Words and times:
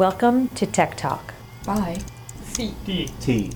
Welcome 0.00 0.48
to 0.54 0.64
Tech 0.64 0.96
Talk. 0.96 1.34
Bye. 1.66 1.98
C. 2.44 2.74
D. 2.86 3.10
T. 3.20 3.50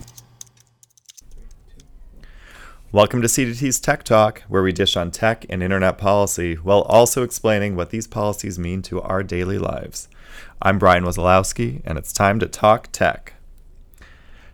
Welcome 2.93 3.23
to 3.23 3.29
CDT's 3.29 3.81
Tech 3.81 4.05
Talk, 4.05 4.43
where 4.43 4.63
we 4.63 4.71
dish 4.71 4.95
on 4.95 5.11
tech 5.11 5.47
and 5.49 5.63
internet 5.63 5.97
policy 5.97 6.57
while 6.57 6.83
also 6.83 7.23
explaining 7.23 7.77
what 7.77 7.89
these 7.89 8.07
policies 8.07 8.59
mean 8.59 8.83
to 8.83 9.01
our 9.01 9.23
daily 9.23 9.57
lives. 9.57 10.07
I'm 10.61 10.79
Brian 10.79 11.05
Wazalowski, 11.05 11.81
and 11.87 11.97
it's 11.97 12.13
time 12.13 12.39
to 12.41 12.47
talk 12.47 12.93
tech. 12.93 13.34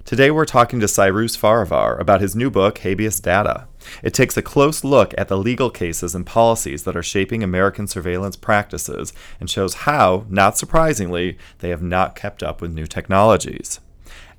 Today 0.05 0.31
we're 0.31 0.47
talking 0.47 0.81
to 0.81 0.89
Cyrus 0.89 1.37
Farivar 1.37 2.01
about 2.01 2.21
his 2.21 2.35
new 2.35 2.51
book, 2.51 2.79
Habeas 2.79 3.21
Data. 3.21 3.69
It 4.03 4.15
takes 4.15 4.37
a 4.37 4.43
close 4.43 4.83
look 4.83 5.15
at 5.17 5.29
the 5.29 5.37
legal 5.37 5.71
cases 5.71 6.15
and 6.15 6.27
policies 6.27 6.83
that 6.83 6.97
are 6.97 7.03
shaping 7.03 7.45
American 7.45 7.87
surveillance 7.87 8.35
practices 8.35 9.13
and 9.39 9.49
shows 9.49 9.75
how, 9.75 10.25
not 10.29 10.59
surprisingly, 10.59 11.39
they 11.59 11.69
have 11.69 11.83
not 11.83 12.17
kept 12.17 12.43
up 12.43 12.61
with 12.61 12.73
new 12.73 12.87
technologies. 12.87 13.79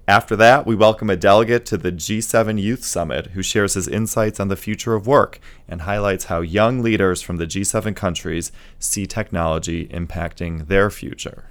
After 0.07 0.35
that, 0.35 0.65
we 0.65 0.75
welcome 0.75 1.09
a 1.09 1.15
delegate 1.15 1.65
to 1.67 1.77
the 1.77 1.91
G7 1.91 2.59
Youth 2.59 2.83
Summit 2.83 3.27
who 3.27 3.43
shares 3.43 3.75
his 3.75 3.87
insights 3.87 4.39
on 4.39 4.49
the 4.49 4.57
future 4.57 4.95
of 4.95 5.07
work 5.07 5.39
and 5.69 5.83
highlights 5.83 6.25
how 6.25 6.41
young 6.41 6.81
leaders 6.81 7.21
from 7.21 7.37
the 7.37 7.47
G7 7.47 7.95
countries 7.95 8.51
see 8.79 9.05
technology 9.05 9.87
impacting 9.87 10.67
their 10.67 10.89
future. 10.89 11.45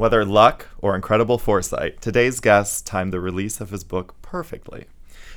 Whether 0.00 0.24
luck 0.24 0.68
or 0.78 0.96
incredible 0.96 1.36
foresight, 1.36 2.00
today's 2.00 2.40
guest 2.40 2.86
timed 2.86 3.12
the 3.12 3.20
release 3.20 3.60
of 3.60 3.68
his 3.68 3.84
book 3.84 4.14
perfectly. 4.22 4.86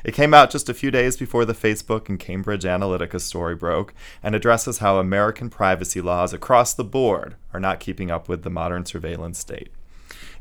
It 0.06 0.14
came 0.14 0.34
out 0.34 0.52
just 0.52 0.70
a 0.70 0.74
few 0.74 0.90
days 0.90 1.18
before 1.18 1.44
the 1.44 1.54
Facebook 1.54 2.08
and 2.08 2.18
Cambridge 2.18 2.64
Analytica 2.64 3.20
story 3.20 3.56
broke 3.56 3.94
and 4.24 4.34
addresses 4.34 4.78
how 4.78 5.00
American 5.00 5.50
privacy 5.50 6.00
laws 6.00 6.32
across 6.32 6.74
the 6.74 6.86
board 6.86 7.36
are 7.54 7.60
not 7.60 7.82
keeping 7.82 8.10
up 8.10 8.30
with 8.30 8.44
the 8.44 8.50
modern 8.50 8.86
surveillance 8.86 9.38
state. 9.38 9.68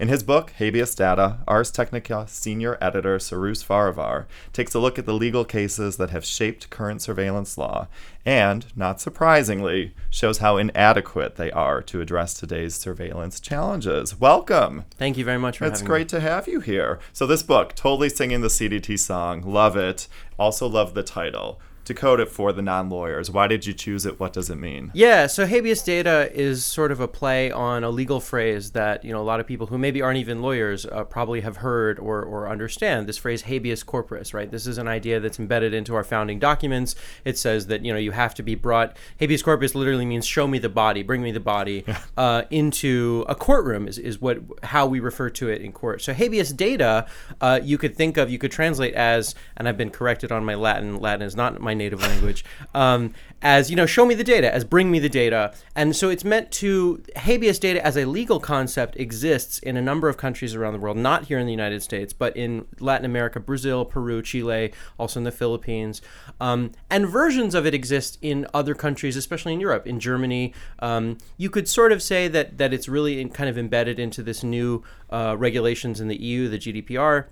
In 0.03 0.09
his 0.09 0.25
book, 0.25 0.51
Habeas 0.59 0.97
Data, 0.97 1.39
Ars 1.47 1.71
Technica 1.71 2.27
senior 2.29 2.77
editor 2.81 3.21
Cyrus 3.21 3.63
Farivar 3.63 4.25
takes 4.53 4.75
a 4.75 4.81
look 4.81 4.99
at 4.99 5.07
the 5.07 5.15
legal 5.15 5.45
cases 5.45 5.97
that 5.97 6.11
have 6.11 6.25
shaped 6.25 6.71
current 6.71 7.01
surveillance 7.01 7.57
law 7.57 7.87
and, 8.27 8.67
not 8.75 9.01
surprisingly, 9.01 9.95
shows 10.11 10.39
how 10.39 10.57
inadequate 10.57 11.37
they 11.37 11.53
are 11.53 11.81
to 11.83 12.01
address 12.01 12.35
today's 12.35 12.75
surveillance 12.75 13.39
challenges. 13.39 14.19
Welcome. 14.19 14.87
Thank 14.99 15.17
you 15.17 15.25
very 15.25 15.39
much 15.39 15.59
for 15.59 15.67
having. 15.67 15.75
It's 15.75 15.87
great 15.87 16.09
to 16.09 16.19
have 16.19 16.49
you 16.49 16.59
here. 16.59 16.99
So, 17.13 17.25
this 17.25 17.45
book, 17.45 17.77
totally 17.77 18.09
singing 18.09 18.41
the 18.41 18.49
CDT 18.49 18.99
song, 18.99 19.43
love 19.43 19.77
it. 19.77 20.09
Also, 20.37 20.67
love 20.67 20.95
the 20.95 21.05
title. 21.05 21.61
To 21.87 21.95
code 21.95 22.21
it 22.21 22.29
for 22.29 22.53
the 22.53 22.63
non 22.63 22.89
lawyers, 22.89 23.31
why 23.31 23.47
did 23.47 23.67
you 23.67 23.73
choose 23.73 24.07
it? 24.07 24.21
What 24.21 24.33
does 24.33 24.51
it 24.51 24.57
mean? 24.57 24.91
Yeah, 24.95 25.27
so 25.27 25.47
habeas 25.47 25.83
data 25.83 26.31
is 26.33 26.65
sort 26.65 26.93
of 26.93 27.01
a 27.01 27.09
play 27.09 27.51
on 27.51 27.83
a 27.83 27.91
legal 27.91 28.21
phrase 28.21 28.71
that 28.73 29.05
you 29.05 29.13
know 29.13 29.21
a 29.21 29.25
lot 29.25 29.41
of 29.41 29.47
people 29.47 29.67
who 29.67 29.79
maybe 29.79 30.01
aren't 30.01 30.19
even 30.19 30.43
lawyers 30.43 30.87
uh, 30.87 31.05
probably 31.05 31.41
have 31.41 31.59
heard 31.59 31.99
or, 31.99 32.23
or 32.23 32.49
understand. 32.49 33.07
This 33.09 33.19
phrase 33.19 33.43
habeas 33.43 33.83
corpus, 33.83 34.33
right? 34.33 34.51
This 34.51 34.67
is 34.67 34.79
an 34.79 34.89
idea 34.89 35.21
that's 35.21 35.39
embedded 35.39 35.75
into 35.75 35.95
our 35.95 36.05
founding 36.05 36.39
documents. 36.39 36.95
It 37.25 37.37
says 37.37 37.67
that 37.67 37.85
you 37.85 37.93
know 37.93 37.99
you 37.99 38.13
have 38.13 38.35
to 38.37 38.43
be 38.43 38.55
brought. 38.55 38.97
Habeas 39.19 39.43
corpus 39.43 39.75
literally 39.75 40.07
means 40.07 40.27
show 40.27 40.47
me 40.47 40.59
the 40.59 40.69
body, 40.69 41.03
bring 41.03 41.23
me 41.23 41.33
the 41.33 41.41
body 41.41 41.85
uh, 42.17 42.43
into 42.51 43.25
a 43.29 43.35
courtroom 43.35 43.89
is, 43.89 43.99
is 43.99 44.21
what 44.21 44.39
how 44.63 44.87
we 44.87 45.01
refer 45.01 45.31
to 45.31 45.49
it 45.49 45.63
in 45.63 45.73
court. 45.73 46.03
So 46.03 46.13
habeas 46.13 46.53
data, 46.53 47.07
uh, 47.41 47.61
you 47.63 47.79
could 47.79 47.97
think 47.97 48.17
of, 48.17 48.31
you 48.31 48.39
could 48.39 48.53
translate 48.53 48.95
as, 48.95 49.35
and 49.57 49.69
I've 49.69 49.77
been 49.77 49.91
corrected 49.91 50.33
on 50.33 50.45
my 50.45 50.55
Latin. 50.55 50.99
Latin 50.99 51.23
is 51.23 51.37
not 51.37 51.61
my 51.61 51.72
native 51.75 52.01
language. 52.01 52.45
Um, 52.75 53.15
as 53.43 53.71
you 53.71 53.77
know, 53.77 53.87
show 53.87 54.07
me 54.07 54.15
the 54.15 54.25
data, 54.25 54.53
as 54.55 54.65
bring 54.65 54.91
me 54.91 54.99
the 54.99 55.09
data, 55.09 55.53
and 55.75 55.97
so 55.97 56.09
it's 56.09 56.25
meant 56.25 56.53
to 56.53 57.03
habeas 57.17 57.59
data 57.59 57.85
as 57.85 57.97
a 57.97 58.05
legal 58.05 58.39
concept 58.39 58.97
exists 58.97 59.59
in 59.59 59.77
a 59.77 59.83
number 59.83 60.09
of 60.09 60.17
countries 60.17 60.55
around 60.55 60.75
the 60.75 60.79
world, 60.79 60.97
not 60.97 61.25
here 61.25 61.39
in 61.39 61.47
the 61.47 61.53
United 61.53 61.83
States, 61.83 62.13
but 62.13 62.37
in 62.37 62.67
Latin 62.79 63.05
America, 63.05 63.41
Brazil, 63.41 63.85
Peru, 63.85 64.23
Chile, 64.23 64.73
also 64.99 65.19
in 65.19 65.25
the 65.25 65.33
Philippines, 65.33 66.01
um, 66.41 66.71
and 66.89 67.09
versions 67.09 67.55
of 67.55 67.67
it 67.67 67.75
exist 67.75 68.17
in 68.23 68.47
other 68.55 68.75
countries, 68.75 69.17
especially 69.17 69.53
in 69.53 69.61
Europe, 69.61 69.87
in 69.87 69.99
Germany. 69.99 70.55
Um, 70.79 71.19
you 71.37 71.51
could 71.51 71.69
sort 71.69 71.91
of 71.91 72.01
say 72.01 72.29
that 72.29 72.59
that 72.59 72.73
it's 72.73 72.89
really 72.89 73.21
in, 73.21 73.31
kind 73.31 73.51
of 73.51 73.59
embedded 73.59 73.99
into 73.99 74.23
this 74.23 74.45
new 74.45 74.85
uh, 75.11 75.35
regulations 75.37 76.01
in 76.01 76.09
the 76.09 76.17
EU, 76.17 76.49
the 76.49 76.59
GDPR, 76.59 77.27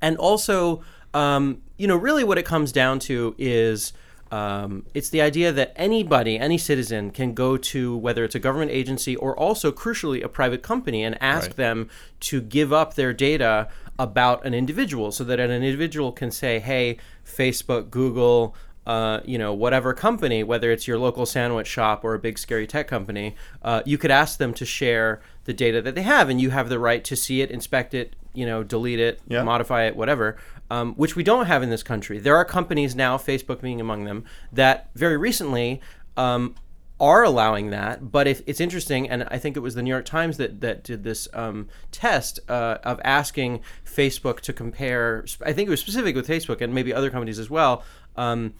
and 0.00 0.16
also 0.18 0.82
um, 1.14 1.62
you 1.78 1.86
know, 1.86 1.96
really 1.96 2.24
what 2.24 2.38
it 2.38 2.44
comes 2.44 2.72
down 2.72 2.98
to 3.00 3.34
is 3.38 3.92
um, 4.30 4.84
it's 4.94 5.10
the 5.10 5.20
idea 5.20 5.52
that 5.52 5.72
anybody, 5.76 6.38
any 6.38 6.58
citizen, 6.58 7.10
can 7.10 7.34
go 7.34 7.56
to 7.56 7.96
whether 7.96 8.24
it's 8.24 8.34
a 8.34 8.40
government 8.40 8.72
agency 8.72 9.14
or 9.16 9.38
also, 9.38 9.70
crucially, 9.70 10.24
a 10.24 10.28
private 10.28 10.62
company 10.62 11.04
and 11.04 11.16
ask 11.22 11.48
Right. 11.50 11.56
them 11.56 11.88
to 12.20 12.40
give 12.40 12.72
up 12.72 12.94
their 12.94 13.12
data 13.12 13.68
about 13.98 14.44
an 14.44 14.52
individual 14.52 15.12
so 15.12 15.22
that 15.24 15.38
an 15.38 15.50
individual 15.50 16.10
can 16.10 16.30
say, 16.32 16.58
hey, 16.58 16.96
Facebook, 17.24 17.90
Google, 17.90 18.56
uh, 18.86 19.20
you 19.24 19.38
know, 19.38 19.52
whatever 19.52 19.94
company, 19.94 20.42
whether 20.42 20.70
it's 20.70 20.86
your 20.86 20.98
local 20.98 21.26
sandwich 21.26 21.66
shop 21.66 22.04
or 22.04 22.14
a 22.14 22.18
big 22.18 22.38
scary 22.38 22.66
tech 22.66 22.86
company, 22.88 23.34
uh, 23.62 23.82
you 23.84 23.96
could 23.98 24.10
ask 24.10 24.38
them 24.38 24.52
to 24.54 24.64
share 24.64 25.20
the 25.44 25.52
data 25.52 25.80
that 25.82 25.94
they 25.94 26.02
have, 26.02 26.28
and 26.28 26.40
you 26.40 26.50
have 26.50 26.68
the 26.68 26.78
right 26.78 27.04
to 27.04 27.16
see 27.16 27.40
it, 27.40 27.50
inspect 27.50 27.94
it, 27.94 28.14
you 28.34 28.44
know, 28.46 28.62
delete 28.62 29.00
it, 29.00 29.20
Yeah. 29.28 29.42
modify 29.42 29.84
it, 29.84 29.96
whatever. 29.96 30.36
Um, 30.70 30.94
which 30.94 31.14
we 31.14 31.22
don't 31.22 31.46
have 31.46 31.62
in 31.62 31.68
this 31.70 31.82
country. 31.82 32.18
There 32.18 32.36
are 32.36 32.44
companies 32.44 32.96
now, 32.96 33.18
Facebook 33.18 33.60
being 33.60 33.80
among 33.80 34.04
them, 34.04 34.24
that 34.52 34.88
very 34.94 35.16
recently 35.18 35.80
um, 36.16 36.54
are 36.98 37.22
allowing 37.22 37.70
that. 37.70 38.10
But 38.10 38.26
if 38.26 38.40
it's 38.46 38.60
interesting, 38.60 39.08
and 39.08 39.24
I 39.30 39.38
think 39.38 39.56
it 39.56 39.60
was 39.60 39.74
the 39.74 39.82
New 39.82 39.90
York 39.90 40.06
Times 40.06 40.38
that 40.38 40.62
that 40.62 40.82
did 40.82 41.04
this 41.04 41.28
um, 41.34 41.68
test 41.92 42.40
uh, 42.48 42.78
of 42.82 42.98
asking 43.04 43.60
Facebook 43.84 44.40
to 44.40 44.52
compare. 44.52 45.24
I 45.44 45.52
think 45.52 45.66
it 45.66 45.70
was 45.70 45.80
specific 45.80 46.16
with 46.16 46.26
Facebook 46.26 46.60
and 46.62 46.74
maybe 46.74 46.94
other 46.94 47.10
companies 47.10 47.38
as 47.38 47.50
well. 47.50 47.84
Um, 48.16 48.54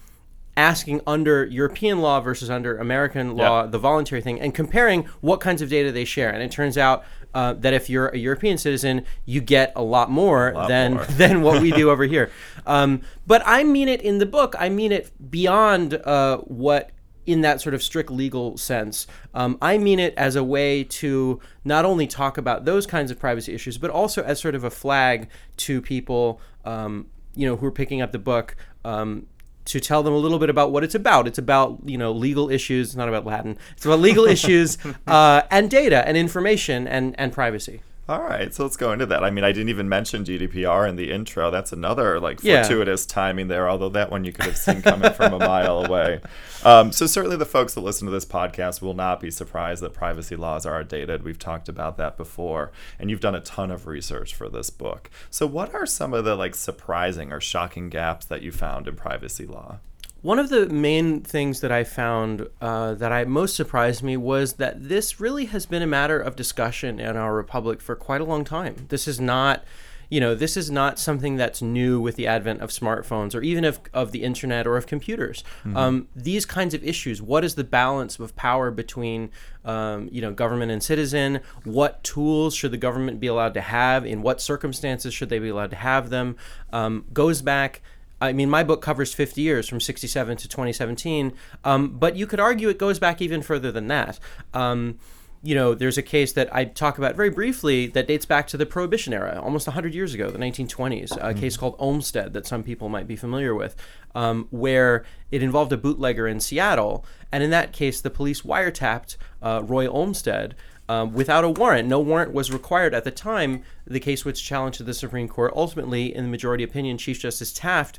asking 0.57 1.01
under 1.05 1.45
European 1.45 1.99
law 2.01 2.19
versus 2.21 2.49
under 2.49 2.77
American 2.77 3.35
law, 3.35 3.63
Yeah. 3.63 3.67
the 3.67 3.77
voluntary 3.79 4.21
thing, 4.21 4.39
and 4.39 4.53
comparing 4.53 5.03
what 5.21 5.39
kinds 5.41 5.61
of 5.61 5.69
data 5.69 5.91
they 5.91 6.05
share. 6.05 6.29
And 6.31 6.41
it 6.41 6.51
turns 6.51 6.77
out 6.77 7.03
uh, 7.33 7.51
that 7.53 7.73
if 7.73 7.89
you're 7.89 8.07
a 8.07 8.17
European 8.17 8.57
citizen, 8.57 9.03
you 9.25 9.41
get 9.41 9.73
a 9.75 9.83
lot 9.83 10.09
more 10.09 10.53
Lot 10.55 10.69
than 10.69 10.93
more. 10.93 11.05
than 11.17 11.41
what 11.41 11.61
we 11.61 11.71
do 11.71 11.89
over 11.89 12.05
here. 12.05 12.31
Um, 12.65 13.01
but 13.27 13.41
I 13.45 13.65
mean 13.65 13.89
it 13.89 14.01
in 14.01 14.19
the 14.19 14.25
book. 14.25 14.55
I 14.57 14.69
mean 14.69 14.91
it 14.93 15.11
beyond 15.31 15.95
uh, 15.95 16.37
what. 16.39 16.91
In 17.27 17.41
that 17.41 17.59
sort 17.59 17.73
of 17.73 17.81
strict 17.81 18.11
legal 18.11 18.55
sense, 18.55 19.07
um, 19.33 19.57
I 19.59 19.79
mean 19.79 19.97
it 19.97 20.13
as 20.15 20.35
a 20.35 20.43
way 20.43 20.83
to 20.83 21.39
not 21.63 21.83
only 21.83 22.05
talk 22.05 22.37
about 22.37 22.65
those 22.65 22.85
kinds 22.85 23.09
of 23.09 23.17
privacy 23.17 23.51
issues, 23.51 23.79
but 23.79 23.89
also 23.89 24.21
as 24.21 24.39
sort 24.39 24.53
of 24.53 24.63
a 24.63 24.69
flag 24.69 25.27
to 25.57 25.81
people, 25.81 26.39
um, 26.65 27.07
you 27.35 27.47
know, 27.47 27.55
who 27.55 27.65
are 27.65 27.71
picking 27.71 27.99
up 27.99 28.11
the 28.11 28.19
book 28.19 28.55
um, 28.83 29.25
to 29.65 29.79
tell 29.79 30.03
them 30.03 30.13
a 30.13 30.17
little 30.17 30.39
bit 30.39 30.49
about 30.49 30.71
what 30.71 30.83
it's 30.83 30.95
about. 30.95 31.27
It's 31.27 31.37
about 31.37 31.79
you 31.85 31.97
know 31.97 32.11
legal 32.11 32.49
issues, 32.49 32.89
it's 32.89 32.95
not 32.95 33.09
about 33.09 33.25
Latin. 33.25 33.57
It's 33.75 33.85
about 33.85 33.99
legal 33.99 34.25
issues 34.35 34.77
uh, 35.07 35.41
and 35.51 35.69
data 35.69 36.07
and 36.07 36.17
information 36.17 36.87
and 36.87 37.15
and 37.19 37.33
privacy. 37.33 37.81
All 38.07 38.21
right, 38.21 38.53
so 38.53 38.61
let's 38.61 38.77
go 38.77 38.91
into 38.93 39.07
that. 39.07 39.23
I 39.23 39.31
mean, 39.31 39.43
I 39.43 39.51
didn't 39.51 39.69
even 39.69 39.89
mention 39.89 40.23
GDPR 40.23 40.87
in 40.87 40.95
the 40.95 41.11
intro. 41.11 41.49
That's 41.49 41.73
another 41.73 42.19
like 42.19 42.43
Yeah. 42.43 42.61
fortuitous 42.61 43.03
timing 43.07 43.47
there. 43.47 43.67
Although 43.67 43.89
that 43.89 44.11
one 44.11 44.23
you 44.23 44.31
could 44.31 44.45
have 44.45 44.57
seen 44.57 44.83
coming 44.83 45.11
from 45.13 45.33
a 45.33 45.39
mile 45.39 45.83
away. 45.83 46.21
Um, 46.63 46.91
so 46.91 47.07
certainly 47.07 47.35
the 47.35 47.45
folks 47.47 47.73
that 47.73 47.81
listen 47.81 48.05
to 48.05 48.11
this 48.11 48.25
podcast 48.25 48.79
will 48.79 48.93
not 48.93 49.19
be 49.19 49.31
surprised 49.31 49.81
that 49.81 49.93
privacy 49.93 50.35
laws 50.35 50.67
are 50.67 50.79
outdated. 50.79 51.23
We've 51.23 51.39
talked 51.39 51.67
about 51.67 51.97
that 51.97 52.15
before, 52.15 52.71
and 52.99 53.09
you've 53.09 53.21
done 53.21 53.33
a 53.35 53.39
ton 53.41 53.71
of 53.71 53.87
research 53.87 54.35
for 54.35 54.49
this 54.49 54.69
book. 54.69 55.09
So 55.31 55.47
what 55.47 55.73
are 55.73 55.87
some 55.87 56.13
of 56.13 56.25
the 56.25 56.35
like 56.35 56.53
surprising 56.53 57.31
or 57.33 57.41
shocking 57.41 57.89
gaps 57.89 58.25
that 58.27 58.43
you 58.43 58.51
found 58.51 58.87
in 58.87 58.95
privacy 58.95 59.47
law? 59.47 59.79
One 60.25 60.39
of 60.39 60.49
the 60.49 60.65
main 60.65 61.21
things 61.21 61.61
that 61.61 61.71
I 61.71 61.83
found 61.83 62.47
uh, 62.59 62.95
that 62.95 63.11
I 63.11 63.25
most 63.25 63.55
surprised 63.55 64.01
me 64.01 64.17
was 64.17 64.53
that 64.53 64.89
this 64.89 65.19
really 65.19 65.45
has 65.45 65.67
been 65.67 65.83
a 65.83 65.87
matter 65.87 66.19
of 66.19 66.35
discussion 66.35 66.99
in 66.99 67.15
our 67.15 67.35
republic 67.35 67.79
for 67.79 67.95
quite 67.95 68.21
a 68.21 68.23
long 68.23 68.43
time. 68.43 68.87
This 68.89 69.07
is 69.07 69.19
not, 69.19 69.63
you 70.09 70.19
know, 70.19 70.33
this 70.33 70.57
is 70.57 70.71
not 70.71 70.97
something 70.97 71.35
that's 71.35 71.61
new 71.61 71.99
with 71.99 72.15
the 72.15 72.25
advent 72.25 72.61
of 72.61 72.71
smartphones 72.71 73.35
or 73.35 73.43
even 73.43 73.63
of, 73.63 73.79
of 73.93 74.13
the 74.13 74.23
internet 74.23 74.65
or 74.65 74.77
of 74.77 74.87
computers. 74.87 75.43
Um, 75.75 76.07
these 76.15 76.43
kinds 76.43 76.73
of 76.73 76.83
issues. 76.83 77.21
What 77.21 77.45
is 77.45 77.53
the 77.53 77.63
balance 77.63 78.17
of 78.17 78.35
power 78.35 78.71
between, 78.71 79.29
um, 79.63 80.09
you 80.11 80.21
know, 80.21 80.31
government 80.31 80.71
and 80.71 80.81
citizen? 80.81 81.41
What 81.65 82.03
tools 82.03 82.55
should 82.55 82.71
the 82.71 82.77
government 82.77 83.19
be 83.19 83.27
allowed 83.27 83.53
to 83.53 83.61
have? 83.61 84.07
In 84.07 84.23
what 84.23 84.41
circumstances 84.41 85.13
should 85.13 85.29
they 85.29 85.37
be 85.37 85.49
allowed 85.49 85.69
to 85.69 85.75
have 85.75 86.09
them? 86.09 86.35
Um, 86.73 87.05
goes 87.13 87.43
back. 87.43 87.83
I 88.21 88.33
mean, 88.33 88.49
my 88.49 88.63
book 88.63 88.81
covers 88.81 89.13
50 89.13 89.41
years 89.41 89.67
from 89.67 89.79
67 89.79 90.37
to 90.37 90.47
2017, 90.47 91.33
um, 91.63 91.97
but 91.97 92.15
you 92.15 92.25
could 92.25 92.39
argue 92.39 92.69
it 92.69 92.77
goes 92.77 92.99
back 92.99 93.21
even 93.21 93.41
further 93.41 93.71
than 93.71 93.87
that. 93.87 94.19
Um, 94.53 94.99
you 95.45 95.53
know, 95.53 95.75
there's 95.75 95.97
a 95.97 96.01
case 96.01 96.33
that 96.33 96.53
I 96.53 96.65
talk 96.65 96.97
about 96.97 97.15
very 97.15 97.29
briefly 97.29 97.85
that 97.87 98.07
dates 98.07 98.25
back 98.25 98.47
to 98.47 98.57
the 98.57 98.65
Prohibition 98.65 99.13
era, 99.13 99.39
almost 99.43 99.67
100 99.67 99.93
years 99.93 100.15
ago, 100.15 100.31
the 100.31 100.39
1920s, 100.39 101.11
a 101.11 101.15
mm-hmm. 101.19 101.39
case 101.39 101.55
called 101.55 101.75
Olmstead 101.77 102.33
that 102.33 102.47
some 102.47 102.63
people 102.63 102.89
might 102.89 103.07
be 103.07 103.15
familiar 103.15 103.53
with, 103.53 103.75
um, 104.15 104.47
where 104.49 105.05
it 105.29 105.43
involved 105.43 105.71
a 105.71 105.77
bootlegger 105.77 106.27
in 106.27 106.39
Seattle. 106.39 107.05
And 107.31 107.43
in 107.43 107.51
that 107.51 107.73
case, 107.73 108.01
the 108.01 108.09
police 108.09 108.41
wiretapped 108.41 109.17
uh, 109.43 109.61
Roy 109.63 109.87
Olmstead. 109.87 110.55
Um, 110.87 111.13
without 111.13 111.43
a 111.43 111.49
warrant. 111.49 111.87
No 111.87 111.99
warrant 111.99 112.31
was 112.31 112.51
required 112.51 112.93
at 112.93 113.03
the 113.03 113.11
time. 113.11 113.63
The 113.87 113.99
case 113.99 114.23
was 114.23 114.39
challenged 114.39 114.77
to 114.77 114.83
the 114.83 114.93
Supreme 114.93 115.27
Court. 115.27 115.51
Ultimately, 115.55 116.13
in 116.13 116.25
the 116.25 116.29
majority 116.29 116.63
opinion, 116.63 116.99
Chief 116.99 117.19
Justice 117.19 117.51
Taft 117.51 117.97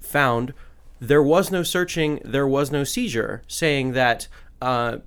found 0.00 0.54
there 1.00 1.22
was 1.22 1.50
no 1.50 1.64
searching, 1.64 2.20
there 2.24 2.46
was 2.46 2.70
no 2.70 2.84
seizure, 2.84 3.42
saying 3.48 3.90
that 3.92 4.28
uh, 4.60 4.98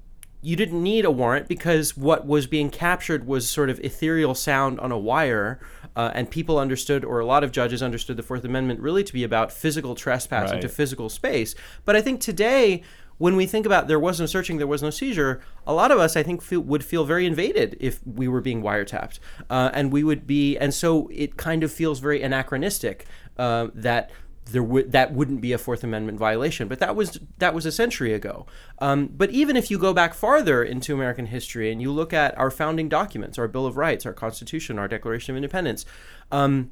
you 0.41 0.57
didn't 0.57 0.83
need 0.83 1.05
a 1.05 1.11
warrant 1.11 1.47
because 1.47 1.95
what 1.95 2.27
was 2.27 2.47
being 2.47 2.69
captured 2.69 3.25
was 3.25 3.49
sort 3.49 3.69
of 3.69 3.79
ethereal 3.79 4.35
sound 4.35 4.77
on 4.81 4.91
a 4.91 4.97
wire. 4.97 5.59
Uh, 5.95 6.11
and 6.13 6.29
people 6.29 6.59
understood, 6.59 7.05
or 7.05 7.19
a 7.19 7.25
lot 7.25 7.45
of 7.45 7.53
judges 7.53 7.81
understood, 7.81 8.17
the 8.17 8.23
Fourth 8.23 8.43
Amendment 8.43 8.81
really 8.81 9.05
to 9.05 9.13
be 9.13 9.23
about 9.23 9.53
physical 9.53 9.95
trespass 9.95 10.49
right. 10.49 10.57
into 10.57 10.67
physical 10.67 11.09
space. 11.09 11.55
But 11.85 11.95
I 11.95 12.01
think 12.01 12.19
today, 12.19 12.83
when 13.17 13.35
we 13.35 13.45
think 13.45 13.65
about 13.65 13.87
there 13.87 13.99
was 13.99 14.19
no 14.19 14.25
searching, 14.25 14.57
there 14.57 14.67
was 14.67 14.83
no 14.83 14.89
seizure, 14.89 15.41
a 15.65 15.73
lot 15.73 15.91
of 15.91 15.99
us, 15.99 16.17
I 16.17 16.23
think, 16.23 16.41
feel, 16.41 16.59
would 16.61 16.83
feel 16.83 17.05
very 17.05 17.25
invaded 17.25 17.77
if 17.79 18.05
we 18.05 18.27
were 18.27 18.41
being 18.41 18.61
wiretapped, 18.61 19.19
uh, 19.49 19.69
and 19.73 19.91
we 19.91 20.03
would 20.03 20.27
be, 20.27 20.57
and 20.57 20.73
so 20.73 21.09
it 21.13 21.37
kind 21.37 21.63
of 21.63 21.71
feels 21.71 21.99
very 21.99 22.21
anachronistic 22.21 23.05
uh, 23.37 23.67
that 23.73 24.11
there 24.51 24.61
would 24.61 24.91
that 24.91 25.11
wouldn't 25.11 25.41
be 25.41 25.53
a 25.53 25.57
Fourth 25.57 25.83
Amendment 25.83 26.19
violation. 26.19 26.67
But 26.67 26.79
that 26.79 26.95
was 26.95 27.19
that 27.39 27.53
was 27.53 27.65
a 27.65 27.71
century 27.71 28.13
ago. 28.13 28.45
Um, 28.79 29.07
but 29.07 29.31
even 29.31 29.55
if 29.55 29.71
you 29.71 29.79
go 29.79 29.93
back 29.93 30.13
farther 30.13 30.63
into 30.63 30.93
American 30.93 31.27
history 31.27 31.71
and 31.71 31.81
you 31.81 31.91
look 31.91 32.13
at 32.13 32.37
our 32.37 32.51
founding 32.51 32.87
documents, 32.87 33.39
our 33.39 33.47
Bill 33.47 33.65
of 33.65 33.75
Rights, 33.75 34.05
our 34.05 34.13
Constitution, 34.13 34.77
our 34.77 34.87
Declaration 34.87 35.33
of 35.33 35.37
Independence. 35.37 35.85
Um, 36.31 36.71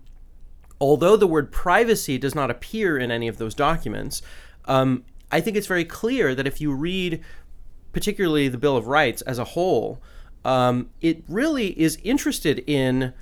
although 0.80 1.16
the 1.16 1.28
word 1.28 1.51
privacy 1.51 2.18
does 2.18 2.36
not 2.36 2.51
appear 2.51 2.98
in 2.98 3.10
any 3.10 3.28
of 3.28 3.38
those 3.38 3.56
documents, 3.56 4.22
um, 4.66 5.04
I 5.34 5.42
think 5.42 5.58
it's 5.58 5.68
very 5.68 5.86
clear 5.86 6.34
that 6.36 6.48
if 6.48 6.62
you 6.62 6.72
read, 6.74 7.22
particularly 7.92 8.48
the 8.48 8.58
Bill 8.58 8.78
of 8.78 8.88
Rights 8.88 9.22
as 9.24 9.40
a 9.40 9.44
whole, 9.44 10.02
um, 10.46 10.90
it 11.02 11.24
really 11.28 11.80
is 11.80 11.98
interested 12.04 12.64
in 12.68 13.14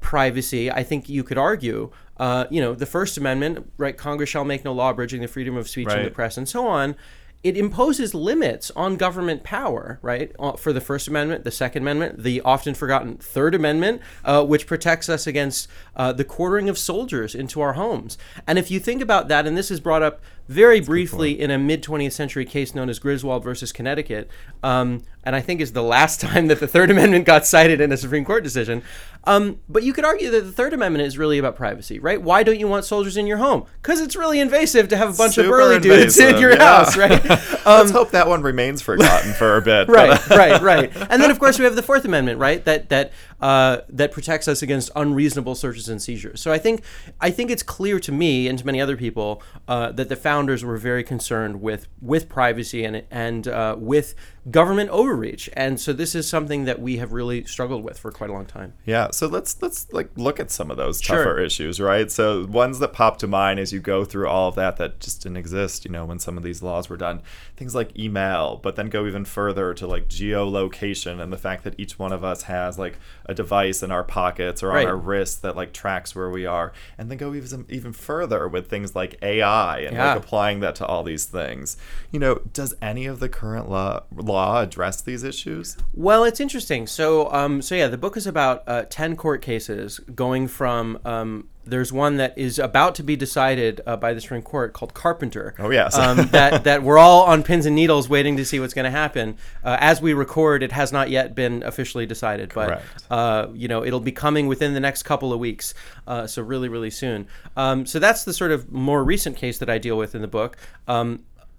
privacy. 0.00 0.70
I 0.70 0.82
think 0.82 1.08
you 1.08 1.24
could 1.24 1.38
argue 1.38 1.90
uh, 2.18 2.46
you 2.50 2.60
know, 2.60 2.74
the 2.74 2.86
First 2.86 3.18
Amendment, 3.18 3.70
right? 3.76 3.96
Congress 3.96 4.30
shall 4.30 4.44
make 4.44 4.64
no 4.64 4.72
law 4.72 4.90
abridging 4.90 5.20
the 5.20 5.28
freedom 5.28 5.56
of 5.56 5.68
speech 5.68 5.88
right. 5.88 5.98
and 5.98 6.06
the 6.06 6.10
press, 6.10 6.36
and 6.36 6.48
so 6.48 6.66
on. 6.66 6.96
It 7.42 7.56
imposes 7.56 8.14
limits 8.14 8.72
on 8.74 8.96
government 8.96 9.44
power, 9.44 10.00
right? 10.02 10.32
Uh, 10.38 10.52
for 10.52 10.72
the 10.72 10.80
First 10.80 11.06
Amendment, 11.06 11.44
the 11.44 11.50
Second 11.50 11.82
Amendment, 11.82 12.22
the 12.22 12.40
often 12.40 12.74
forgotten 12.74 13.18
Third 13.18 13.54
Amendment, 13.54 14.00
uh, 14.24 14.44
which 14.44 14.66
protects 14.66 15.08
us 15.08 15.26
against 15.26 15.68
uh, 15.94 16.12
the 16.12 16.24
quartering 16.24 16.68
of 16.68 16.78
soldiers 16.78 17.34
into 17.34 17.60
our 17.60 17.74
homes. 17.74 18.16
And 18.46 18.58
if 18.58 18.70
you 18.70 18.80
think 18.80 19.02
about 19.02 19.28
that, 19.28 19.46
and 19.46 19.56
this 19.56 19.70
is 19.70 19.78
brought 19.78 20.02
up 20.02 20.22
very 20.48 20.78
That's 20.78 20.88
briefly 20.88 21.40
in 21.40 21.50
a 21.50 21.58
mid 21.58 21.82
20th 21.82 22.12
century 22.12 22.44
case 22.44 22.74
known 22.74 22.88
as 22.88 22.98
Griswold 22.98 23.42
versus 23.42 23.72
Connecticut, 23.72 24.30
um, 24.62 25.02
and 25.24 25.34
I 25.34 25.40
think 25.40 25.60
is 25.60 25.72
the 25.72 25.82
last 25.82 26.20
time 26.22 26.46
that 26.48 26.60
the 26.60 26.68
Third 26.68 26.90
Amendment 26.90 27.24
got 27.24 27.46
cited 27.46 27.80
in 27.80 27.92
a 27.92 27.96
Supreme 27.96 28.24
Court 28.24 28.44
decision. 28.44 28.82
Um, 29.24 29.58
but 29.68 29.82
you 29.82 29.92
could 29.92 30.04
argue 30.04 30.30
that 30.30 30.42
the 30.42 30.52
Third 30.52 30.72
Amendment 30.72 31.04
is 31.04 31.18
really 31.18 31.38
about 31.38 31.56
privacy, 31.56 31.98
right? 31.98 32.22
Why 32.22 32.44
don't 32.44 32.60
you 32.60 32.68
want 32.68 32.84
soldiers 32.84 33.16
in 33.16 33.26
your 33.26 33.38
home? 33.38 33.66
Because 33.82 34.00
it's 34.00 34.14
really 34.14 34.38
invasive 34.38 34.88
to 34.88 34.96
have 34.96 35.12
a 35.12 35.16
bunch 35.16 35.34
Super 35.34 35.48
of 35.48 35.50
burly 35.50 35.80
dudes 35.80 36.16
in 36.18 36.38
your 36.38 36.52
yeah. 36.52 36.58
house, 36.58 36.96
right? 36.96 37.24
Um, 37.66 37.78
Let's 37.78 37.90
hope 37.90 38.12
that 38.12 38.28
one 38.28 38.42
remains 38.42 38.80
forgotten 38.80 39.32
for 39.32 39.56
a 39.56 39.62
bit. 39.62 39.88
right, 39.88 40.28
right, 40.28 40.62
right. 40.62 40.96
And 41.10 41.20
then 41.20 41.32
of 41.32 41.40
course 41.40 41.58
we 41.58 41.64
have 41.64 41.74
the 41.74 41.82
Fourth 41.82 42.04
Amendment, 42.04 42.38
right? 42.38 42.64
That 42.64 42.90
that 42.90 43.12
uh, 43.40 43.78
that 43.88 44.12
protects 44.12 44.48
us 44.48 44.62
against 44.62 44.90
unreasonable 44.96 45.54
searches 45.54 45.88
and 45.88 46.00
seizures. 46.00 46.40
So 46.40 46.52
I 46.52 46.58
think 46.58 46.82
I 47.20 47.30
think 47.30 47.50
it's 47.50 47.62
clear 47.62 48.00
to 48.00 48.12
me 48.12 48.48
and 48.48 48.58
to 48.58 48.66
many 48.66 48.80
other 48.80 48.96
people 48.96 49.42
uh, 49.68 49.92
that 49.92 50.08
the 50.08 50.16
founders 50.16 50.64
were 50.64 50.76
very 50.76 51.04
concerned 51.04 51.60
with 51.60 51.88
with 52.00 52.28
privacy 52.28 52.84
and 52.84 53.02
and 53.10 53.48
uh, 53.48 53.76
with 53.78 54.14
government 54.50 54.90
overreach. 54.90 55.50
And 55.54 55.80
so 55.80 55.92
this 55.92 56.14
is 56.14 56.28
something 56.28 56.64
that 56.66 56.80
we 56.80 56.98
have 56.98 57.12
really 57.12 57.44
struggled 57.44 57.82
with 57.82 57.98
for 57.98 58.12
quite 58.12 58.30
a 58.30 58.32
long 58.32 58.46
time. 58.46 58.74
Yeah. 58.84 59.10
So 59.10 59.26
let's 59.26 59.60
let's 59.60 59.92
like 59.92 60.10
look 60.16 60.38
at 60.38 60.50
some 60.50 60.70
of 60.70 60.76
those 60.76 61.00
tougher 61.00 61.22
sure. 61.22 61.38
issues, 61.40 61.80
right? 61.80 62.10
So 62.10 62.46
ones 62.46 62.78
that 62.78 62.92
pop 62.92 63.18
to 63.18 63.26
mind 63.26 63.58
as 63.58 63.72
you 63.72 63.80
go 63.80 64.04
through 64.04 64.28
all 64.28 64.48
of 64.48 64.54
that 64.54 64.76
that 64.76 65.00
just 65.00 65.22
didn't 65.22 65.38
exist, 65.38 65.84
you 65.84 65.90
know, 65.90 66.04
when 66.04 66.18
some 66.18 66.36
of 66.36 66.44
these 66.44 66.62
laws 66.62 66.88
were 66.88 66.96
done. 66.96 67.22
Things 67.56 67.74
like 67.74 67.98
email, 67.98 68.60
but 68.62 68.76
then 68.76 68.88
go 68.88 69.06
even 69.06 69.24
further 69.24 69.74
to 69.74 69.86
like 69.86 70.08
geolocation 70.08 71.20
and 71.20 71.32
the 71.32 71.38
fact 71.38 71.64
that 71.64 71.74
each 71.78 71.98
one 71.98 72.12
of 72.12 72.22
us 72.22 72.42
has 72.42 72.78
like 72.78 72.98
a 73.24 73.34
device 73.34 73.82
in 73.82 73.90
our 73.90 74.04
pockets 74.04 74.62
or 74.62 74.68
right. 74.68 74.86
on 74.86 74.90
our 74.90 74.96
wrists 74.96 75.36
that 75.36 75.56
like 75.56 75.72
tracks 75.72 76.14
where 76.14 76.30
we 76.30 76.46
are. 76.46 76.72
And 76.98 77.10
then 77.10 77.18
go 77.18 77.34
even 77.34 77.66
even 77.68 77.92
further 77.92 78.46
with 78.46 78.68
things 78.68 78.94
like 78.94 79.18
AI 79.22 79.80
and 79.80 79.96
yeah. 79.96 80.14
like 80.14 80.22
applying 80.22 80.60
that 80.60 80.76
to 80.76 80.86
all 80.86 81.02
these 81.02 81.24
things. 81.24 81.76
You 82.12 82.20
know, 82.20 82.42
does 82.52 82.74
any 82.80 83.06
of 83.06 83.18
the 83.18 83.28
current 83.28 83.68
law, 83.68 84.04
law 84.14 84.35
law 84.36 84.60
address 84.60 85.00
these 85.00 85.22
issues? 85.22 85.76
Well, 85.94 86.24
it's 86.24 86.40
interesting. 86.40 86.86
So, 86.86 87.32
um, 87.32 87.62
so 87.62 87.74
yeah, 87.74 87.88
the 87.88 87.98
book 87.98 88.16
is 88.16 88.26
about 88.26 88.62
uh, 88.66 88.84
ten 88.88 89.16
court 89.16 89.42
cases 89.42 89.98
going 90.14 90.48
from. 90.48 90.98
Um, 91.04 91.48
there's 91.66 91.92
one 91.92 92.16
that 92.18 92.36
is 92.38 92.58
about 92.58 92.94
to 92.94 93.02
be 93.02 93.16
decided 93.16 93.80
uh, 93.86 93.96
by 93.96 94.14
the 94.14 94.20
Supreme 94.20 94.42
Court 94.42 94.72
called 94.72 94.94
Carpenter. 94.94 95.54
Oh 95.58 95.70
yes, 95.70 95.98
um, 95.98 96.16
that 96.30 96.64
that 96.64 96.82
we're 96.82 96.98
all 96.98 97.24
on 97.24 97.42
pins 97.42 97.66
and 97.66 97.74
needles 97.74 98.08
waiting 98.08 98.36
to 98.36 98.44
see 98.44 98.60
what's 98.60 98.74
going 98.74 98.84
to 98.84 98.90
happen. 98.90 99.36
Uh, 99.64 99.76
as 99.80 100.00
we 100.00 100.14
record, 100.14 100.62
it 100.62 100.72
has 100.72 100.92
not 100.92 101.10
yet 101.10 101.34
been 101.34 101.62
officially 101.64 102.06
decided, 102.06 102.52
but 102.54 102.82
uh, 103.10 103.48
you 103.52 103.68
know 103.68 103.84
it'll 103.84 104.00
be 104.00 104.12
coming 104.12 104.46
within 104.46 104.74
the 104.74 104.80
next 104.80 105.02
couple 105.02 105.32
of 105.32 105.40
weeks. 105.40 105.74
Uh, 106.06 106.26
so 106.26 106.42
really, 106.42 106.68
really 106.68 106.90
soon. 106.90 107.26
Um, 107.56 107.84
so 107.84 107.98
that's 107.98 108.24
the 108.24 108.32
sort 108.32 108.52
of 108.52 108.70
more 108.70 109.02
recent 109.02 109.36
case 109.36 109.58
that 109.58 109.68
I 109.68 109.78
deal 109.78 109.98
with 109.98 110.14
in 110.14 110.22
the 110.22 110.28
book. 110.28 110.56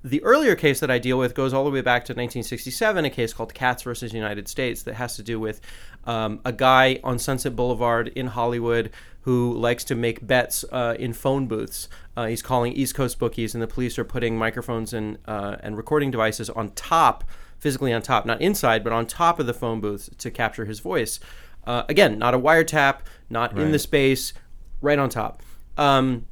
The 0.08 0.24
earlier 0.24 0.56
case 0.56 0.80
that 0.80 0.90
I 0.90 1.00
deal 1.00 1.20
with 1.20 1.36
goes 1.36 1.54
all 1.54 1.66
the 1.66 1.70
way 1.70 1.82
back 1.82 2.06
to 2.06 2.14
1967, 2.14 3.04
a 3.04 3.10
case 3.10 3.34
called 3.34 3.54
Katz 3.54 3.84
versus 3.84 4.14
United 4.14 4.48
States 4.48 4.84
that 4.84 4.94
has 4.94 5.18
to 5.18 5.24
do 5.24 5.38
with 5.38 5.60
um, 6.06 6.40
a 6.46 6.54
guy 6.54 7.02
on 7.04 7.20
Sunset 7.20 7.58
Boulevard 7.58 8.08
in 8.16 8.28
Hollywood 8.28 8.90
who 9.22 9.54
likes 9.54 9.84
to 9.84 9.96
make 9.96 10.26
bets 10.26 10.64
uh, 10.72 10.96
in 10.98 11.12
phone 11.12 11.46
booths. 11.46 11.90
Uh, 12.16 12.28
he's 12.28 12.42
calling 12.42 12.72
East 12.72 12.96
Coast 12.96 13.20
bookies, 13.20 13.54
and 13.54 13.62
the 13.62 13.68
police 13.68 14.00
are 14.00 14.06
putting 14.06 14.38
microphones 14.38 14.94
and 14.94 15.18
uh, 15.26 15.58
and 15.60 15.76
recording 15.76 16.10
devices 16.10 16.50
on 16.50 16.70
top, 16.70 17.26
physically 17.60 17.92
on 17.92 18.02
top, 18.02 18.26
not 18.26 18.42
inside, 18.42 18.86
but 18.86 18.94
on 18.94 19.06
top 19.06 19.42
of 19.42 19.46
the 19.46 19.54
phone 19.54 19.82
booth 19.82 20.18
to 20.20 20.32
capture 20.32 20.64
his 20.64 20.80
voice. 20.80 21.20
Uh, 21.66 21.84
again, 21.90 22.18
not 22.18 22.34
a 22.34 22.40
wiretap, 22.40 23.00
not 23.30 23.54
right. 23.54 23.66
in 23.66 23.74
the 23.74 23.80
space, 23.80 24.32
right 24.80 25.00
on 25.00 25.10
top. 25.10 25.44
Um, 25.78 26.28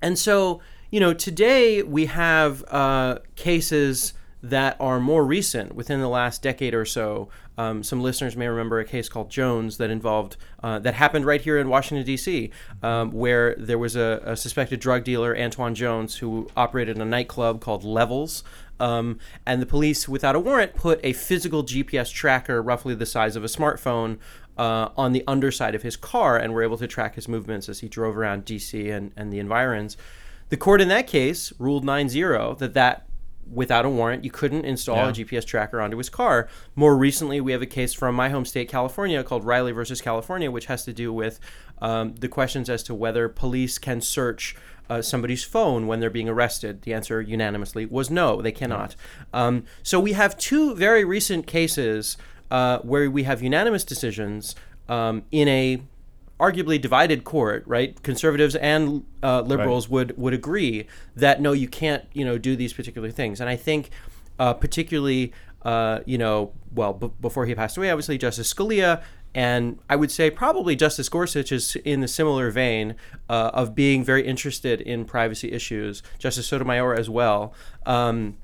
and 0.00 0.16
so 0.16 0.60
you 0.92 1.00
know, 1.00 1.14
today 1.14 1.82
we 1.82 2.06
have 2.06 2.62
uh, 2.68 3.18
cases 3.34 4.12
that 4.42 4.76
are 4.78 5.00
more 5.00 5.24
recent 5.24 5.74
within 5.74 6.00
the 6.00 6.08
last 6.08 6.42
decade 6.42 6.74
or 6.74 6.84
so. 6.84 7.30
Um, 7.56 7.82
some 7.82 8.02
listeners 8.02 8.36
may 8.36 8.46
remember 8.46 8.78
a 8.78 8.84
case 8.84 9.08
called 9.08 9.30
Jones 9.30 9.78
that 9.78 9.88
involved 9.88 10.36
uh, 10.62 10.78
that 10.80 10.94
happened 10.94 11.24
right 11.24 11.40
here 11.40 11.58
in 11.58 11.70
Washington 11.70 12.04
D.C., 12.04 12.50
um, 12.82 13.10
where 13.10 13.54
there 13.56 13.78
was 13.78 13.96
a, 13.96 14.20
a, 14.24 14.36
suspected 14.36 14.80
drug 14.80 15.04
dealer, 15.04 15.36
Antoine 15.36 15.74
Jones, 15.74 16.16
who 16.16 16.50
operated 16.56 16.98
a 16.98 17.04
nightclub 17.06 17.60
called 17.60 17.84
Levels. 17.84 18.44
Um, 18.78 19.18
and 19.46 19.62
the 19.62 19.66
police, 19.66 20.08
without 20.08 20.36
a 20.36 20.40
warrant, 20.40 20.74
put 20.74 21.00
a 21.02 21.14
physical 21.14 21.62
GPS 21.62 22.12
tracker, 22.12 22.60
roughly 22.60 22.94
the 22.94 23.06
size 23.06 23.34
of 23.34 23.44
a 23.44 23.48
smartphone, 23.48 24.18
uh, 24.58 24.90
on 24.98 25.12
the 25.12 25.24
underside 25.26 25.74
of 25.74 25.82
his 25.82 25.96
car, 25.96 26.36
and 26.36 26.52
were 26.52 26.62
able 26.62 26.76
to 26.76 26.86
track 26.86 27.14
his 27.14 27.28
movements 27.28 27.68
as 27.70 27.80
he 27.80 27.88
drove 27.88 28.18
around 28.18 28.44
D.C. 28.44 28.90
and, 28.90 29.12
and 29.16 29.32
the 29.32 29.38
environs. 29.38 29.96
The 30.52 30.58
court 30.58 30.82
in 30.82 30.88
that 30.88 31.06
case 31.06 31.50
ruled 31.58 31.82
9-0 31.82 32.58
that 32.58 32.74
that 32.74 33.06
without 33.50 33.86
a 33.86 33.88
warrant 33.88 34.22
you 34.22 34.30
couldn't 34.30 34.66
install 34.66 34.96
yeah. 34.96 35.08
a 35.08 35.12
GPS 35.12 35.46
tracker 35.46 35.80
onto 35.80 35.96
his 35.96 36.10
car. 36.10 36.46
More 36.74 36.94
recently, 36.94 37.40
we 37.40 37.52
have 37.52 37.62
a 37.62 37.66
case 37.66 37.94
from 37.94 38.14
my 38.14 38.28
home 38.28 38.44
state, 38.44 38.68
California, 38.68 39.24
called 39.24 39.46
Riley 39.46 39.72
versus 39.72 40.02
California, 40.02 40.50
which 40.50 40.66
has 40.66 40.84
to 40.84 40.92
do 40.92 41.10
with 41.10 41.40
um, 41.80 42.16
the 42.16 42.28
questions 42.28 42.68
as 42.68 42.82
to 42.82 42.94
whether 42.94 43.30
police 43.30 43.78
can 43.78 44.02
search. 44.02 44.54
Uh, 44.90 45.00
somebody's 45.00 45.42
phone 45.42 45.86
when 45.86 46.00
they're 46.00 46.10
being 46.10 46.28
arrested? 46.28 46.82
The 46.82 46.92
answer 46.92 47.22
unanimously 47.22 47.86
was 47.86 48.10
no, 48.10 48.42
they 48.42 48.52
cannot. 48.52 48.94
Um, 49.32 49.64
so 49.82 49.98
we 49.98 50.12
have 50.12 50.36
two 50.36 50.74
very 50.74 51.02
recent 51.02 51.46
cases 51.46 52.18
uh, 52.50 52.80
where 52.80 53.10
we 53.10 53.22
have 53.22 53.42
unanimous 53.42 53.84
decisions 53.84 54.54
um, 54.86 55.22
in 55.30 55.48
a 55.48 55.82
arguably 56.42 56.80
divided 56.80 57.22
court, 57.22 57.62
right? 57.66 58.02
Conservatives 58.02 58.56
and 58.56 59.04
uh, 59.22 59.42
liberals 59.42 59.86
right. 59.86 59.92
would 59.92 60.18
would 60.18 60.34
agree 60.34 60.86
that 61.14 61.40
no, 61.40 61.52
you 61.52 61.68
can't, 61.68 62.04
you 62.12 62.24
know, 62.24 62.36
do 62.36 62.56
these 62.56 62.72
particular 62.72 63.10
things. 63.10 63.40
And 63.40 63.48
I 63.48 63.56
think, 63.56 63.90
uh, 64.40 64.54
particularly, 64.54 65.32
uh, 65.62 66.00
you 66.04 66.18
know, 66.18 66.52
well, 66.74 66.94
b- 66.94 67.12
before 67.20 67.46
he 67.46 67.54
passed 67.54 67.76
away, 67.76 67.90
obviously 67.90 68.18
Justice 68.18 68.52
Scalia. 68.52 69.02
And 69.34 69.78
I 69.88 69.96
would 69.96 70.10
say 70.10 70.30
probably 70.30 70.76
Justice 70.76 71.08
Gorsuch 71.08 71.52
is 71.52 71.76
in 71.84 72.00
the 72.00 72.08
similar 72.08 72.50
vein 72.50 72.96
uh, 73.30 73.50
of 73.54 73.74
being 73.74 74.04
very 74.04 74.26
interested 74.26 74.80
in 74.82 75.06
privacy 75.06 75.52
issues. 75.52 76.02
Justice 76.18 76.46
Sotomayor 76.48 76.94
as 76.94 77.08
well. 77.08 77.54
Um, 77.86 78.36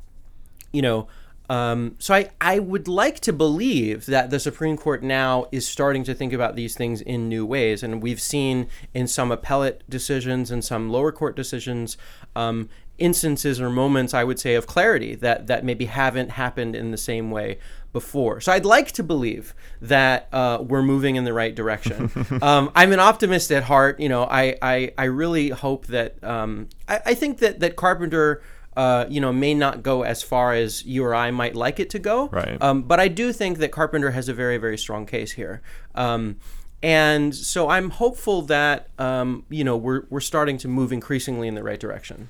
you 0.73 0.81
know, 0.81 1.09
Um, 1.49 1.97
so 1.99 2.14
I, 2.14 2.31
I 2.40 2.59
would 2.59 2.88
like 2.88 3.21
to 3.21 3.33
believe 3.33 4.07
that 4.07 4.31
the 4.31 4.38
Supreme 4.38 4.76
Court 4.76 5.02
now 5.02 5.47
is 5.50 5.67
starting 5.67 6.05
to 6.05 6.14
think 6.14 6.33
about 6.33 6.57
these 6.57 6.75
things 6.75 7.00
in 7.00 7.28
new 7.28 7.47
ways, 7.47 7.83
and 7.83 8.02
we've 8.02 8.21
seen 8.21 8.69
in 8.93 9.07
some 9.07 9.33
appellate 9.33 9.83
decisions 9.88 10.50
and 10.50 10.64
some 10.64 10.90
lower 10.90 11.11
court 11.11 11.37
decisions 11.37 11.97
um, 12.37 12.69
instances 12.99 13.61
or 13.61 13.71
moments, 13.71 14.12
I 14.12 14.25
would 14.25 14.38
say, 14.38 14.55
of 14.55 14.67
clarity 14.67 15.14
that 15.17 15.47
that 15.47 15.64
maybe 15.64 15.87
haven't 15.87 16.31
happened 16.31 16.76
in 16.76 16.90
the 16.90 16.97
same 16.99 17.31
way 17.31 17.59
before. 17.93 18.40
So 18.40 18.52
I'd 18.52 18.64
like 18.64 18.93
to 18.93 19.02
believe 19.02 19.55
that 19.81 20.28
uh, 20.33 20.59
we're 20.61 20.83
moving 20.83 21.17
in 21.17 21.25
the 21.25 21.33
right 21.33 21.55
direction. 21.55 22.11
um, 22.43 22.71
I'm 22.75 22.93
an 22.93 23.00
optimist 23.00 23.50
at 23.50 23.62
heart. 23.64 24.00
You 24.00 24.09
know, 24.09 24.25
I 24.25 24.57
I, 24.61 24.93
I 24.99 25.05
really 25.05 25.49
hope 25.49 25.87
that 25.87 26.23
um, 26.23 26.69
I, 26.88 27.00
I 27.07 27.14
think 27.14 27.38
that 27.38 27.61
that 27.61 27.76
Carpenter. 27.76 28.43
Uh, 28.78 29.06
you 29.08 29.20
know, 29.20 29.32
may 29.32 29.54
not 29.54 29.82
go 29.82 30.04
as 30.04 30.23
far 30.23 30.52
as 30.52 30.85
you 30.85 31.04
or 31.04 31.12
I 31.12 31.32
might 31.32 31.56
like 31.56 31.80
it 31.80 31.90
to 31.90 31.99
go. 31.99 32.28
Right. 32.28 32.56
Um, 32.62 32.82
but 32.82 33.00
I 33.00 33.08
do 33.08 33.32
think 33.32 33.58
that 33.58 33.73
Carpenter 33.73 34.12
has 34.12 34.28
a 34.28 34.32
very, 34.32 34.56
very 34.56 34.78
strong 34.78 35.04
case 35.04 35.32
here. 35.32 35.62
Um, 35.97 36.37
and 36.80 37.35
so 37.35 37.68
I'm 37.68 37.90
hopeful 37.90 38.42
that 38.42 38.88
um, 39.00 39.44
you 39.49 39.64
know 39.64 39.76
we're 39.76 40.02
we're 40.11 40.20
starting 40.20 40.58
to 40.58 40.68
move 40.68 40.92
increasingly 40.92 41.49
in 41.49 41.56
the 41.56 41.62
right 41.64 41.80
direction 41.80 42.28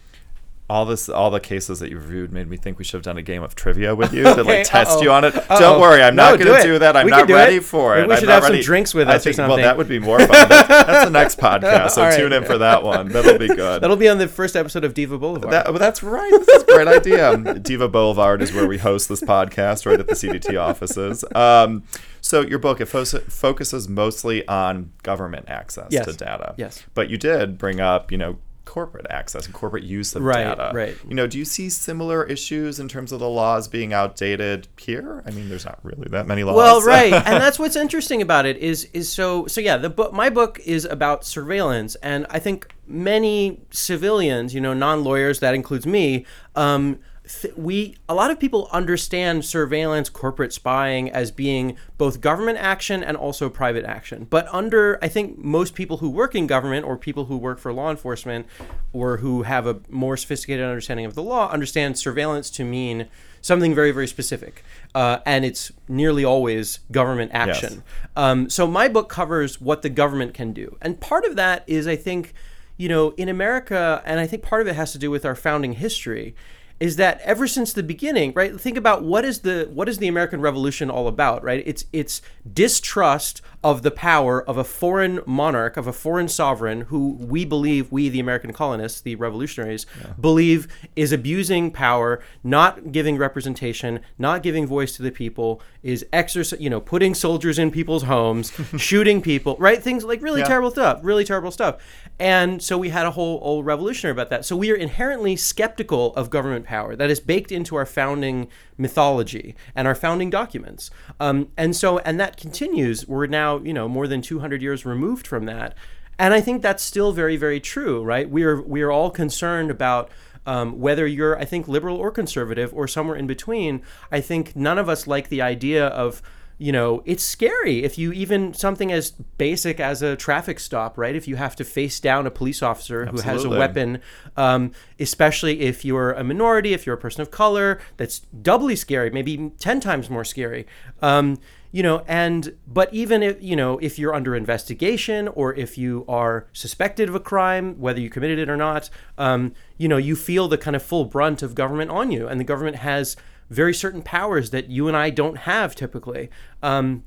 all 0.70 0.84
this 0.84 1.08
all 1.08 1.30
the 1.30 1.40
cases 1.40 1.80
that 1.80 1.90
you 1.90 1.96
reviewed 1.96 2.30
made 2.32 2.46
me 2.46 2.56
think 2.56 2.76
we 2.78 2.84
should 2.84 2.98
have 2.98 3.02
done 3.02 3.16
a 3.16 3.22
game 3.22 3.42
of 3.42 3.54
trivia 3.54 3.94
with 3.94 4.12
you 4.12 4.22
to 4.22 4.42
like 4.44 4.64
test 4.64 4.90
uh-oh. 4.98 5.02
you 5.02 5.10
on 5.10 5.24
it. 5.24 5.34
Uh-oh. 5.34 5.58
Don't 5.58 5.80
worry, 5.80 6.02
I'm 6.02 6.14
No, 6.14 6.30
not 6.30 6.38
going 6.38 6.54
to 6.56 6.62
do 6.62 6.72
do 6.74 6.78
that. 6.80 6.94
I'm 6.96 7.06
We 7.06 7.10
not 7.10 7.28
ready 7.30 7.56
it. 7.56 7.64
for 7.64 7.94
Maybe 7.94 8.02
it. 8.02 8.08
we 8.08 8.12
I'm 8.14 8.20
should 8.20 8.26
not 8.28 8.34
have 8.34 8.42
some 8.44 8.52
ready. 8.52 8.62
drinks 8.64 8.92
with 8.92 9.08
I 9.08 9.14
us 9.16 9.26
or 9.26 9.32
think, 9.32 9.48
Well, 9.48 9.56
that 9.56 9.78
would 9.78 9.88
be 9.88 9.98
more 9.98 10.18
fun. 10.18 10.28
That- 10.28 10.68
that's 10.68 11.04
the 11.06 11.10
next 11.10 11.38
podcast, 11.38 11.90
so 11.92 12.02
right. 12.02 12.16
tune 12.18 12.32
in 12.34 12.44
for 12.44 12.58
that 12.58 12.82
one. 12.82 13.08
That'll 13.08 13.38
be 13.38 13.48
good. 13.48 13.82
that'll 13.82 13.96
be 13.96 14.08
on 14.08 14.18
the 14.18 14.28
first 14.28 14.56
episode 14.56 14.84
of 14.84 14.92
Diva 14.92 15.16
Boulevard. 15.18 15.52
That, 15.52 15.66
well, 15.70 15.78
that's 15.78 16.02
right. 16.02 16.30
This 16.30 16.48
is 16.48 16.62
a 16.64 16.66
great 16.66 16.88
idea. 16.88 17.54
Diva 17.58 17.88
Boulevard 17.88 18.42
is 18.42 18.52
where 18.52 18.66
we 18.66 18.76
host 18.78 19.08
this 19.08 19.22
podcast, 19.22 19.86
right 19.86 19.98
at 19.98 20.06
the 20.06 20.14
CDT 20.14 20.60
offices. 20.60 21.24
Um, 21.34 21.84
so 22.20 22.42
your 22.42 22.58
book 22.58 22.80
it 22.82 22.86
fo- 22.86 23.04
focuses 23.04 23.88
mostly 23.88 24.46
on 24.48 24.92
government 25.02 25.46
access 25.48 25.86
Yes. 25.90 26.04
to 26.06 26.12
data. 26.12 26.54
Yes. 26.58 26.84
But 26.92 27.08
you 27.08 27.16
did 27.16 27.56
bring 27.56 27.80
up, 27.80 28.12
you 28.12 28.18
know, 28.18 28.38
corporate 28.68 29.06
access 29.08 29.46
and 29.46 29.54
corporate 29.54 29.82
use 29.82 30.14
of 30.14 30.22
Right, 30.22 30.44
data. 30.44 30.70
right. 30.74 30.96
You 31.08 31.14
know, 31.14 31.26
do 31.26 31.38
you 31.38 31.44
see 31.44 31.70
similar 31.70 32.22
issues 32.24 32.78
in 32.78 32.86
terms 32.86 33.12
of 33.12 33.18
the 33.18 33.28
laws 33.28 33.66
being 33.66 33.92
outdated 33.94 34.68
here? 34.76 35.22
I 35.26 35.30
mean, 35.30 35.48
there's 35.48 35.64
not 35.64 35.78
really 35.82 36.06
that 36.10 36.26
many 36.26 36.44
laws. 36.44 36.56
Well, 36.56 36.82
right, 36.84 37.12
and 37.12 37.42
that's 37.42 37.58
what's 37.58 37.76
interesting 37.76 38.20
about 38.22 38.44
it 38.46 38.58
is 38.58 38.84
is 38.92 39.10
so 39.10 39.46
so 39.46 39.60
yeah. 39.60 39.78
The 39.78 39.90
book, 39.90 40.12
my 40.12 40.28
book, 40.30 40.60
is 40.66 40.84
about 40.84 41.24
surveillance, 41.24 41.94
and 41.96 42.26
I 42.30 42.38
think 42.38 42.68
many 42.86 43.60
civilians, 43.70 44.54
you 44.54 44.60
know, 44.60 44.74
non 44.74 45.02
lawyers, 45.02 45.40
that 45.40 45.54
includes 45.54 45.86
me. 45.86 46.26
Um, 46.54 47.00
th- 47.28 47.54
we 47.56 47.96
a 48.08 48.14
lot 48.14 48.30
of 48.30 48.40
people 48.40 48.68
understand 48.72 49.44
surveillance, 49.44 50.08
corporate 50.08 50.52
spying 50.52 51.10
as 51.10 51.30
being 51.30 51.76
both 51.96 52.20
government 52.20 52.58
action 52.58 53.02
and 53.02 53.16
also 53.16 53.48
private 53.48 53.84
action. 53.84 54.26
But 54.28 54.48
under, 54.52 54.98
I 55.02 55.08
think 55.08 55.38
most 55.38 55.74
people 55.74 55.98
who 55.98 56.08
work 56.08 56.34
in 56.34 56.46
government 56.46 56.86
or 56.86 56.96
people 56.96 57.26
who 57.26 57.36
work 57.36 57.58
for 57.58 57.72
law 57.72 57.90
enforcement 57.90 58.46
or 58.92 59.18
who 59.18 59.42
have 59.42 59.66
a 59.66 59.80
more 59.88 60.16
sophisticated 60.16 60.64
understanding 60.64 61.06
of 61.06 61.14
the 61.14 61.22
law 61.22 61.50
understand 61.50 61.98
surveillance 61.98 62.50
to 62.50 62.64
mean 62.64 63.08
something 63.40 63.74
very 63.74 63.92
very 63.92 64.08
specific, 64.08 64.64
uh, 64.94 65.18
and 65.24 65.44
it's 65.44 65.70
nearly 65.88 66.24
always 66.24 66.80
government 66.90 67.30
action. 67.34 67.84
Um, 68.16 68.50
so 68.50 68.66
my 68.66 68.88
book 68.88 69.08
covers 69.08 69.60
what 69.60 69.82
the 69.82 69.88
government 69.88 70.34
can 70.34 70.52
do, 70.52 70.76
and 70.80 71.00
part 71.00 71.24
of 71.24 71.36
that 71.36 71.62
is 71.66 71.86
I 71.86 71.96
think, 71.96 72.34
you 72.76 72.88
know, 72.88 73.10
in 73.10 73.28
America, 73.28 74.02
and 74.04 74.18
I 74.18 74.26
think 74.26 74.42
part 74.42 74.60
of 74.60 74.66
it 74.66 74.74
has 74.74 74.92
to 74.92 74.98
do 74.98 75.10
with 75.10 75.24
our 75.24 75.36
founding 75.36 75.74
history 75.74 76.34
is 76.80 76.94
that 76.96 77.20
ever 77.22 77.46
since 77.48 77.72
the 77.72 77.82
beginning, 77.82 78.32
right? 78.34 78.58
Think 78.60 78.76
about 78.76 79.02
what 79.02 79.24
is 79.24 79.40
the 79.40 79.68
what 79.72 79.88
is 79.88 79.98
the 79.98 80.06
American 80.08 80.40
Revolution 80.40 80.90
all 80.90 81.08
about, 81.08 81.42
right? 81.42 81.62
It's 81.66 81.84
it's 81.92 82.22
distrust 82.50 83.40
of 83.64 83.82
the 83.82 83.90
power 83.90 84.42
of 84.48 84.56
a 84.56 84.62
foreign 84.62 85.20
monarch, 85.26 85.76
of 85.76 85.86
a 85.88 85.92
foreign 85.92 86.28
sovereign 86.28 86.82
who 86.82 87.14
we 87.18 87.44
believe 87.44 87.90
we 87.90 88.08
the 88.08 88.20
American 88.20 88.52
colonists, 88.52 89.00
the 89.00 89.16
revolutionaries, 89.16 89.84
believe 90.20 90.68
is 90.94 91.10
abusing 91.10 91.70
power, 91.72 92.20
not 92.44 92.92
giving 92.92 93.16
representation, 93.16 93.98
not 94.16 94.42
giving 94.44 94.64
voice 94.66 94.94
to 94.96 95.02
the 95.02 95.10
people, 95.10 95.60
is 95.82 96.06
exercise, 96.12 96.60
you 96.60 96.70
know, 96.70 96.80
putting 96.80 97.14
soldiers 97.14 97.58
in 97.58 97.70
people's 97.72 98.04
homes, 98.04 98.52
shooting 98.76 99.20
people, 99.20 99.56
right? 99.58 99.82
Things 99.82 100.04
like 100.04 100.22
really 100.22 100.40
Yeah. 100.40 100.46
terrible 100.46 100.70
stuff, 100.70 101.00
really 101.02 101.24
terrible 101.24 101.50
stuff. 101.50 101.78
And 102.20 102.60
so 102.60 102.76
we 102.76 102.88
had 102.88 103.06
a 103.06 103.12
whole 103.12 103.38
old 103.42 103.64
revolutionary 103.64 104.12
about 104.12 104.28
that. 104.30 104.44
So 104.44 104.56
we 104.56 104.72
are 104.72 104.74
inherently 104.74 105.36
skeptical 105.36 106.14
of 106.16 106.30
government 106.30 106.64
power. 106.64 106.96
That 106.96 107.10
is 107.10 107.20
baked 107.20 107.52
into 107.52 107.76
our 107.76 107.86
founding 107.86 108.48
mythology 108.76 109.54
and 109.76 109.86
our 109.86 109.94
founding 109.94 110.28
documents. 110.28 110.90
Um, 111.20 111.48
and 111.56 111.76
so, 111.76 111.98
and 111.98 112.18
that 112.18 112.36
continues. 112.36 113.06
We're 113.06 113.26
now, 113.26 113.58
you 113.58 113.72
know, 113.72 113.88
more 113.88 114.08
than 114.08 114.20
200 114.20 114.60
years 114.60 114.84
removed 114.84 115.26
from 115.26 115.46
that. 115.46 115.74
And 116.18 116.34
I 116.34 116.40
think 116.40 116.62
that's 116.62 116.82
still 116.82 117.12
very, 117.12 117.36
very 117.36 117.60
true, 117.60 118.02
right? 118.02 118.28
We 118.28 118.42
are, 118.42 118.60
we 118.60 118.82
are 118.82 118.90
all 118.90 119.10
concerned 119.10 119.70
about 119.70 120.10
um, 120.44 120.80
whether 120.80 121.06
you're, 121.06 121.38
I 121.38 121.44
think, 121.44 121.68
liberal 121.68 121.96
or 121.96 122.10
conservative 122.10 122.74
or 122.74 122.88
somewhere 122.88 123.16
in 123.16 123.28
between. 123.28 123.82
I 124.10 124.20
think 124.20 124.56
none 124.56 124.78
of 124.78 124.88
us 124.88 125.06
like 125.06 125.28
the 125.28 125.42
idea 125.42 125.86
of, 125.86 126.20
you 126.58 126.72
know, 126.72 127.02
it's 127.06 127.22
scary 127.22 127.84
if 127.84 127.96
you 127.96 128.12
even 128.12 128.52
something 128.52 128.90
as 128.90 129.12
basic 129.12 129.78
as 129.78 130.02
a 130.02 130.16
traffic 130.16 130.58
stop, 130.58 130.98
right? 130.98 131.14
If 131.14 131.28
you 131.28 131.36
have 131.36 131.54
to 131.56 131.64
face 131.64 132.00
down 132.00 132.26
a 132.26 132.32
police 132.32 132.62
officer 132.62 133.06
who 133.06 133.20
has 133.20 133.44
a 133.44 133.48
weapon, 133.48 134.00
um, 134.36 134.72
especially 134.98 135.60
if 135.60 135.84
you're 135.84 136.12
a 136.12 136.24
minority, 136.24 136.72
if 136.72 136.84
you're 136.84 136.96
a 136.96 137.00
person 137.00 137.22
of 137.22 137.30
color, 137.30 137.80
that's 137.96 138.18
doubly 138.42 138.74
scary, 138.74 139.10
maybe 139.10 139.52
10 139.60 139.78
times 139.78 140.10
more 140.10 140.24
scary. 140.24 140.66
Um, 141.00 141.38
you 141.70 141.82
know, 141.82 142.02
and 142.08 142.56
but 142.66 142.92
even 142.94 143.22
if 143.22 143.42
you 143.42 143.54
know 143.54 143.78
if 143.78 143.98
you're 143.98 144.14
under 144.14 144.34
investigation 144.34 145.28
or 145.28 145.54
if 145.54 145.76
you 145.76 146.04
are 146.08 146.46
suspected 146.52 147.08
of 147.08 147.14
a 147.14 147.20
crime, 147.20 147.78
whether 147.78 148.00
you 148.00 148.08
committed 148.08 148.38
it 148.38 148.48
or 148.48 148.56
not, 148.56 148.88
um, 149.18 149.52
you 149.76 149.86
know, 149.86 149.98
you 149.98 150.16
feel 150.16 150.48
the 150.48 150.56
kind 150.56 150.74
of 150.74 150.82
full 150.82 151.04
brunt 151.04 151.42
of 151.42 151.54
government 151.54 151.90
on 151.90 152.10
you, 152.10 152.26
and 152.26 152.40
the 152.40 152.44
government 152.44 152.76
has 152.76 153.16
very 153.50 153.74
certain 153.74 154.02
powers 154.02 154.50
that 154.50 154.68
you 154.68 154.88
and 154.88 154.96
I 154.96 155.10
don't 155.10 155.38
have 155.38 155.74
typically. 155.74 156.30
Um, 156.62 157.04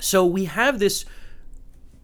so 0.00 0.24
we 0.24 0.44
have 0.44 0.78
this 0.78 1.04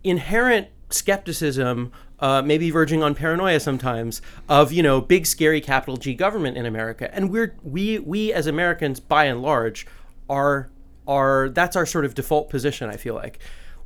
inherent 0.04 0.68
skepticism, 0.90 1.92
uh, 2.18 2.42
maybe 2.42 2.70
verging 2.70 3.02
on 3.02 3.14
paranoia 3.14 3.60
sometimes, 3.60 4.22
of 4.48 4.72
you 4.72 4.82
know 4.82 5.00
big 5.00 5.26
scary 5.26 5.60
capital 5.60 5.96
G 5.96 6.14
government 6.14 6.56
in 6.56 6.66
America, 6.66 7.12
and 7.14 7.30
we're 7.30 7.56
we 7.62 7.98
we 7.98 8.32
as 8.32 8.46
Americans 8.46 9.00
by 9.00 9.24
and 9.24 9.42
large 9.42 9.86
are 10.28 10.70
are 11.06 11.48
that's 11.48 11.76
our 11.76 11.86
sort 11.86 12.04
of 12.04 12.14
default 12.14 12.48
position. 12.50 12.88
I 12.88 12.96
feel 12.96 13.14
like 13.14 13.38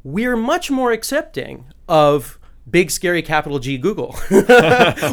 we're 0.05 0.37
much 0.37 0.71
more 0.71 0.93
accepting 0.93 1.65
of 1.89 2.39
big 2.69 2.91
scary 2.91 3.23
capital 3.23 3.59
G 3.59 3.79
Google. 3.79 4.15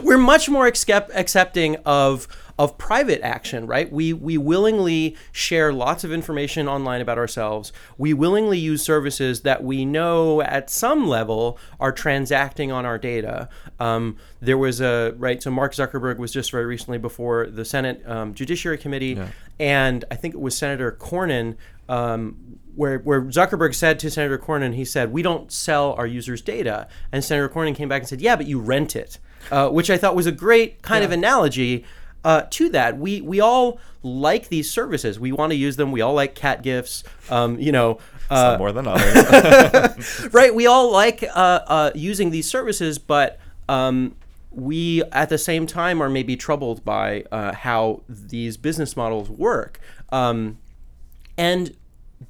we're 0.04 0.18
much 0.18 0.50
more 0.50 0.68
accept, 0.68 1.12
accepting 1.14 1.78
of 1.86 2.28
of 2.60 2.78
private 2.78 3.20
action, 3.24 3.66
right? 3.66 3.92
We 3.92 4.14
we 4.14 4.38
willingly 4.38 5.18
share 5.32 5.74
lots 5.74 6.04
of 6.04 6.12
information 6.12 6.68
online 6.68 7.02
about 7.02 7.18
ourselves. 7.18 7.74
We 7.98 8.14
willingly 8.14 8.60
use 8.60 8.84
services 8.84 9.42
that 9.42 9.64
we 9.64 9.86
know 9.86 10.42
at 10.42 10.70
some 10.70 11.08
level 11.08 11.58
are 11.80 11.92
transacting 11.92 12.72
on 12.72 12.86
our 12.86 13.00
data. 13.00 13.50
Um, 13.80 14.18
there 14.40 14.58
was 14.58 14.82
a 14.82 15.16
right. 15.18 15.42
So 15.42 15.50
Mark 15.50 15.74
Zuckerberg 15.74 16.18
was 16.18 16.32
just 16.32 16.52
very 16.52 16.66
recently 16.66 17.00
before 17.00 17.48
the 17.48 17.66
Senate 17.66 18.08
um, 18.08 18.34
Judiciary 18.36 18.78
Committee, 18.78 19.20
and 19.60 20.06
I 20.12 20.16
think 20.16 20.36
it 20.36 20.40
was 20.40 20.56
Senator 20.56 20.92
Cornyn. 20.92 21.56
Um, 21.90 22.60
where, 22.76 23.00
where 23.00 23.22
Zuckerberg 23.24 23.76
said 23.76 24.00
to 24.00 24.10
Senator 24.10 24.38
Cornyn, 24.38 24.76
he 24.76 24.86
said, 24.86 25.12
"We 25.12 25.22
don't 25.22 25.52
sell 25.52 25.94
our 25.94 26.08
users' 26.08 26.42
data," 26.42 26.88
and 27.12 27.24
Senator 27.24 27.50
Cornyn 27.50 27.76
came 27.76 27.90
back 27.90 28.02
and 28.02 28.10
said, 28.10 28.22
"Yeah, 28.22 28.36
but 28.36 28.48
you 28.48 28.60
rent 28.60 28.96
it," 28.96 29.20
uh, 29.52 29.70
which 29.70 29.90
I 29.90 29.98
thought 29.98 30.16
was 30.16 30.26
a 30.26 30.32
great 30.32 30.82
kind 30.82 31.04
of 31.04 31.12
analogy 31.12 31.86
uh, 32.24 32.44
to 32.52 32.70
that. 32.70 32.98
We 32.98 33.22
we 33.22 33.40
all 33.40 33.80
like 34.02 34.50
these 34.50 34.70
services. 34.70 35.20
We 35.20 35.32
want 35.32 35.52
to 35.52 35.56
use 35.56 35.76
them. 35.76 35.92
We 35.92 36.02
all 36.02 36.14
like 36.14 36.36
cat 36.36 36.64
gifts. 36.64 37.04
Um, 37.30 37.60
you 37.60 37.72
know. 37.72 38.00
Uh, 38.30 38.52
Some 38.52 38.60
more 38.60 38.72
than 38.72 38.88
others. 38.88 40.28
right 40.34 40.56
we 40.56 40.66
all 40.66 40.92
like 40.92 41.24
uh, 41.24 41.60
uh, 41.68 41.92
using 41.94 42.32
these 42.32 42.50
services 42.50 42.98
but 42.98 43.38
um, 43.68 44.16
we 44.50 45.04
at 45.12 45.30
the 45.30 45.38
same 45.38 45.68
time 45.68 46.02
are 46.02 46.10
maybe 46.10 46.36
troubled 46.36 46.84
by 46.86 47.26
uh, 47.32 47.54
how 47.54 48.02
these 48.08 48.56
business 48.58 48.96
models 48.96 49.30
work 49.30 49.80
um, 50.12 50.58
and 51.38 51.76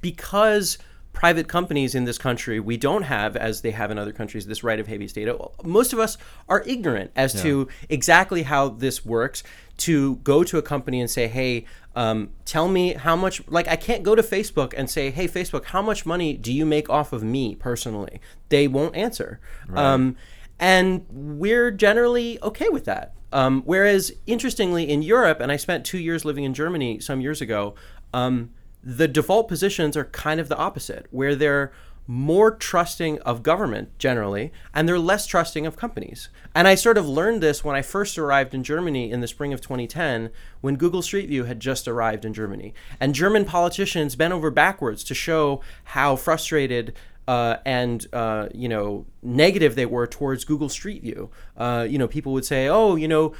because 0.00 0.78
private 1.12 1.46
companies 1.46 1.94
in 1.94 2.04
this 2.04 2.18
country 2.18 2.58
we 2.58 2.76
don't 2.76 3.04
have 3.04 3.36
as 3.36 3.60
they 3.60 3.70
have 3.70 3.92
in 3.92 3.98
other 3.98 4.10
countries 4.12 4.46
this 4.48 4.64
right 4.64 4.80
of 4.80 4.88
habeas 4.88 5.12
data 5.12 5.38
most 5.62 5.92
of 5.92 5.98
us 6.00 6.18
are 6.48 6.64
ignorant 6.66 7.12
as 7.14 7.40
to 7.40 7.68
exactly 7.88 8.42
how 8.42 8.68
this 8.68 9.04
works. 9.04 9.42
To 9.78 10.16
go 10.16 10.44
to 10.44 10.58
a 10.58 10.62
company 10.62 11.00
and 11.00 11.08
say 11.10 11.26
hey 11.28 11.66
um, 11.96 12.30
tell 12.44 12.68
me 12.68 12.94
how 12.94 13.14
much 13.16 13.46
like 13.48 13.66
i 13.68 13.76
can't 13.76 14.02
go 14.02 14.14
to 14.16 14.22
facebook 14.22 14.72
and 14.76 14.88
say 14.90 15.10
hey 15.10 15.26
facebook 15.28 15.66
how 15.66 15.82
much 15.82 16.04
money 16.06 16.34
do 16.36 16.52
you 16.52 16.64
make 16.66 16.88
off 16.90 17.12
of 17.12 17.22
me 17.22 17.54
personally? 17.54 18.20
They 18.48 18.66
won't 18.68 18.94
answer. 18.96 19.40
Um, 19.74 20.16
and 20.60 21.06
we're 21.10 21.70
generally 21.72 22.38
okay 22.42 22.68
with 22.68 22.84
that. 22.86 23.14
Um, 23.32 23.62
whereas 23.64 24.12
interestingly 24.26 24.88
in 24.88 25.02
europe 25.02 25.38
and 25.40 25.50
i 25.50 25.56
spent 25.56 25.84
two 25.84 25.98
years 25.98 26.24
living 26.24 26.44
in 26.44 26.54
germany 26.54 27.00
some 27.00 27.20
years 27.20 27.40
ago 27.40 27.74
Um, 28.12 28.50
the 28.84 29.08
default 29.08 29.48
positions 29.48 29.96
are 29.96 30.04
kind 30.04 30.38
of 30.38 30.48
the 30.48 30.56
opposite, 30.56 31.06
where 31.10 31.34
they're 31.34 31.72
more 32.06 32.50
trusting 32.50 33.18
of 33.20 33.42
government 33.42 33.98
generally, 33.98 34.52
and 34.74 34.86
they're 34.86 34.98
less 34.98 35.26
trusting 35.26 35.66
of 35.66 35.76
companies. 35.76 36.28
And 36.54 36.68
I 36.68 36.74
sort 36.74 36.98
of 36.98 37.08
learned 37.08 37.42
this 37.42 37.64
when 37.64 37.74
I 37.74 37.80
first 37.80 38.18
arrived 38.18 38.54
in 38.54 38.62
Germany 38.62 39.10
in 39.10 39.20
the 39.20 39.26
spring 39.26 39.54
of 39.54 39.62
2010, 39.62 40.30
when 40.60 40.76
Google 40.76 41.00
Street 41.00 41.28
View 41.28 41.44
had 41.44 41.60
just 41.60 41.88
arrived 41.88 42.26
in 42.26 42.34
Germany. 42.34 42.74
And 43.00 43.14
German 43.14 43.46
politicians 43.46 44.16
bent 44.16 44.34
over 44.34 44.50
backwards 44.50 45.02
to 45.04 45.14
show 45.14 45.62
how 45.84 46.16
frustrated 46.16 46.94
uh, 47.26 47.56
and 47.64 48.06
uh, 48.12 48.48
you 48.52 48.68
know 48.68 49.06
negative 49.22 49.76
they 49.76 49.86
were 49.86 50.06
towards 50.06 50.44
Google 50.44 50.68
Street 50.68 51.00
View. 51.00 51.30
Uh, 51.56 51.86
you 51.88 51.96
know, 51.96 52.06
people 52.06 52.34
would 52.34 52.44
say, 52.44 52.68
"Oh, 52.68 52.96
you 52.96 53.08
know, 53.08 53.32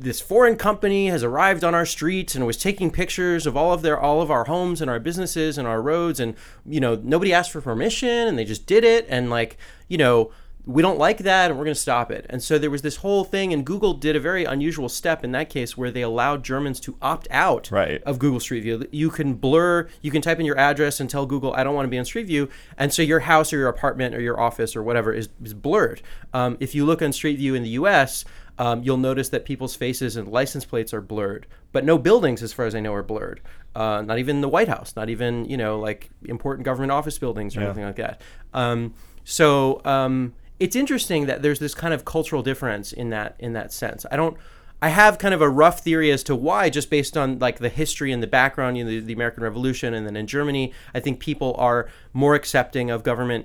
this 0.00 0.20
foreign 0.20 0.56
company 0.56 1.08
has 1.08 1.22
arrived 1.22 1.62
on 1.62 1.74
our 1.74 1.86
streets 1.86 2.34
and 2.34 2.46
was 2.46 2.56
taking 2.56 2.90
pictures 2.90 3.46
of 3.46 3.56
all 3.56 3.72
of 3.72 3.82
their 3.82 3.98
all 3.98 4.22
of 4.22 4.30
our 4.30 4.44
homes 4.44 4.80
and 4.80 4.90
our 4.90 4.98
businesses 4.98 5.58
and 5.58 5.68
our 5.68 5.82
roads 5.82 6.18
and 6.18 6.34
you 6.66 6.80
know 6.80 6.98
nobody 7.02 7.32
asked 7.32 7.52
for 7.52 7.60
permission 7.60 8.08
and 8.28 8.38
they 8.38 8.44
just 8.44 8.66
did 8.66 8.82
it 8.84 9.06
and 9.08 9.30
like 9.30 9.56
you 9.88 9.98
know 9.98 10.30
we 10.66 10.82
don't 10.82 10.98
like 10.98 11.18
that 11.18 11.50
and 11.50 11.58
we're 11.58 11.64
going 11.64 11.74
to 11.74 11.80
stop 11.80 12.10
it. 12.10 12.26
And 12.28 12.42
so 12.42 12.58
there 12.58 12.70
was 12.70 12.82
this 12.82 12.96
whole 12.96 13.24
thing 13.24 13.52
and 13.52 13.64
google 13.64 13.94
did 13.94 14.14
a 14.14 14.20
very 14.20 14.44
unusual 14.44 14.88
step 14.90 15.24
in 15.24 15.32
that 15.32 15.48
case 15.48 15.76
where 15.76 15.90
they 15.90 16.02
allowed 16.02 16.44
germans 16.44 16.80
to 16.80 16.96
opt 17.00 17.26
out 17.30 17.70
Right. 17.70 18.02
of 18.04 18.18
google 18.18 18.40
street 18.40 18.60
view. 18.60 18.86
You 18.92 19.10
can 19.10 19.34
blur 19.34 19.88
you 20.02 20.10
can 20.10 20.20
type 20.22 20.38
in 20.38 20.46
your 20.46 20.58
address 20.58 21.00
and 21.00 21.08
tell 21.08 21.24
google 21.26 21.54
i 21.54 21.64
don't 21.64 21.74
want 21.74 21.86
to 21.86 21.90
be 21.90 21.98
on 21.98 22.04
street 22.04 22.26
view 22.26 22.48
and 22.76 22.92
so 22.92 23.00
your 23.02 23.20
house 23.20 23.52
or 23.52 23.56
your 23.58 23.68
apartment 23.68 24.14
or 24.14 24.20
your 24.20 24.38
office 24.38 24.76
or 24.76 24.82
whatever 24.82 25.12
is, 25.12 25.28
is 25.42 25.54
blurred. 25.54 26.02
Um, 26.32 26.56
if 26.60 26.74
you 26.74 26.84
look 26.84 27.00
on 27.02 27.12
street 27.12 27.38
view 27.38 27.54
in 27.54 27.62
the 27.62 27.70
us 27.70 28.24
um, 28.58 28.82
you'll 28.82 28.96
notice 28.96 29.28
that 29.30 29.44
people's 29.44 29.74
faces 29.74 30.16
and 30.16 30.28
license 30.28 30.64
plates 30.64 30.92
are 30.92 31.00
blurred, 31.00 31.46
but 31.72 31.84
no 31.84 31.96
buildings, 31.98 32.42
as 32.42 32.52
far 32.52 32.66
as 32.66 32.74
I 32.74 32.80
know, 32.80 32.92
are 32.94 33.02
blurred. 33.02 33.40
Uh, 33.74 34.02
not 34.02 34.18
even 34.18 34.40
the 34.40 34.48
White 34.48 34.68
House, 34.68 34.94
not 34.96 35.08
even 35.08 35.44
you 35.44 35.56
know 35.56 35.78
like 35.78 36.10
important 36.24 36.64
government 36.64 36.92
office 36.92 37.18
buildings 37.18 37.56
or 37.56 37.60
Yeah. 37.60 37.66
anything 37.66 37.84
like 37.84 37.96
that. 37.96 38.20
Um, 38.52 38.94
so 39.24 39.80
um, 39.84 40.34
it's 40.58 40.74
interesting 40.76 41.26
that 41.26 41.42
there's 41.42 41.58
this 41.60 41.74
kind 41.74 41.94
of 41.94 42.04
cultural 42.04 42.42
difference 42.42 42.92
in 42.92 43.10
that 43.10 43.36
in 43.38 43.52
that 43.52 43.72
sense. 43.72 44.04
I 44.10 44.16
don't. 44.16 44.36
I 44.82 44.88
have 44.88 45.18
kind 45.18 45.34
of 45.34 45.42
a 45.42 45.48
rough 45.48 45.80
theory 45.80 46.10
as 46.10 46.22
to 46.24 46.34
why, 46.34 46.70
just 46.70 46.88
based 46.88 47.14
on 47.14 47.38
like 47.38 47.58
the 47.58 47.68
history 47.68 48.12
and 48.12 48.22
the 48.22 48.26
background, 48.26 48.78
you 48.78 48.84
know, 48.84 48.90
the, 48.90 49.00
the 49.00 49.12
American 49.12 49.42
Revolution, 49.42 49.92
and 49.92 50.06
then 50.06 50.16
in 50.16 50.26
Germany, 50.26 50.72
I 50.94 51.00
think 51.00 51.20
people 51.20 51.54
are 51.58 51.86
more 52.14 52.34
accepting 52.34 52.90
of 52.90 53.02
government 53.02 53.44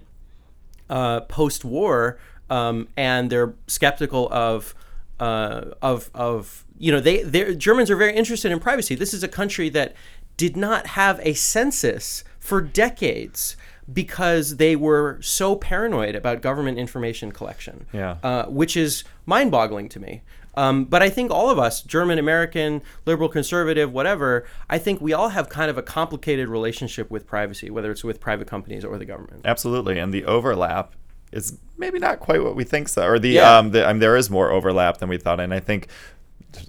uh, 0.89 1.19
post-war, 1.21 2.17
um, 2.49 2.87
and 2.95 3.29
they're 3.29 3.53
skeptical 3.67 4.29
of 4.31 4.73
uh, 5.19 5.71
of 5.81 6.09
of 6.13 6.65
you 6.77 6.91
know 6.91 6.99
they 6.99 7.23
they 7.23 7.55
Germans 7.55 7.89
are 7.89 7.95
very 7.95 8.15
interested 8.15 8.51
in 8.51 8.59
privacy. 8.59 8.95
This 8.95 9.13
is 9.13 9.23
a 9.23 9.27
country 9.27 9.69
that 9.69 9.93
did 10.37 10.57
not 10.57 10.87
have 10.87 11.19
a 11.23 11.33
census 11.33 12.23
for 12.39 12.61
decades 12.61 13.55
because 13.91 14.57
they 14.57 14.75
were 14.75 15.19
so 15.21 15.55
paranoid 15.55 16.15
about 16.15 16.41
government 16.41 16.77
information 16.77 17.31
collection. 17.31 17.85
Yeah. 17.93 18.17
Uh, 18.23 18.45
which 18.47 18.75
is 18.75 19.03
mind-boggling 19.25 19.89
to 19.89 19.99
me. 19.99 20.21
Um, 20.57 20.85
but 20.85 21.03
I 21.03 21.09
think 21.09 21.31
all 21.31 21.49
of 21.49 21.59
us, 21.59 21.81
German, 21.81 22.17
American, 22.17 22.81
liberal, 23.05 23.29
conservative, 23.29 23.91
whatever, 23.91 24.45
I 24.69 24.77
think 24.77 25.01
we 25.01 25.13
all 25.13 25.29
have 25.29 25.49
kind 25.49 25.69
of 25.69 25.77
a 25.77 25.81
complicated 25.81 26.47
relationship 26.47 27.11
with 27.11 27.27
privacy, 27.27 27.69
whether 27.69 27.91
it's 27.91 28.03
with 28.03 28.19
private 28.19 28.47
companies 28.47 28.85
or 28.85 28.97
the 28.97 29.05
government. 29.05 29.41
Absolutely, 29.45 29.99
and 29.99 30.13
the 30.13 30.25
overlap 30.25 30.95
is 31.31 31.57
maybe 31.77 31.99
not 31.99 32.19
quite 32.19 32.41
what 32.43 32.55
we 32.55 32.63
think 32.63 32.87
so, 32.87 33.05
or 33.05 33.19
the 33.19 33.29
Yeah. 33.29 33.57
um, 33.57 33.71
the, 33.71 33.85
I 33.85 33.91
mean, 33.93 33.99
there 33.99 34.15
is 34.15 34.29
more 34.29 34.51
overlap 34.51 34.97
than 34.99 35.09
we 35.09 35.17
thought, 35.17 35.39
and 35.39 35.53
I 35.53 35.59
think 35.59 35.87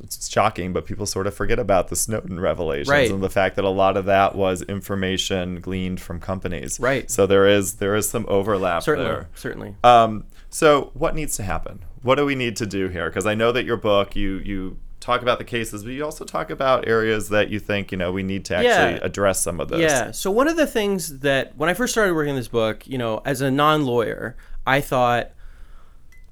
it's 0.02 0.28
shocking, 0.28 0.72
but 0.72 0.84
people 0.84 1.06
sort 1.06 1.28
of 1.28 1.34
forget 1.34 1.60
about 1.60 1.88
the 1.88 1.96
Snowden 1.96 2.40
revelations 2.40 2.88
Right. 2.88 3.08
and 3.10 3.22
the 3.22 3.30
fact 3.30 3.54
that 3.56 3.64
a 3.64 3.68
lot 3.70 3.96
of 3.96 4.04
that 4.06 4.34
was 4.34 4.62
information 4.62 5.60
gleaned 5.60 6.00
from 6.00 6.18
companies. 6.20 6.80
Right. 6.80 7.08
So 7.10 7.26
there 7.26 7.46
is 7.46 7.75
there 7.75 7.94
is 7.94 8.08
some 8.08 8.25
overlap 8.28 8.82
Certainly, 8.82 9.10
there. 9.10 9.28
certainly. 9.36 9.75
Um, 9.84 10.25
so 10.50 10.90
what 10.94 11.14
needs 11.14 11.36
to 11.36 11.44
happen? 11.44 11.84
What 12.02 12.16
do 12.16 12.25
we 12.25 12.34
need 12.34 12.56
to 12.56 12.66
do 12.66 12.88
here? 12.88 13.08
Because 13.08 13.26
I 13.26 13.35
know 13.35 13.52
that 13.52 13.64
your 13.64 13.76
book 13.76 14.16
you 14.16 14.38
you 14.38 14.76
talk 15.07 15.23
about 15.23 15.38
the 15.38 15.45
cases, 15.45 15.85
but 15.85 15.92
you 15.92 16.05
also 16.05 16.25
talk 16.25 16.51
about 16.51 16.87
areas 16.88 17.29
that 17.31 17.49
you 17.49 17.59
think 17.61 17.92
you 17.92 17.99
know 17.99 18.11
we 18.12 18.23
need 18.23 18.45
to 18.47 18.55
actually 18.57 18.97
Yeah. 18.99 18.99
address 19.03 19.40
some 19.40 19.61
of 19.61 19.69
those. 19.69 19.81
Yeah. 19.81 20.11
So 20.11 20.31
one 20.31 20.49
of 20.49 20.57
the 20.57 20.66
things 20.66 21.21
that 21.21 21.57
when 21.57 21.69
I 21.71 21.75
first 21.75 21.92
started 21.95 22.12
working 22.14 22.31
on 22.31 22.37
this 22.37 22.49
book, 22.49 22.87
you 22.87 22.99
know, 22.99 23.23
as 23.25 23.40
a 23.40 23.51
non-lawyer, 23.51 24.37
I 24.66 24.81
thought 24.81 25.31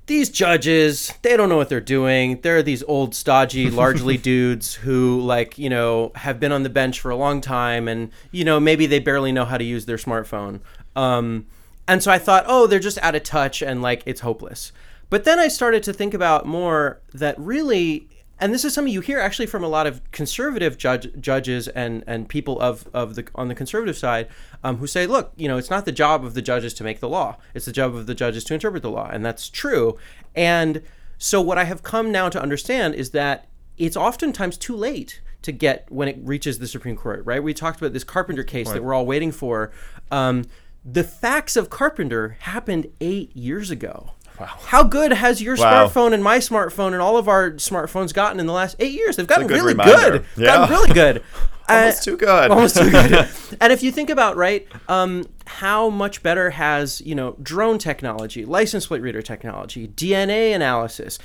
these 0.07 0.29
judges, 0.29 1.15
they 1.23 1.35
don't 1.37 1.49
know 1.49 1.57
what 1.57 1.71
they're 1.71 1.81
doing. 1.81 2.41
They're 2.43 2.63
these 2.63 2.83
old, 2.83 3.15
stodgy, 3.15 3.71
largely 3.85 4.19
dudes 4.19 4.75
who, 4.75 5.21
like, 5.23 5.57
you 5.57 5.71
know, 5.71 6.13
have 6.17 6.39
been 6.39 6.53
on 6.53 6.63
the 6.63 6.69
bench 6.69 7.01
for 7.01 7.11
a 7.11 7.17
long 7.17 7.41
time 7.41 7.89
and, 7.89 8.11
you 8.31 8.45
know, 8.45 8.61
maybe 8.61 8.85
they 8.87 8.99
barely 8.99 9.33
know 9.33 9.47
how 9.47 9.57
to 9.57 9.65
use 9.65 9.87
their 9.87 9.97
smartphone. 9.97 10.61
Um, 10.95 11.47
and 11.89 12.03
so 12.03 12.11
I 12.13 12.19
thought, 12.19 12.45
oh, 12.47 12.67
they're 12.67 12.81
just 12.81 12.99
out 12.99 13.15
of 13.15 13.23
touch 13.23 13.63
and, 13.63 13.81
like, 13.81 14.03
it's 14.05 14.21
hopeless. 14.21 14.73
But 15.09 15.25
then 15.25 15.39
I 15.39 15.49
started 15.49 15.83
to 15.85 15.93
think 15.95 16.13
about 16.13 16.45
more 16.45 17.01
that 17.15 17.39
really 17.39 18.07
and 18.45 18.53
this 18.53 18.63
is 18.63 18.75
something 18.75 18.93
you 18.93 19.01
hear 19.01 19.19
actually 19.19 19.47
from 19.47 19.65
a 19.65 19.69
lot 19.69 19.87
of 19.87 20.03
conservative 20.11 20.77
judge, 20.77 21.09
judges 21.19 21.67
and, 21.69 22.05
and 22.07 22.29
people 22.29 22.61
of, 22.61 22.87
of 22.93 23.15
the 23.15 23.27
on 23.35 23.49
the 23.49 23.55
conservative 23.55 23.97
side 23.97 24.29
um, 24.63 24.77
who 24.77 24.87
say, 24.87 25.07
look, 25.07 25.33
you 25.35 25.49
know, 25.49 25.57
it's 25.57 25.71
not 25.71 25.87
the 25.87 25.93
job 25.93 26.27
of 26.27 26.35
the 26.35 26.43
judges 26.43 26.75
to 26.75 26.85
make 26.85 27.01
the 27.01 27.09
law; 27.09 27.39
it's 27.55 27.65
the 27.65 27.73
job 27.73 27.95
of 27.95 28.05
the 28.05 28.15
judges 28.15 28.45
to 28.45 28.53
interpret 28.53 28.83
the 28.83 28.91
law, 28.91 29.09
and 29.11 29.25
that's 29.25 29.49
true. 29.49 29.97
And 30.35 30.83
so, 31.17 31.41
what 31.41 31.57
I 31.57 31.65
have 31.65 31.83
come 31.83 32.13
now 32.13 32.29
to 32.29 32.41
understand 32.41 32.95
is 32.97 33.13
that 33.13 33.49
it's 33.79 33.97
oftentimes 33.97 34.59
too 34.59 34.77
late 34.77 35.23
to 35.41 35.51
get 35.51 35.91
when 35.91 36.07
it 36.07 36.19
reaches 36.21 36.59
the 36.59 36.69
Supreme 36.69 36.97
Court. 36.97 37.25
Right? 37.25 37.43
We 37.43 37.55
talked 37.55 37.81
about 37.81 37.95
this 37.95 38.05
Carpenter 38.05 38.45
case 38.45 38.71
that 38.71 38.85
we're 38.85 38.93
all 38.93 39.07
waiting 39.07 39.33
for. 39.33 39.73
Um, 40.11 40.45
the 40.85 41.03
facts 41.03 41.57
of 41.57 41.71
Carpenter 41.71 42.37
happened 42.41 42.89
eight 43.01 43.35
years 43.35 43.71
ago. 43.71 44.11
Wow. 44.39 44.47
How 44.67 44.83
good 44.83 45.13
has 45.13 45.41
your 45.41 45.57
Wow. 45.57 45.87
smartphone 45.89 46.13
and 46.13 46.23
my 46.25 46.39
smartphone 46.39 46.89
and 46.93 47.01
all 47.01 47.17
of 47.17 47.29
our 47.29 47.53
smartphones 47.53 48.13
gotten 48.13 48.41
in 48.41 48.47
the 48.47 48.53
last 48.53 48.77
eight 48.81 48.93
years? 48.93 49.17
They've 49.17 49.27
gotten 49.27 49.47
good 49.47 49.55
really 49.55 49.73
reminder. 49.75 50.11
good. 50.19 50.25
Yeah. 50.37 50.47
Gotten 50.57 50.75
really 50.77 50.93
good. 50.95 51.23
Almost 51.69 52.01
Uh, 52.01 52.05
too 52.11 52.17
good. 52.19 52.51
almost 52.51 52.77
too 52.77 52.91
good. 52.91 53.27
and 53.61 53.73
if 53.73 53.83
you 53.83 53.91
think 53.91 54.11
about 54.11 54.37
right, 54.37 54.69
um, 54.87 55.25
how 55.47 55.89
much 55.89 56.23
better 56.23 56.51
has 56.51 57.01
you 57.01 57.15
know 57.15 57.37
drone 57.43 57.79
technology, 57.79 58.45
license 58.45 58.87
plate 58.87 59.01
reader 59.01 59.23
technology, 59.23 59.89
DNA 59.89 60.55
analysis, 60.55 61.19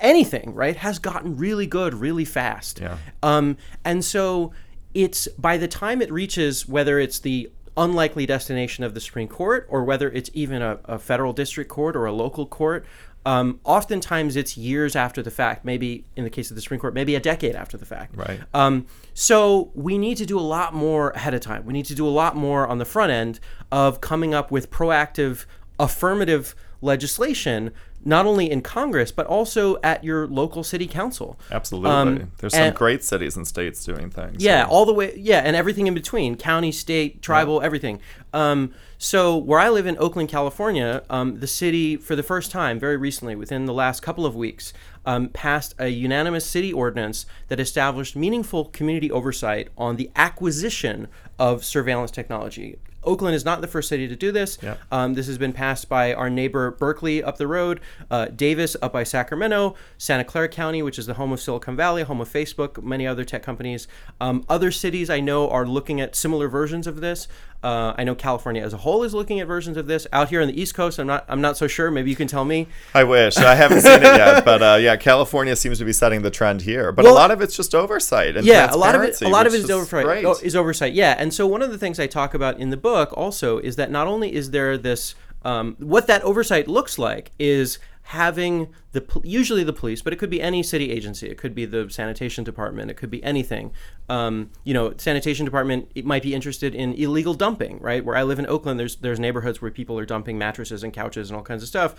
anything 0.00 0.52
right 0.54 0.76
has 0.76 0.98
gotten 0.98 1.38
really 1.38 1.66
good 1.66 1.94
really 1.94 2.26
fast. 2.26 2.80
Yeah. 2.80 2.98
Um, 3.22 3.56
and 3.82 4.04
so 4.04 4.52
it's 4.92 5.26
by 5.38 5.56
the 5.56 5.68
time 5.68 6.02
it 6.02 6.12
reaches 6.12 6.68
whether 6.68 6.98
it's 6.98 7.20
the 7.20 7.50
unlikely 7.78 8.26
destination 8.26 8.84
of 8.84 8.92
the 8.92 9.00
Supreme 9.00 9.28
Court 9.28 9.66
or 9.70 9.84
whether 9.84 10.10
it's 10.10 10.30
even 10.34 10.60
a, 10.60 10.78
a 10.84 10.98
federal 10.98 11.32
district 11.32 11.70
court 11.70 11.96
or 11.96 12.04
a 12.04 12.12
local 12.12 12.44
court. 12.44 12.84
Um, 13.24 13.60
oftentimes 13.64 14.36
it's 14.36 14.56
years 14.56 14.96
after 14.96 15.22
the 15.22 15.30
fact, 15.30 15.64
maybe 15.64 16.04
in 16.16 16.24
the 16.24 16.30
case 16.30 16.50
of 16.50 16.54
the 16.54 16.62
Supreme 16.62 16.80
Court, 16.80 16.94
maybe 16.94 17.14
a 17.14 17.20
decade 17.20 17.54
after 17.54 17.76
the 17.76 17.86
fact. 17.86 18.16
Right. 18.16 18.40
Um, 18.54 18.86
so 19.14 19.70
we 19.74 19.98
need 19.98 20.16
to 20.18 20.26
do 20.26 20.38
a 20.38 20.40
lot 20.40 20.74
more 20.74 21.10
ahead 21.10 21.34
of 21.34 21.40
time. 21.40 21.64
We 21.64 21.72
need 21.72 21.86
to 21.86 21.94
do 21.94 22.06
a 22.06 22.10
lot 22.10 22.36
more 22.36 22.66
on 22.66 22.78
the 22.78 22.84
front 22.84 23.12
end 23.12 23.40
of 23.70 24.00
coming 24.00 24.34
up 24.34 24.50
with 24.50 24.70
proactive, 24.70 25.44
affirmative 25.78 26.54
legislation, 26.80 27.72
not 28.04 28.26
only 28.26 28.50
in 28.50 28.62
Congress 28.62 29.10
but 29.12 29.26
also 29.26 29.78
at 29.82 30.04
your 30.04 30.26
local 30.26 30.62
city 30.62 30.86
council. 30.86 31.38
Absolutely. 31.50 31.90
Um, 31.90 32.32
There's 32.38 32.54
some 32.54 32.62
and- 32.62 32.74
great 32.76 33.04
cities 33.04 33.36
and 33.36 33.46
states 33.46 33.84
doing 33.84 34.10
things. 34.10 34.42
Yeah, 34.42 34.64
so- 34.64 34.70
all 34.70 34.86
the 34.86 34.94
way. 34.94 35.14
Yeah, 35.16 35.42
and 35.44 35.56
everything 35.56 35.86
in 35.86 35.94
between 35.94 36.36
county, 36.36 36.72
state, 36.72 37.22
tribal, 37.22 37.60
everything. 37.62 38.00
Um, 38.32 38.72
so, 38.98 39.36
where 39.36 39.60
I 39.60 39.68
live 39.68 39.86
in 39.86 39.96
Oakland, 39.98 40.28
California, 40.28 41.02
um, 41.08 41.38
the 41.38 41.46
city, 41.46 41.96
for 41.96 42.16
the 42.16 42.22
first 42.22 42.50
time, 42.50 42.80
very 42.80 42.96
recently, 42.96 43.36
within 43.36 43.66
the 43.66 43.72
last 43.72 44.00
couple 44.00 44.26
of 44.26 44.34
weeks, 44.34 44.72
um, 45.06 45.28
passed 45.28 45.74
a 45.78 45.88
unanimous 45.88 46.44
city 46.44 46.72
ordinance 46.72 47.24
that 47.46 47.60
established 47.60 48.16
meaningful 48.16 48.66
community 48.66 49.10
oversight 49.10 49.68
on 49.78 49.96
the 49.96 50.10
acquisition 50.16 51.06
of 51.38 51.64
surveillance 51.64 52.10
technology. 52.10 52.76
Oakland 53.04 53.34
is 53.34 53.44
not 53.44 53.60
the 53.60 53.66
first 53.66 53.88
city 53.88 54.08
to 54.08 54.16
do 54.16 54.32
this. 54.32 54.58
Um, 54.90 55.14
this 55.14 55.26
has 55.26 55.38
been 55.38 55.52
passed 55.52 55.88
by 55.88 56.12
our 56.12 56.28
neighbor 56.28 56.72
Berkeley 56.72 57.22
up 57.22 57.38
the 57.38 57.46
road, 57.46 57.80
uh, 58.10 58.26
Davis 58.26 58.76
up 58.82 58.92
by 58.92 59.04
Sacramento, 59.04 59.74
Santa 59.96 60.24
Clara 60.24 60.48
County, 60.48 60.82
which 60.82 60.98
is 60.98 61.06
the 61.06 61.14
home 61.14 61.32
of 61.32 61.40
Silicon 61.40 61.76
Valley, 61.76 62.02
home 62.02 62.20
of 62.20 62.28
Facebook, 62.28 62.82
many 62.82 63.06
other 63.06 63.24
tech 63.24 63.42
companies. 63.42 63.88
Um, 64.20 64.44
other 64.48 64.70
cities 64.70 65.08
I 65.08 65.20
know 65.20 65.48
are 65.48 65.66
looking 65.66 66.00
at 66.00 66.16
similar 66.16 66.48
versions 66.48 66.86
of 66.86 67.00
this. 67.00 67.28
Uh, 67.62 67.92
I 67.98 68.04
know 68.04 68.14
California 68.14 68.62
as 68.62 68.72
a 68.72 68.76
whole 68.76 69.02
is 69.02 69.12
looking 69.14 69.40
at 69.40 69.46
versions 69.48 69.76
of 69.76 69.86
this. 69.86 70.06
Out 70.12 70.28
here 70.28 70.40
on 70.40 70.46
the 70.46 70.60
East 70.60 70.74
Coast, 70.74 70.98
I'm 70.98 71.08
not. 71.08 71.24
I'm 71.28 71.40
not 71.40 71.56
so 71.56 71.66
sure. 71.66 71.90
Maybe 71.90 72.08
you 72.08 72.14
can 72.16 72.28
tell 72.28 72.44
me. 72.44 72.68
I 72.94 73.02
wish. 73.02 73.36
I 73.36 73.54
haven't 73.56 73.80
seen 73.80 73.98
it 73.98 74.02
yet, 74.02 74.44
but 74.44 74.62
uh, 74.62 74.78
yeah, 74.80 74.94
California 74.96 75.56
seems 75.56 75.78
to 75.78 75.84
be 75.84 75.92
setting 75.92 76.22
the 76.22 76.30
trend 76.30 76.62
here. 76.62 76.92
But 76.92 77.04
a 77.04 77.10
lot 77.12 77.30
of 77.32 77.40
it's 77.40 77.56
just 77.56 77.74
oversight 77.74 78.36
and 78.36 78.46
yeah, 78.46 78.72
a 78.72 78.76
lot 78.76 78.94
of 78.94 79.02
it. 79.02 79.20
A 79.22 79.28
lot 79.28 79.46
of 79.46 79.54
it 79.54 79.60
is 79.60 79.70
oversight. 79.70 80.06
oh, 80.24 80.36
Is 80.42 80.54
oversight. 80.54 80.92
Yeah, 80.92 81.16
and 81.18 81.34
so 81.34 81.46
one 81.46 81.62
of 81.62 81.70
the 81.70 81.78
things 81.78 81.98
I 81.98 82.06
talk 82.06 82.32
about 82.32 82.60
in 82.60 82.70
the 82.70 82.76
book 82.76 83.12
also 83.16 83.58
is 83.58 83.74
that 83.76 83.90
not 83.90 84.06
only 84.06 84.32
is 84.34 84.52
there 84.52 84.78
this, 84.78 85.16
um, 85.44 85.74
what 85.80 86.06
that 86.06 86.22
oversight 86.22 86.68
looks 86.68 86.96
like 86.96 87.32
is 87.40 87.78
having 88.08 88.68
the 88.92 89.04
usually 89.22 89.62
the 89.62 89.72
police, 89.72 90.00
but 90.00 90.14
it 90.14 90.16
could 90.16 90.30
be 90.30 90.40
any 90.40 90.62
city 90.62 90.90
agency. 90.90 91.28
It 91.28 91.36
could 91.36 91.54
be 91.54 91.66
the 91.66 91.90
sanitation 91.90 92.42
department. 92.42 92.90
It 92.90 92.94
could 92.94 93.10
be 93.10 93.22
anything. 93.22 93.70
Um, 94.08 94.48
you 94.64 94.72
know, 94.72 94.94
sanitation 94.96 95.44
department 95.44 95.90
it 95.94 96.06
might 96.06 96.22
be 96.22 96.34
interested 96.34 96.74
in 96.74 96.94
illegal 96.94 97.34
dumping, 97.34 97.78
right? 97.80 98.02
Where 98.02 98.16
I 98.16 98.22
live 98.22 98.38
in 98.38 98.46
Oakland, 98.46 98.80
there's 98.80 98.96
there's 98.96 99.20
neighborhoods 99.20 99.60
where 99.60 99.70
people 99.70 99.98
are 99.98 100.06
dumping 100.06 100.38
mattresses 100.38 100.82
and 100.82 100.90
couches 100.90 101.28
and 101.28 101.36
all 101.36 101.42
kinds 101.42 101.62
of 101.62 101.68
stuff. 101.68 101.96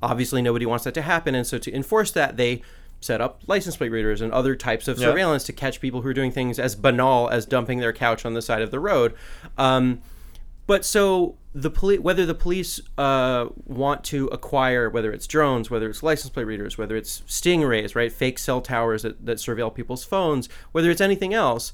Obviously, 0.00 0.42
nobody 0.42 0.64
wants 0.64 0.84
that 0.84 0.94
to 0.94 1.02
happen, 1.02 1.34
and 1.34 1.44
so 1.44 1.58
to 1.58 1.74
enforce 1.74 2.12
that, 2.12 2.36
they 2.36 2.62
set 3.00 3.20
up 3.20 3.42
license 3.48 3.76
plate 3.76 3.90
readers 3.90 4.20
and 4.20 4.32
other 4.32 4.54
types 4.54 4.86
of 4.86 4.96
surveillance 4.98 5.42
to 5.44 5.52
catch 5.52 5.80
people 5.80 6.02
who 6.02 6.08
are 6.08 6.14
doing 6.14 6.30
things 6.30 6.60
as 6.60 6.76
banal 6.76 7.28
as 7.30 7.46
dumping 7.46 7.80
their 7.80 7.92
couch 7.92 8.24
on 8.24 8.34
the 8.34 8.42
side 8.42 8.62
of 8.62 8.70
the 8.70 8.78
road. 8.78 9.12
Um, 9.56 10.02
but 10.68 10.84
so 10.84 11.38
the 11.54 11.70
police, 11.70 11.98
whether 11.98 12.26
the 12.26 12.34
police 12.34 12.78
uh, 12.98 13.46
want 13.64 14.04
to 14.04 14.26
acquire, 14.26 14.90
whether 14.90 15.10
it's 15.10 15.26
drones, 15.26 15.70
whether 15.70 15.88
it's 15.88 16.02
license 16.02 16.30
plate 16.30 16.44
readers, 16.44 16.76
whether 16.76 16.94
it's 16.94 17.22
stingrays, 17.22 17.96
right, 17.96 18.12
fake 18.12 18.38
cell 18.38 18.60
towers 18.60 19.02
that, 19.02 19.24
that 19.24 19.38
surveil 19.38 19.74
people's 19.74 20.04
phones, 20.04 20.46
whether 20.72 20.90
it's 20.90 21.00
anything 21.00 21.32
else, 21.32 21.72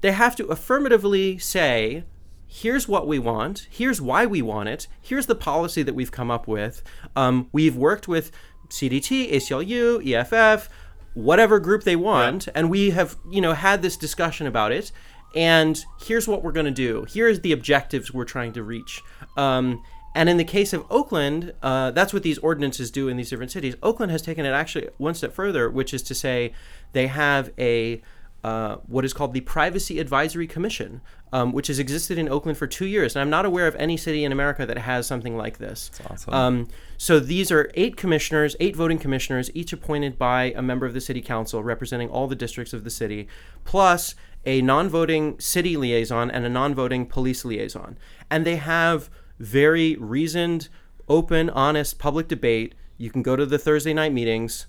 they 0.00 0.12
have 0.12 0.36
to 0.36 0.46
affirmatively 0.46 1.38
say, 1.38 2.04
here's 2.46 2.86
what 2.86 3.08
we 3.08 3.18
want, 3.18 3.66
here's 3.68 4.00
why 4.00 4.26
we 4.26 4.40
want 4.40 4.68
it, 4.68 4.86
here's 5.02 5.26
the 5.26 5.34
policy 5.34 5.82
that 5.82 5.96
we've 5.96 6.12
come 6.12 6.30
up 6.30 6.46
with. 6.46 6.84
Um, 7.16 7.48
we've 7.50 7.76
worked 7.76 8.06
with 8.06 8.30
CDT, 8.68 9.32
ACLU, 9.32 10.06
EFF, 10.08 10.70
whatever 11.14 11.58
group 11.58 11.82
they 11.82 11.96
want, 11.96 12.46
yeah. 12.46 12.52
and 12.54 12.70
we 12.70 12.90
have 12.90 13.16
you 13.28 13.40
know 13.40 13.54
had 13.54 13.82
this 13.82 13.96
discussion 13.96 14.46
about 14.46 14.70
it 14.70 14.92
and 15.34 15.84
here's 16.00 16.26
what 16.26 16.42
we're 16.42 16.52
going 16.52 16.66
to 16.66 16.72
do. 16.72 17.06
Here's 17.08 17.40
the 17.40 17.52
objectives 17.52 18.12
we're 18.12 18.24
trying 18.24 18.52
to 18.54 18.62
reach. 18.62 19.00
Um, 19.36 19.82
and 20.14 20.28
in 20.28 20.36
the 20.38 20.44
case 20.44 20.72
of 20.72 20.84
Oakland, 20.90 21.54
uh, 21.62 21.92
that's 21.92 22.12
what 22.12 22.22
these 22.22 22.38
ordinances 22.38 22.90
do 22.90 23.08
in 23.08 23.16
these 23.16 23.30
different 23.30 23.52
cities. 23.52 23.76
Oakland 23.82 24.10
has 24.10 24.22
taken 24.22 24.44
it 24.44 24.50
actually 24.50 24.88
one 24.98 25.14
step 25.14 25.32
further, 25.32 25.70
which 25.70 25.94
is 25.94 26.02
to 26.02 26.14
say 26.14 26.52
they 26.92 27.06
have 27.06 27.52
a 27.58 28.02
uh, 28.42 28.76
what 28.86 29.04
is 29.04 29.12
called 29.12 29.34
the 29.34 29.40
Privacy 29.42 29.98
Advisory 29.98 30.46
Commission, 30.46 31.02
um, 31.30 31.52
which 31.52 31.66
has 31.66 31.78
existed 31.78 32.16
in 32.16 32.26
Oakland 32.26 32.56
for 32.56 32.66
two 32.66 32.86
years. 32.86 33.14
And 33.14 33.20
I'm 33.20 33.28
not 33.28 33.44
aware 33.44 33.66
of 33.66 33.76
any 33.76 33.98
city 33.98 34.24
in 34.24 34.32
America 34.32 34.64
that 34.64 34.78
has 34.78 35.06
something 35.06 35.36
like 35.36 35.58
this. 35.58 35.90
Awesome. 36.08 36.34
Um, 36.34 36.68
so 36.96 37.20
these 37.20 37.52
are 37.52 37.70
eight 37.74 37.98
commissioners, 37.98 38.56
eight 38.58 38.74
voting 38.74 38.98
commissioners, 38.98 39.50
each 39.54 39.74
appointed 39.74 40.18
by 40.18 40.54
a 40.56 40.62
member 40.62 40.86
of 40.86 40.94
the 40.94 41.02
city 41.02 41.20
council 41.20 41.62
representing 41.62 42.08
all 42.08 42.26
the 42.28 42.34
districts 42.34 42.72
of 42.72 42.82
the 42.82 42.90
city, 42.90 43.28
plus 43.64 44.14
a 44.44 44.62
non 44.62 44.88
voting 44.88 45.38
city 45.38 45.76
liaison 45.76 46.30
and 46.30 46.44
a 46.44 46.48
non 46.48 46.74
voting 46.74 47.06
police 47.06 47.44
liaison. 47.44 47.98
And 48.30 48.46
they 48.46 48.56
have 48.56 49.10
very 49.38 49.96
reasoned, 49.96 50.68
open, 51.08 51.50
honest 51.50 51.98
public 51.98 52.28
debate. 52.28 52.74
You 52.98 53.10
can 53.10 53.22
go 53.22 53.36
to 53.36 53.46
the 53.46 53.58
Thursday 53.58 53.94
night 53.94 54.12
meetings. 54.12 54.66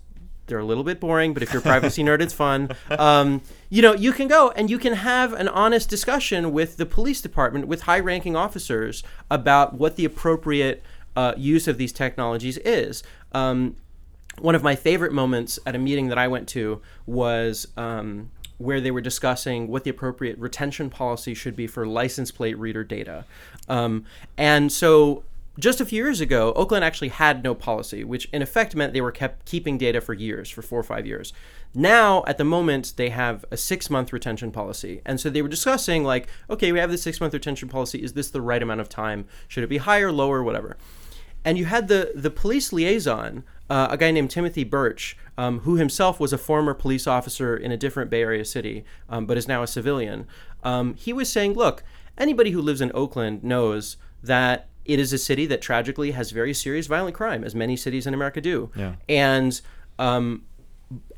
They're 0.47 0.59
a 0.59 0.65
little 0.65 0.83
bit 0.83 0.99
boring, 0.99 1.33
but 1.33 1.43
if 1.43 1.53
you're 1.53 1.61
a 1.61 1.63
privacy 1.63 2.03
nerd, 2.03 2.21
it's 2.21 2.33
fun. 2.33 2.71
Um, 2.89 3.41
you 3.69 3.81
know, 3.81 3.93
you 3.93 4.11
can 4.11 4.27
go 4.27 4.51
and 4.51 4.69
you 4.69 4.77
can 4.77 4.93
have 4.93 5.33
an 5.33 5.47
honest 5.47 5.89
discussion 5.89 6.51
with 6.51 6.77
the 6.77 6.85
police 6.85 7.21
department, 7.21 7.67
with 7.67 7.83
high 7.83 7.99
ranking 7.99 8.35
officers 8.35 9.03
about 9.29 9.75
what 9.75 9.95
the 9.95 10.03
appropriate 10.03 10.83
uh, 11.15 11.33
use 11.37 11.67
of 11.67 11.77
these 11.77 11.93
technologies 11.93 12.57
is. 12.59 13.03
Um, 13.33 13.75
one 14.39 14.55
of 14.55 14.63
my 14.63 14.75
favorite 14.75 15.11
moments 15.11 15.59
at 15.65 15.75
a 15.75 15.79
meeting 15.79 16.07
that 16.07 16.17
I 16.17 16.27
went 16.27 16.47
to 16.49 16.81
was 17.05 17.67
um, 17.77 18.31
where 18.61 18.81
they 18.81 18.91
were 18.91 19.01
discussing 19.01 19.67
what 19.67 19.83
the 19.83 19.89
appropriate 19.89 20.37
retention 20.37 20.89
policy 20.89 21.33
should 21.33 21.55
be 21.55 21.67
for 21.67 21.85
license 21.85 22.31
plate 22.31 22.57
reader 22.57 22.83
data. 22.83 23.25
Um, 23.67 24.05
and 24.37 24.71
so 24.71 25.23
just 25.59 25.81
a 25.81 25.85
few 25.85 26.03
years 26.03 26.21
ago, 26.21 26.53
Oakland 26.53 26.85
actually 26.85 27.09
had 27.09 27.43
no 27.43 27.53
policy, 27.53 28.03
which 28.03 28.29
in 28.31 28.41
effect 28.41 28.75
meant 28.75 28.93
they 28.93 29.01
were 29.01 29.11
kept 29.11 29.45
keeping 29.45 29.77
data 29.77 29.99
for 29.99 30.13
years, 30.13 30.49
for 30.49 30.61
four 30.61 30.79
or 30.79 30.83
five 30.83 31.05
years. 31.05 31.33
Now, 31.73 32.23
at 32.25 32.37
the 32.37 32.43
moment, 32.43 32.93
they 32.97 33.09
have 33.09 33.45
a 33.51 33.57
six 33.57 33.89
month 33.89 34.11
retention 34.13 34.51
policy. 34.51 35.01
And 35.05 35.19
so 35.19 35.29
they 35.29 35.41
were 35.41 35.47
discussing, 35.47 36.03
like, 36.03 36.27
okay, 36.49 36.71
we 36.71 36.79
have 36.79 36.91
this 36.91 37.03
six 37.03 37.19
month 37.19 37.33
retention 37.33 37.69
policy. 37.69 38.03
Is 38.03 38.13
this 38.13 38.29
the 38.29 38.41
right 38.41 38.61
amount 38.61 38.81
of 38.81 38.89
time? 38.89 39.25
Should 39.47 39.63
it 39.63 39.69
be 39.69 39.77
higher, 39.77 40.11
lower, 40.11 40.43
whatever? 40.43 40.77
And 41.43 41.57
you 41.57 41.65
had 41.65 41.87
the, 41.87 42.11
the 42.15 42.29
police 42.29 42.71
liaison 42.71 43.43
uh, 43.71 43.87
a 43.89 43.95
guy 43.95 44.11
named 44.11 44.29
Timothy 44.29 44.65
Birch, 44.65 45.15
um, 45.37 45.59
who 45.59 45.77
himself 45.77 46.19
was 46.19 46.33
a 46.33 46.37
former 46.37 46.73
police 46.73 47.07
officer 47.07 47.55
in 47.55 47.71
a 47.71 47.77
different 47.77 48.11
Bay 48.11 48.21
Area 48.21 48.43
city, 48.43 48.83
um, 49.07 49.25
but 49.25 49.37
is 49.37 49.47
now 49.47 49.63
a 49.63 49.67
civilian. 49.67 50.27
Um, 50.61 50.93
he 50.95 51.13
was 51.13 51.31
saying, 51.31 51.53
look, 51.53 51.81
anybody 52.17 52.51
who 52.51 52.61
lives 52.61 52.81
in 52.81 52.91
Oakland 52.93 53.45
knows 53.45 53.95
that 54.21 54.67
it 54.83 54.99
is 54.99 55.13
a 55.13 55.17
city 55.17 55.45
that 55.45 55.61
tragically 55.61 56.11
has 56.11 56.31
very 56.31 56.53
serious 56.53 56.87
violent 56.87 57.15
crime, 57.15 57.45
as 57.45 57.55
many 57.55 57.77
cities 57.77 58.05
in 58.05 58.13
America 58.13 58.41
do. 58.41 58.71
Yeah. 58.75 58.95
And 59.07 59.61
um, 59.97 60.43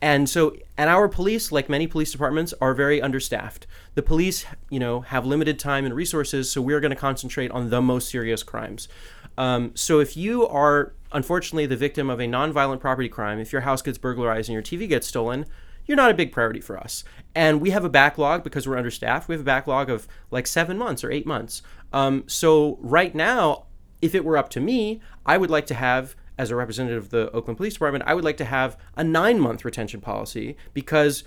and 0.02 0.30
so 0.30 0.56
and 0.78 0.90
our 0.90 1.08
police 1.08 1.52
like 1.52 1.70
many 1.70 1.88
police 1.88 2.12
departments 2.12 2.54
are 2.62 2.76
very 2.76 3.02
understaffed 3.02 3.66
the 3.96 4.04
police 4.04 4.46
you 4.70 4.80
know 4.80 5.02
have 5.02 5.26
limited 5.26 5.58
time 5.58 5.84
and 5.84 5.96
resources 5.96 6.52
so 6.52 6.62
we're 6.62 6.80
going 6.80 6.92
to 6.92 6.96
concentrate 6.96 7.50
on 7.52 7.72
the 7.72 7.82
most 7.82 8.10
serious 8.10 8.44
crimes 8.44 8.88
um, 9.38 9.72
so 9.76 10.00
if 10.00 10.16
you 10.16 10.48
are 10.48 10.94
unfortunately 11.12 11.66
the 11.66 11.78
victim 11.78 12.10
of 12.10 12.20
a 12.20 12.26
nonviolent 12.26 12.80
property 12.80 13.10
crime, 13.10 13.40
if 13.40 13.52
your 13.52 13.62
house 13.62 13.82
gets 13.82 13.98
burglarized 13.98 14.50
and 14.50 14.54
your 14.54 14.64
TV 14.64 14.88
gets 14.88 15.08
stolen, 15.08 15.46
you're 15.86 15.98
not 15.98 16.12
a 16.12 16.14
big 16.14 16.32
priority 16.32 16.62
for 16.62 16.78
us. 16.78 17.04
And 17.36 17.62
we 17.62 17.72
have 17.72 17.84
a 17.84 17.90
backlog 17.90 18.44
because 18.44 18.68
we're 18.68 18.78
understaffed. 18.78 19.28
We 19.28 19.34
have 19.34 19.42
a 19.42 19.46
backlog 19.46 19.90
of 19.90 20.08
like 20.32 20.48
seven 20.48 20.78
months 20.78 21.04
or 21.04 21.12
eight 21.12 21.26
months. 21.26 21.62
Um, 21.92 22.24
so 22.28 22.78
right 22.82 23.14
now, 23.14 23.66
if 24.02 24.16
it 24.16 24.26
were 24.26 24.38
up 24.38 24.50
to 24.50 24.60
me, 24.60 25.02
I 25.26 25.38
would 25.38 25.50
like 25.50 25.66
to 25.68 25.74
have, 25.76 26.16
as 26.38 26.52
a 26.52 26.56
representative 26.56 27.04
of 27.04 27.10
the 27.10 27.32
Oakland 27.32 27.58
Police 27.58 27.74
Department, 27.74 28.06
I 28.08 28.14
would 28.14 28.24
like 28.24 28.38
to 28.38 28.46
have 28.46 28.78
a 28.96 29.04
nine 29.04 29.40
month 29.40 29.66
retention 29.66 30.02
policy 30.02 30.58
because 30.74 31.24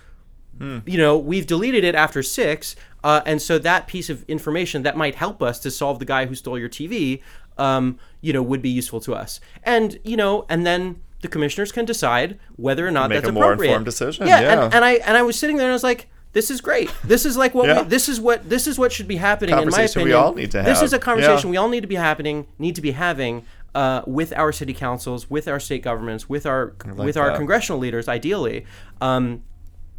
Hmm. 0.58 0.78
You 0.86 0.96
know, 0.96 1.18
we've 1.18 1.46
deleted 1.46 1.84
it 1.84 1.94
after 1.94 2.22
six, 2.22 2.76
uh, 3.04 3.20
and 3.26 3.42
so 3.42 3.58
that 3.58 3.86
piece 3.86 4.08
of 4.08 4.24
information 4.26 4.82
that 4.84 4.96
might 4.96 5.16
help 5.16 5.42
us 5.42 5.58
to 5.60 5.70
solve 5.70 5.98
the 5.98 6.04
guy 6.04 6.26
who 6.26 6.34
stole 6.34 6.58
your 6.58 6.68
TV 6.68 7.20
um, 7.58 7.98
you 8.20 8.32
know, 8.32 8.42
would 8.42 8.62
be 8.62 8.70
useful 8.70 9.00
to 9.00 9.14
us. 9.14 9.40
And 9.62 9.98
you 10.04 10.16
know, 10.16 10.46
and 10.48 10.66
then 10.66 11.00
the 11.22 11.28
commissioners 11.28 11.72
can 11.72 11.84
decide 11.84 12.38
whether 12.56 12.86
or 12.86 12.90
not 12.90 13.10
Make 13.10 13.22
that's 13.22 13.28
a 13.28 13.32
appropriate. 13.32 13.56
more 13.56 13.64
informed 13.64 13.84
decision. 13.84 14.26
Yeah, 14.26 14.40
yeah. 14.40 14.64
And, 14.64 14.74
and 14.74 14.84
I 14.84 14.92
and 14.94 15.16
I 15.16 15.22
was 15.22 15.38
sitting 15.38 15.56
there 15.56 15.66
and 15.66 15.72
I 15.72 15.74
was 15.74 15.82
like, 15.82 16.08
this 16.32 16.50
is 16.50 16.60
great. 16.60 16.90
This 17.02 17.24
is 17.24 17.36
like 17.36 17.54
what 17.54 17.66
yeah. 17.66 17.82
we, 17.82 17.88
this 17.88 18.08
is 18.08 18.20
what 18.20 18.48
this 18.48 18.66
is 18.66 18.78
what 18.78 18.92
should 18.92 19.08
be 19.08 19.16
happening 19.16 19.58
in 19.58 19.68
my 19.70 19.82
opinion. 19.82 20.08
we 20.08 20.12
all 20.12 20.34
need 20.34 20.50
to 20.52 20.58
have. 20.58 20.66
This 20.66 20.82
is 20.82 20.92
a 20.92 20.98
conversation 20.98 21.48
yeah. 21.48 21.52
we 21.52 21.56
all 21.56 21.68
need 21.68 21.80
to 21.80 21.86
be 21.86 21.94
happening, 21.94 22.46
need 22.58 22.74
to 22.74 22.82
be 22.82 22.92
having 22.92 23.44
uh, 23.74 24.02
with 24.06 24.32
our 24.36 24.52
city 24.52 24.74
councils, 24.74 25.30
with 25.30 25.48
our 25.48 25.58
state 25.58 25.82
governments, 25.82 26.28
with 26.28 26.46
our 26.46 26.74
like 26.84 26.98
with 26.98 27.14
that. 27.14 27.20
our 27.20 27.36
congressional 27.36 27.78
leaders, 27.78 28.08
ideally. 28.08 28.66
Um, 29.00 29.44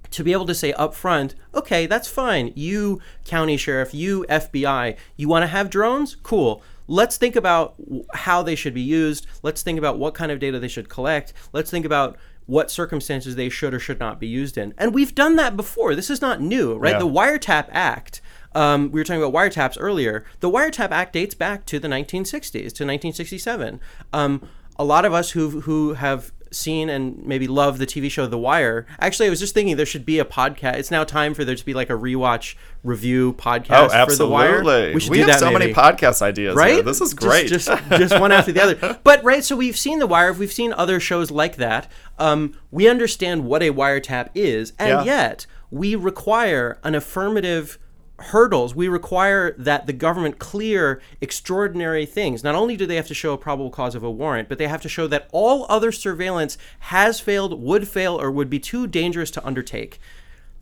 to 0.10 0.24
be 0.24 0.32
able 0.32 0.46
to 0.46 0.56
say 0.56 0.72
up 0.74 0.96
front, 0.96 1.36
okay, 1.54 1.86
that's 1.86 2.08
fine. 2.08 2.54
You 2.56 3.02
county 3.26 3.58
sheriff, 3.58 3.94
you 3.94 4.26
FBI, 4.30 4.96
you 5.18 5.28
want 5.28 5.44
to 5.44 5.48
have 5.48 5.70
drones? 5.70 6.16
Cool 6.16 6.64
let's 6.88 7.18
think 7.18 7.36
about 7.36 7.76
how 8.14 8.42
they 8.42 8.56
should 8.56 8.74
be 8.74 8.82
used. 8.82 9.28
Let's 9.44 9.62
think 9.62 9.78
about 9.78 10.00
what 10.00 10.14
kind 10.14 10.32
of 10.32 10.40
data 10.40 10.60
they 10.60 10.68
should 10.68 10.90
collect. 10.90 11.34
Let's 11.54 11.72
think 11.72 11.86
about 11.86 12.18
what 12.46 12.72
circumstances 12.72 13.36
they 13.36 13.50
should 13.50 13.74
or 13.74 13.80
should 13.80 14.00
not 14.00 14.20
be 14.20 14.28
used 14.28 14.58
in. 14.58 14.74
And 14.78 14.94
we've 14.94 15.14
done 15.14 15.36
that 15.36 15.58
before. 15.58 15.96
This 15.96 16.10
is 16.10 16.22
not 16.22 16.42
new, 16.42 16.76
right? 16.78 16.94
Yeah. 16.94 17.00
The 17.00 17.08
Wiretap 17.08 17.68
Act. 17.72 18.22
Um, 18.56 18.90
we 18.92 19.00
were 19.00 19.04
talking 19.04 19.22
about 19.22 19.34
wiretaps 19.34 19.78
earlier. 19.80 20.26
The 20.40 20.50
Wiretap 20.50 20.92
Act 20.92 21.14
dates 21.14 21.36
back 21.36 21.66
to 21.66 21.80
the 21.80 21.88
1960s, 21.88 22.52
to 22.52 22.86
1967. 22.86 23.80
Um, 24.14 24.50
a 24.80 24.84
lot 24.84 25.06
of 25.06 25.14
us 25.14 25.32
who 25.32 25.62
who 25.62 25.94
have 25.94 26.32
seen 26.58 26.90
and 26.90 27.26
maybe 27.26 27.48
love 27.48 27.78
the 27.78 27.86
TV 27.86 28.10
show 28.12 28.28
The 28.28 28.38
Wire. 28.38 28.86
Actually, 29.00 29.28
I 29.28 29.30
was 29.30 29.40
just 29.40 29.54
thinking 29.54 29.78
there 29.78 29.86
should 29.86 30.06
be 30.06 30.20
a 30.20 30.26
podcast. 30.26 30.76
It's 30.76 30.92
now 30.92 31.04
time 31.04 31.34
for 31.34 31.46
there 31.46 31.56
to 31.56 31.66
be 31.66 31.74
like 31.74 31.90
a 31.90 31.94
rewatch 31.94 32.56
review 32.84 33.34
podcast 33.34 33.90
oh, 33.94 34.06
for 34.06 34.16
The 34.16 34.28
Wire. 34.28 34.94
We 34.94 35.00
should 35.00 35.12
we 35.12 35.18
do 35.18 35.24
have 35.24 35.32
that 35.32 35.40
so 35.40 35.46
maybe. 35.52 35.60
many 35.60 35.74
podcast 35.74 36.22
ideas. 36.22 36.56
Right? 36.56 36.76
Here. 36.76 36.84
This 36.84 37.02
is 37.02 37.14
great. 37.14 37.48
Just, 37.48 37.68
just, 37.68 37.90
just 37.90 38.20
one 38.20 38.32
after 38.32 38.52
the 38.52 38.62
other. 38.62 39.00
But 39.04 39.24
right, 39.24 39.44
so 39.44 39.56
we've 39.56 39.78
seen 39.78 40.00
The 40.00 40.08
Wire. 40.08 40.34
We've 40.34 40.52
seen 40.52 40.74
other 40.74 41.00
shows 41.00 41.32
like 41.32 41.58
that. 41.58 41.90
Um, 42.18 42.58
we 42.72 42.90
understand 42.90 43.46
what 43.46 43.62
a 43.62 43.72
wiretap 43.72 44.30
is, 44.34 44.74
and 44.80 44.90
Yeah. 44.90 45.04
yet 45.04 45.46
we 45.72 45.96
require 45.96 46.80
an 46.84 46.96
affirmative 46.96 47.78
hurdles 48.20 48.74
we 48.74 48.88
require 48.88 49.54
that 49.60 49.86
the 49.86 49.94
government 49.94 50.40
clear 50.40 51.02
extraordinary 51.22 52.06
things. 52.06 52.44
Not 52.44 52.56
only 52.56 52.76
do 52.76 52.86
they 52.86 52.96
have 52.96 53.08
to 53.08 53.14
show 53.14 53.34
a 53.34 53.38
probable 53.38 53.70
cause 53.70 53.94
of 53.96 54.04
a 54.04 54.10
warrant 54.10 54.50
but 54.50 54.58
they 54.58 54.68
have 54.68 54.82
to 54.82 54.90
show 54.90 55.08
that 55.08 55.30
all 55.32 55.66
other 55.70 55.92
surveillance 55.92 56.58
has 56.80 57.20
failed 57.20 57.62
would 57.62 57.88
fail 57.88 58.20
or 58.20 58.32
would 58.32 58.50
be 58.50 58.60
too 58.60 58.88
dangerous 58.88 59.30
to 59.32 59.46
undertake. 59.46 60.00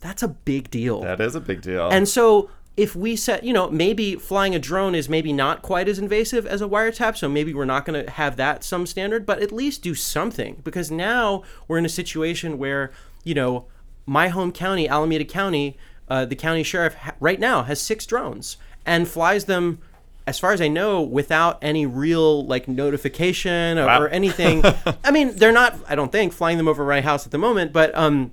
That's 0.00 0.22
a 0.22 0.28
big 0.28 0.70
deal. 0.70 1.00
That 1.00 1.20
is 1.20 1.34
a 1.34 1.40
big 1.40 1.62
deal. 1.62 1.88
and 1.88 2.08
so 2.08 2.50
if 2.76 2.94
we 2.94 3.16
set, 3.16 3.42
you 3.42 3.54
know, 3.54 3.70
maybe 3.70 4.16
flying 4.16 4.54
a 4.54 4.58
drone 4.58 4.94
is 4.94 5.08
maybe 5.08 5.32
not 5.32 5.62
quite 5.62 5.88
as 5.88 5.98
invasive 5.98 6.46
as 6.46 6.60
a 6.60 6.68
wiretap, 6.68 7.16
so 7.16 7.28
maybe 7.28 7.54
we're 7.54 7.64
not 7.64 7.86
going 7.86 8.04
to 8.04 8.10
have 8.10 8.36
that 8.36 8.62
some 8.62 8.84
standard, 8.86 9.24
but 9.24 9.40
at 9.40 9.50
least 9.50 9.82
do 9.82 9.94
something. 9.94 10.60
Because 10.62 10.90
now 10.90 11.42
we're 11.66 11.78
in 11.78 11.86
a 11.86 11.90
situation 11.90 12.58
where, 12.58 12.92
you 13.24 13.34
know, 13.34 13.64
my 14.04 14.28
home 14.28 14.52
county, 14.52 14.86
Alameda 14.86 15.24
County, 15.24 15.78
uh, 16.08 16.24
the 16.24 16.36
county 16.36 16.62
sheriff 16.62 16.94
ha- 16.94 17.14
right 17.20 17.40
now 17.40 17.62
has 17.64 17.80
six 17.80 18.06
drones 18.06 18.56
and 18.84 19.08
flies 19.08 19.44
them 19.46 19.80
as 20.28 20.38
far 20.40 20.52
as 20.52 20.60
I 20.60 20.66
know, 20.66 21.00
without 21.02 21.58
any 21.62 21.86
real 21.86 22.44
like 22.44 22.66
notification 22.66 23.78
or, 23.78 23.86
Wow. 23.86 24.02
or 24.02 24.08
anything. 24.08 24.64
I 25.04 25.10
mean, 25.12 25.36
they're 25.36 25.52
not. 25.52 25.78
I 25.88 25.94
don't 25.94 26.10
think 26.10 26.32
flying 26.32 26.56
them 26.56 26.66
over 26.68 26.84
my 26.84 27.00
house 27.00 27.26
at 27.26 27.32
the 27.32 27.38
moment, 27.38 27.72
but 27.72 27.96
um, 27.96 28.32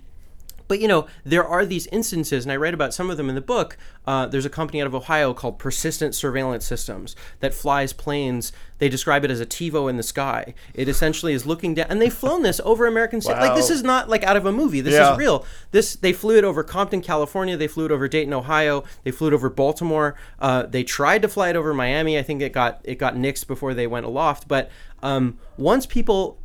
but 0.73 0.79
you 0.81 0.87
know, 0.87 1.05
there 1.23 1.45
are 1.45 1.67
these 1.67 1.85
instances, 1.87 2.43
and 2.45 2.51
I 2.51 2.55
write 2.55 2.73
about 2.73 2.95
some 2.95 3.11
of 3.11 3.17
them 3.17 3.29
in 3.29 3.35
the 3.35 3.41
book. 3.41 3.77
Uh, 4.07 4.25
there's 4.25 4.43
a 4.43 4.49
company 4.49 4.81
out 4.81 4.87
of 4.87 4.95
Ohio 4.95 5.31
called 5.31 5.59
Persistent 5.59 6.15
Surveillance 6.15 6.65
Systems 6.65 7.15
that 7.41 7.53
flies 7.53 7.93
planes. 7.93 8.51
They 8.79 8.89
describe 8.89 9.23
it 9.23 9.29
as 9.29 9.39
a 9.39 9.45
TiVo 9.45 9.87
in 9.87 9.97
the 9.97 10.03
sky. 10.03 10.55
It 10.73 10.89
essentially 10.89 11.33
is 11.33 11.45
looking 11.45 11.75
down, 11.75 11.85
and 11.91 12.01
they've 12.01 12.11
flown 12.11 12.41
this 12.41 12.59
over 12.65 12.87
American 12.87 13.21
cities. 13.21 13.39
Like 13.39 13.55
this 13.55 13.69
is 13.69 13.83
not 13.83 14.09
like 14.09 14.23
out 14.23 14.35
of 14.35 14.47
a 14.47 14.51
movie. 14.51 14.81
This 14.81 14.95
Yeah. 14.95 15.11
is 15.11 15.17
real. 15.19 15.45
This 15.69 15.95
they 15.95 16.11
flew 16.11 16.37
it 16.39 16.43
over 16.43 16.63
Compton, 16.63 17.01
California. 17.01 17.55
They 17.55 17.67
flew 17.67 17.85
it 17.85 17.91
over 17.91 18.07
Dayton, 18.07 18.33
Ohio. 18.33 18.83
They 19.03 19.11
flew 19.11 19.27
it 19.27 19.33
over 19.35 19.51
Baltimore. 19.51 20.15
Uh, 20.39 20.63
they 20.63 20.83
tried 20.83 21.21
to 21.21 21.27
fly 21.27 21.49
it 21.49 21.55
over 21.55 21.71
Miami. 21.71 22.17
I 22.17 22.23
think 22.23 22.41
it 22.41 22.51
got 22.51 22.81
it 22.83 22.95
got 22.95 23.13
nixed 23.15 23.45
before 23.45 23.75
they 23.75 23.85
went 23.85 24.07
aloft. 24.07 24.47
But 24.47 24.71
um, 25.03 25.37
once 25.55 25.85
people 25.85 26.39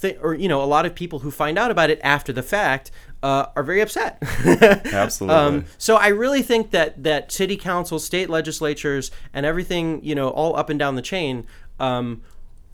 th- 0.00 0.16
or 0.22 0.32
you 0.34 0.48
know 0.48 0.62
a 0.62 0.66
lot 0.66 0.86
of 0.86 0.94
people 0.94 1.18
who 1.20 1.30
find 1.30 1.58
out 1.58 1.70
about 1.70 1.90
it 1.90 2.00
after 2.02 2.32
the 2.32 2.42
fact 2.42 2.90
uh, 3.22 3.46
are 3.54 3.62
very 3.62 3.80
upset. 3.80 4.18
Absolutely. 4.44 5.36
Um, 5.36 5.64
so 5.78 5.96
I 5.96 6.08
really 6.08 6.42
think 6.42 6.70
that 6.72 7.02
that 7.02 7.30
city 7.30 7.56
councils, 7.56 8.04
state 8.04 8.28
legislatures, 8.28 9.10
and 9.32 9.46
everything 9.46 10.02
you 10.04 10.14
know 10.14 10.28
all 10.30 10.56
up 10.56 10.70
and 10.70 10.78
down 10.78 10.96
the 10.96 11.02
chain 11.02 11.46
um, 11.78 12.22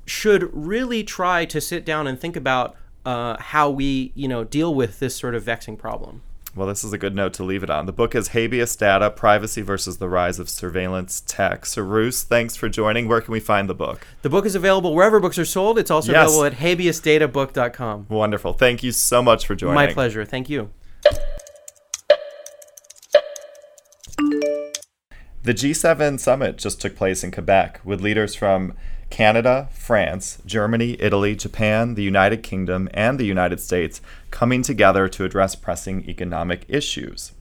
should 0.06 0.50
really 0.54 1.04
try 1.04 1.44
to 1.44 1.60
sit 1.60 1.84
down 1.84 2.06
and 2.06 2.18
think 2.18 2.36
about 2.36 2.76
uh, 3.04 3.36
how 3.38 3.70
we 3.70 4.12
you 4.14 4.28
know 4.28 4.44
deal 4.44 4.74
with 4.74 5.00
this 5.00 5.16
sort 5.16 5.34
of 5.34 5.42
vexing 5.42 5.76
problem. 5.76 6.22
Well, 6.58 6.66
this 6.66 6.82
is 6.82 6.92
a 6.92 6.98
good 6.98 7.14
note 7.14 7.34
to 7.34 7.44
leave 7.44 7.62
it 7.62 7.70
on. 7.70 7.86
The 7.86 7.92
book 7.92 8.16
is 8.16 8.30
Habeas 8.30 8.74
Data 8.74 9.10
Privacy 9.10 9.62
versus 9.62 9.98
the 9.98 10.08
Rise 10.08 10.40
of 10.40 10.48
Surveillance 10.48 11.20
Tech. 11.24 11.64
Cyrus, 11.64 12.24
thanks 12.24 12.56
for 12.56 12.68
joining. 12.68 13.06
Where 13.06 13.20
can 13.20 13.30
we 13.30 13.38
find 13.38 13.68
the 13.68 13.76
book? 13.76 14.04
The 14.22 14.28
book 14.28 14.44
is 14.44 14.56
available 14.56 14.92
wherever 14.92 15.20
books 15.20 15.38
are 15.38 15.44
sold. 15.44 15.78
It's 15.78 15.88
also 15.88 16.10
Yes. 16.10 16.24
available 16.26 16.44
at 16.46 16.54
habeasdatabook.com. 16.54 18.06
Wonderful. 18.08 18.54
Thank 18.54 18.82
you 18.82 18.90
so 18.90 19.22
much 19.22 19.46
for 19.46 19.54
joining. 19.54 19.76
My 19.76 19.86
pleasure. 19.92 20.24
Thank 20.24 20.50
you. 20.50 20.70
The 25.44 25.54
G7 25.54 26.18
summit 26.18 26.56
just 26.58 26.80
took 26.80 26.96
place 26.96 27.22
in 27.22 27.30
Quebec 27.30 27.80
with 27.84 28.00
leaders 28.00 28.34
from 28.34 28.74
Canada, 29.10 29.68
France, 29.72 30.38
Germany, 30.44 30.96
Italy, 31.00 31.34
Japan, 31.34 31.94
the 31.94 32.02
United 32.02 32.42
Kingdom, 32.42 32.88
and 32.92 33.18
the 33.18 33.24
United 33.24 33.60
States 33.60 34.00
coming 34.30 34.62
together 34.62 35.08
to 35.08 35.24
address 35.24 35.54
pressing 35.54 36.08
economic 36.08 36.64
issues. 36.68 37.32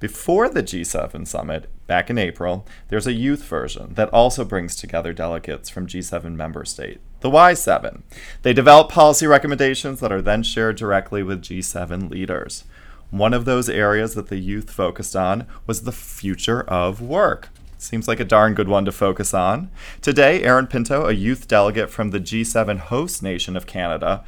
Before 0.00 0.48
the 0.48 0.62
G7 0.62 1.26
summit, 1.26 1.68
back 1.88 2.08
in 2.08 2.18
April, 2.18 2.64
there's 2.86 3.08
a 3.08 3.12
youth 3.12 3.42
version 3.42 3.94
that 3.94 4.10
also 4.10 4.44
brings 4.44 4.76
together 4.76 5.12
delegates 5.12 5.68
from 5.68 5.88
G7 5.88 6.36
member 6.36 6.64
states, 6.64 7.00
the 7.20 7.30
Y7. 7.30 8.02
They 8.42 8.52
develop 8.52 8.90
policy 8.90 9.26
recommendations 9.26 9.98
that 9.98 10.12
are 10.12 10.22
then 10.22 10.44
shared 10.44 10.76
directly 10.76 11.24
with 11.24 11.42
G7 11.42 12.10
leaders. 12.10 12.62
One 13.10 13.34
of 13.34 13.44
those 13.44 13.68
areas 13.68 14.14
that 14.14 14.28
the 14.28 14.36
youth 14.36 14.70
focused 14.70 15.16
on 15.16 15.46
was 15.66 15.82
the 15.82 15.92
future 15.92 16.62
of 16.62 17.00
work. 17.00 17.48
Seems 17.78 18.08
like 18.08 18.18
a 18.18 18.24
darn 18.24 18.54
good 18.54 18.68
one 18.68 18.84
to 18.84 18.92
focus 18.92 19.32
on. 19.32 19.70
Today, 20.02 20.42
Aaron 20.42 20.66
Pinto, 20.66 21.06
a 21.06 21.12
youth 21.12 21.46
delegate 21.46 21.90
from 21.90 22.10
the 22.10 22.18
G7 22.18 22.78
host 22.78 23.22
nation 23.22 23.56
of 23.56 23.66
Canada, 23.66 24.24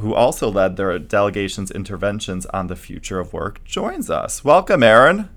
who 0.00 0.14
also 0.14 0.50
led 0.50 0.76
their 0.76 0.98
delegation's 0.98 1.70
interventions 1.70 2.46
on 2.46 2.68
the 2.68 2.76
future 2.76 3.20
of 3.20 3.34
work, 3.34 3.62
joins 3.64 4.08
us. 4.08 4.44
Welcome, 4.44 4.82
Aaron. 4.82 5.28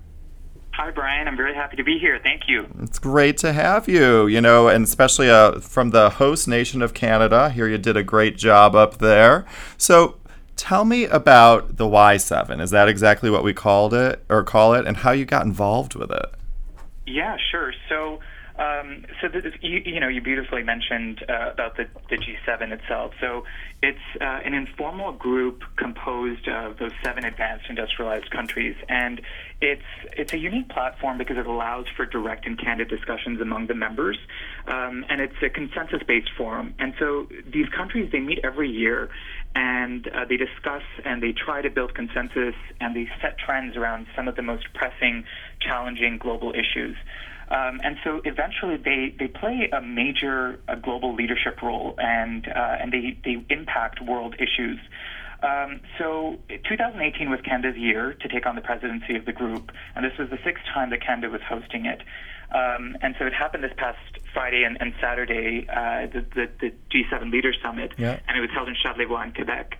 Hi, 0.72 0.90
Brian. 0.90 1.28
I'm 1.28 1.36
very 1.36 1.54
happy 1.54 1.76
to 1.76 1.84
be 1.84 1.98
here. 1.98 2.18
Thank 2.22 2.48
you. 2.48 2.66
It's 2.80 2.98
great 2.98 3.36
to 3.38 3.52
have 3.52 3.88
you, 3.88 4.26
you 4.26 4.40
know, 4.40 4.68
and 4.68 4.82
especially 4.82 5.30
uh, 5.30 5.60
from 5.60 5.90
the 5.90 6.10
host 6.10 6.48
nation 6.48 6.82
of 6.82 6.94
Canada. 6.94 7.50
Here 7.50 7.68
you 7.68 7.78
did 7.78 7.96
a 7.96 8.02
great 8.02 8.36
job 8.36 8.74
up 8.74 8.98
there. 8.98 9.44
So 9.76 10.16
tell 10.56 10.84
me 10.84 11.04
about 11.04 11.76
the 11.76 11.84
Y7. 11.84 12.60
Is 12.60 12.70
that 12.70 12.88
exactly 12.88 13.30
what 13.30 13.44
we 13.44 13.52
called 13.52 13.92
it 13.94 14.24
or 14.28 14.42
call 14.42 14.74
it 14.74 14.86
and 14.86 14.96
how 14.96 15.12
you 15.12 15.24
got 15.26 15.46
involved 15.46 15.94
with 15.94 16.10
it? 16.10 16.26
Yeah, 17.06 17.36
sure. 17.50 17.72
So, 17.88 18.20
um, 18.56 19.04
so 19.20 19.28
you, 19.60 19.82
you 19.84 20.00
know, 20.00 20.08
you 20.08 20.20
beautifully 20.20 20.62
mentioned 20.62 21.24
uh, 21.28 21.50
about 21.52 21.76
the, 21.76 21.88
the 22.08 22.16
G7 22.16 22.72
itself. 22.72 23.12
So, 23.20 23.44
it's 23.82 23.98
uh, 24.20 24.24
an 24.24 24.54
informal 24.54 25.12
group 25.12 25.62
composed 25.76 26.48
of 26.48 26.78
those 26.78 26.92
seven 27.02 27.24
advanced 27.24 27.66
industrialized 27.68 28.30
countries, 28.30 28.76
and 28.88 29.20
it's 29.60 29.82
it's 30.16 30.32
a 30.32 30.38
unique 30.38 30.68
platform 30.70 31.18
because 31.18 31.36
it 31.36 31.46
allows 31.46 31.86
for 31.96 32.06
direct 32.06 32.46
and 32.46 32.58
candid 32.58 32.88
discussions 32.88 33.40
among 33.40 33.66
the 33.66 33.74
members, 33.74 34.16
um, 34.68 35.04
and 35.10 35.20
it's 35.20 35.34
a 35.42 35.50
consensus-based 35.50 36.30
forum. 36.36 36.74
And 36.78 36.94
so, 36.98 37.28
these 37.46 37.68
countries 37.68 38.10
they 38.12 38.20
meet 38.20 38.38
every 38.42 38.70
year, 38.70 39.10
and 39.54 40.08
uh, 40.08 40.24
they 40.28 40.36
discuss 40.36 40.82
and 41.04 41.22
they 41.22 41.32
try 41.32 41.62
to 41.62 41.70
build 41.70 41.94
consensus 41.94 42.54
and 42.80 42.94
they 42.96 43.08
set 43.20 43.38
trends 43.38 43.76
around 43.76 44.06
some 44.16 44.28
of 44.28 44.36
the 44.36 44.42
most 44.42 44.66
pressing, 44.74 45.24
challenging 45.60 46.18
global 46.18 46.52
issues. 46.52 46.96
Um, 47.48 47.80
and 47.84 47.96
so 48.02 48.20
eventually 48.24 48.76
they, 48.78 49.14
they 49.18 49.28
play 49.28 49.68
a 49.72 49.80
major 49.80 50.58
uh, 50.66 50.74
global 50.76 51.14
leadership 51.14 51.62
role 51.62 51.94
and, 51.98 52.48
uh, 52.48 52.76
and 52.80 52.92
they, 52.92 53.18
they 53.24 53.44
impact 53.50 54.00
world 54.00 54.34
issues. 54.38 54.78
Um, 55.44 55.80
so 55.98 56.38
2018 56.48 57.28
was 57.28 57.40
Canada's 57.42 57.76
year 57.76 58.14
to 58.14 58.28
take 58.28 58.46
on 58.46 58.54
the 58.54 58.62
presidency 58.62 59.14
of 59.16 59.26
the 59.26 59.32
group, 59.32 59.72
and 59.94 60.04
this 60.04 60.16
was 60.18 60.30
the 60.30 60.38
sixth 60.42 60.64
time 60.72 60.90
that 60.90 61.02
Canada 61.02 61.28
was 61.30 61.42
hosting 61.42 61.84
it. 61.84 62.00
Um, 62.50 62.96
and 63.02 63.14
so 63.18 63.26
it 63.26 63.34
happened 63.34 63.62
this 63.64 63.72
past 63.76 63.98
Friday 64.32 64.62
and, 64.64 64.78
and 64.80 64.94
Saturday, 65.00 65.66
uh, 65.68 66.06
the, 66.06 66.24
the, 66.34 66.48
the 66.60 66.72
G7 66.90 67.30
Leaders 67.30 67.58
Summit, 67.62 67.92
Yeah. 67.98 68.18
and 68.26 68.38
it 68.38 68.40
was 68.40 68.50
held 68.54 68.68
in 68.68 68.74
Charlevoix 68.74 69.22
in 69.24 69.32
Quebec. 69.32 69.76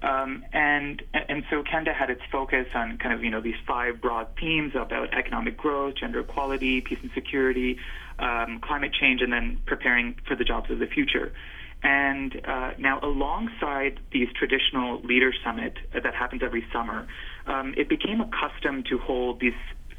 Um, 0.00 0.44
and 0.52 1.02
and 1.12 1.42
so 1.50 1.64
Canada 1.64 1.92
had 1.92 2.08
its 2.08 2.22
focus 2.30 2.68
on 2.72 2.98
kind 2.98 3.12
of 3.12 3.24
you 3.24 3.30
know 3.30 3.40
these 3.40 3.56
five 3.66 4.00
broad 4.00 4.28
themes 4.38 4.74
about 4.76 5.12
economic 5.12 5.56
growth, 5.56 5.96
gender 5.96 6.20
equality, 6.20 6.80
peace 6.80 7.00
and 7.02 7.10
security, 7.14 7.78
um, 8.20 8.60
climate 8.60 8.92
change, 8.92 9.22
and 9.22 9.32
then 9.32 9.58
preparing 9.66 10.14
for 10.28 10.36
the 10.36 10.44
jobs 10.44 10.70
of 10.70 10.78
the 10.78 10.86
future. 10.86 11.32
And 11.82 12.34
uh, 12.46 12.70
now, 12.78 12.98
alongside 13.02 14.00
these 14.12 14.28
traditional 14.36 15.00
leader 15.02 15.32
summit 15.44 15.74
that 15.94 16.14
happens 16.14 16.42
every 16.44 16.64
summer, 16.72 17.06
um, 17.46 17.74
it 17.76 17.88
became 17.88 18.20
a 18.20 18.28
custom 18.28 18.82
to 18.90 18.98
hold 18.98 19.40
these 19.40 19.52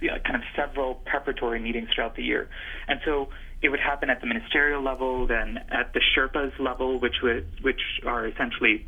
uh, 0.03 0.19
kind 0.25 0.35
of 0.35 0.41
several 0.55 0.95
preparatory 0.95 1.59
meetings 1.59 1.89
throughout 1.95 2.15
the 2.15 2.23
year. 2.23 2.49
And 2.87 2.99
so 3.05 3.29
it 3.61 3.69
would 3.69 3.79
happen 3.79 4.09
at 4.09 4.19
the 4.21 4.27
ministerial 4.27 4.83
level, 4.83 5.27
then 5.27 5.59
at 5.71 5.93
the 5.93 6.01
Sherpas 6.15 6.51
level, 6.59 6.99
which 6.99 7.15
would, 7.23 7.45
which 7.61 7.81
are 8.05 8.27
essentially 8.27 8.85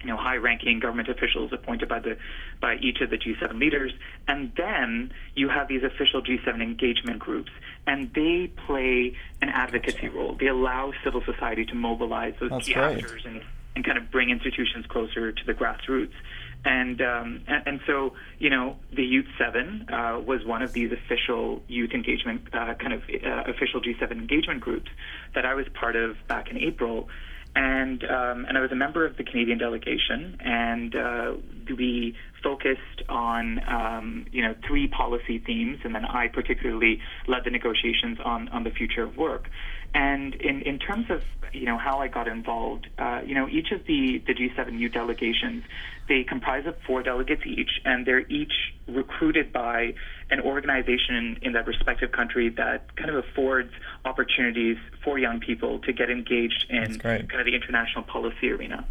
you 0.00 0.06
know, 0.06 0.16
high-ranking 0.16 0.80
government 0.80 1.08
officials 1.08 1.52
appointed 1.52 1.88
by 1.88 1.98
the 2.00 2.16
by 2.60 2.76
each 2.76 3.00
of 3.00 3.10
the 3.10 3.18
G7 3.18 3.58
leaders, 3.58 3.92
and 4.26 4.52
then 4.56 5.12
you 5.34 5.48
have 5.48 5.68
these 5.68 5.82
official 5.82 6.22
G7 6.22 6.62
engagement 6.62 7.18
groups, 7.18 7.50
and 7.86 8.12
they 8.14 8.50
play 8.66 9.16
an 9.42 9.48
advocacy 9.50 10.08
role. 10.08 10.36
They 10.38 10.46
allow 10.46 10.92
civil 11.04 11.22
society 11.24 11.66
to 11.66 11.74
mobilize 11.74 12.34
those 12.40 12.50
That's 12.50 12.66
key 12.66 12.74
great. 12.74 12.98
actors 12.98 13.22
and, 13.26 13.42
and 13.76 13.84
kind 13.84 13.98
of 13.98 14.10
bring 14.10 14.30
institutions 14.30 14.86
closer 14.86 15.32
to 15.32 15.44
the 15.44 15.54
grassroots. 15.54 16.14
And, 16.62 17.00
um, 17.00 17.42
and 17.46 17.62
and 17.66 17.80
so 17.86 18.12
you 18.38 18.50
know 18.50 18.76
the 18.92 19.02
Youth 19.04 19.26
Seven 19.38 19.86
uh, 19.90 20.20
was 20.24 20.44
one 20.44 20.60
of 20.60 20.72
these 20.74 20.92
official 20.92 21.62
youth 21.68 21.92
engagement 21.92 22.48
uh, 22.52 22.74
kind 22.74 22.92
of 22.92 23.02
uh, 23.02 23.50
official 23.50 23.80
G7 23.80 24.12
engagement 24.12 24.60
groups 24.60 24.90
that 25.34 25.46
I 25.46 25.54
was 25.54 25.66
part 25.72 25.96
of 25.96 26.16
back 26.28 26.50
in 26.50 26.58
April 26.58 27.08
and 27.54 28.04
um, 28.04 28.44
and 28.46 28.56
I 28.56 28.60
was 28.60 28.70
a 28.70 28.76
member 28.76 29.04
of 29.04 29.16
the 29.16 29.24
Canadian 29.24 29.58
delegation, 29.58 30.36
and 30.40 30.94
uh, 30.94 31.32
we 31.76 32.14
focused 32.42 33.02
on 33.08 33.60
um, 33.68 34.26
you 34.30 34.42
know 34.42 34.54
three 34.66 34.86
policy 34.88 35.38
themes, 35.38 35.78
and 35.84 35.94
then 35.94 36.04
I 36.04 36.28
particularly 36.28 37.00
led 37.26 37.44
the 37.44 37.50
negotiations 37.50 38.18
on 38.24 38.48
on 38.48 38.64
the 38.64 38.70
future 38.70 39.02
of 39.02 39.16
work. 39.16 39.48
And 39.94 40.34
in, 40.34 40.62
in 40.62 40.78
terms 40.78 41.10
of 41.10 41.22
you 41.52 41.66
know 41.66 41.78
how 41.78 41.98
I 41.98 42.08
got 42.08 42.28
involved, 42.28 42.88
uh, 42.98 43.22
you 43.24 43.34
know 43.34 43.48
each 43.48 43.72
of 43.72 43.84
the 43.86 44.22
the 44.26 44.34
G7 44.34 44.78
youth 44.78 44.92
delegations, 44.92 45.64
they 46.08 46.22
comprise 46.24 46.66
of 46.66 46.76
four 46.86 47.02
delegates 47.02 47.42
each, 47.44 47.80
and 47.84 48.06
they're 48.06 48.26
each 48.28 48.52
recruited 48.86 49.52
by 49.52 49.94
an 50.30 50.40
organization 50.40 51.38
in 51.42 51.52
that 51.52 51.66
respective 51.66 52.12
country 52.12 52.48
that 52.50 52.94
kind 52.96 53.10
of 53.10 53.16
affords 53.16 53.72
opportunities 54.04 54.76
for 55.02 55.18
young 55.18 55.40
people 55.40 55.80
to 55.80 55.92
get 55.92 56.10
engaged 56.10 56.66
in 56.68 56.84
kind 57.28 57.40
of 57.40 57.46
the 57.46 57.54
international 57.54 58.04
policy 58.04 58.50
arena. 58.50 58.86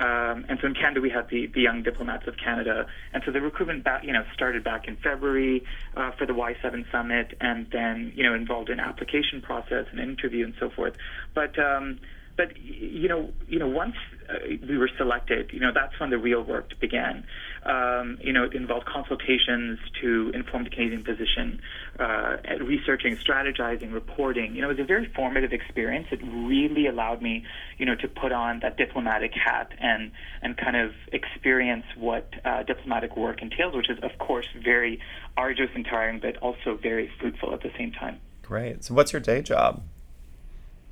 Um, 0.00 0.44
and 0.48 0.58
so 0.60 0.66
in 0.66 0.74
Canada, 0.74 1.00
we 1.00 1.10
have 1.10 1.28
the, 1.28 1.46
the 1.46 1.60
Young 1.60 1.82
Diplomats 1.82 2.26
of 2.26 2.34
Canada. 2.36 2.86
And 3.12 3.22
so 3.24 3.30
the 3.30 3.40
recruitment, 3.40 3.84
back, 3.84 4.02
you 4.04 4.12
know, 4.12 4.24
started 4.34 4.64
back 4.64 4.88
in 4.88 4.96
February 4.96 5.62
uh, 5.96 6.10
for 6.18 6.26
the 6.26 6.32
Y7 6.32 6.90
summit, 6.90 7.34
and 7.40 7.68
then 7.70 8.12
you 8.14 8.24
know 8.24 8.34
involved 8.34 8.70
in 8.70 8.80
application 8.80 9.40
process 9.40 9.86
and 9.92 10.00
interview 10.00 10.44
and 10.44 10.54
so 10.58 10.70
forth. 10.70 10.94
But 11.34 11.58
um, 11.58 12.00
but 12.36 12.56
you 12.56 13.08
know, 13.08 13.30
you 13.48 13.58
know, 13.58 13.68
once 13.68 13.94
uh, 14.28 14.34
we 14.68 14.78
were 14.78 14.90
selected, 14.96 15.50
you 15.52 15.60
know, 15.60 15.70
that's 15.74 15.98
when 16.00 16.10
the 16.10 16.18
real 16.18 16.42
work 16.42 16.78
began. 16.80 17.24
Um, 17.64 18.18
you 18.20 18.32
know, 18.32 18.44
it 18.44 18.54
involved 18.54 18.86
consultations 18.86 19.78
to 20.00 20.30
inform 20.34 20.64
the 20.64 20.70
Canadian 20.70 21.04
position, 21.04 21.60
uh, 21.98 22.36
researching, 22.60 23.16
strategizing, 23.16 23.92
reporting. 23.92 24.54
You 24.54 24.62
know, 24.62 24.70
it 24.70 24.78
was 24.78 24.84
a 24.84 24.86
very 24.86 25.10
formative 25.14 25.52
experience. 25.52 26.08
It 26.10 26.20
really 26.22 26.86
allowed 26.86 27.22
me, 27.22 27.44
you 27.78 27.86
know, 27.86 27.94
to 27.96 28.08
put 28.08 28.32
on 28.32 28.60
that 28.60 28.76
diplomatic 28.76 29.32
hat 29.32 29.72
and 29.78 30.10
and 30.42 30.56
kind 30.56 30.76
of 30.76 30.92
experience 31.12 31.84
what 31.96 32.32
uh, 32.44 32.62
diplomatic 32.64 33.16
work 33.16 33.42
entails, 33.42 33.74
which 33.74 33.90
is, 33.90 33.98
of 34.02 34.18
course, 34.18 34.46
very 34.62 35.00
arduous 35.36 35.70
and 35.74 35.84
tiring, 35.84 36.20
but 36.20 36.36
also 36.38 36.78
very 36.82 37.10
fruitful 37.20 37.52
at 37.54 37.62
the 37.62 37.70
same 37.78 37.92
time. 37.92 38.20
Great. 38.42 38.84
So, 38.84 38.94
what's 38.94 39.12
your 39.12 39.20
day 39.20 39.42
job? 39.42 39.82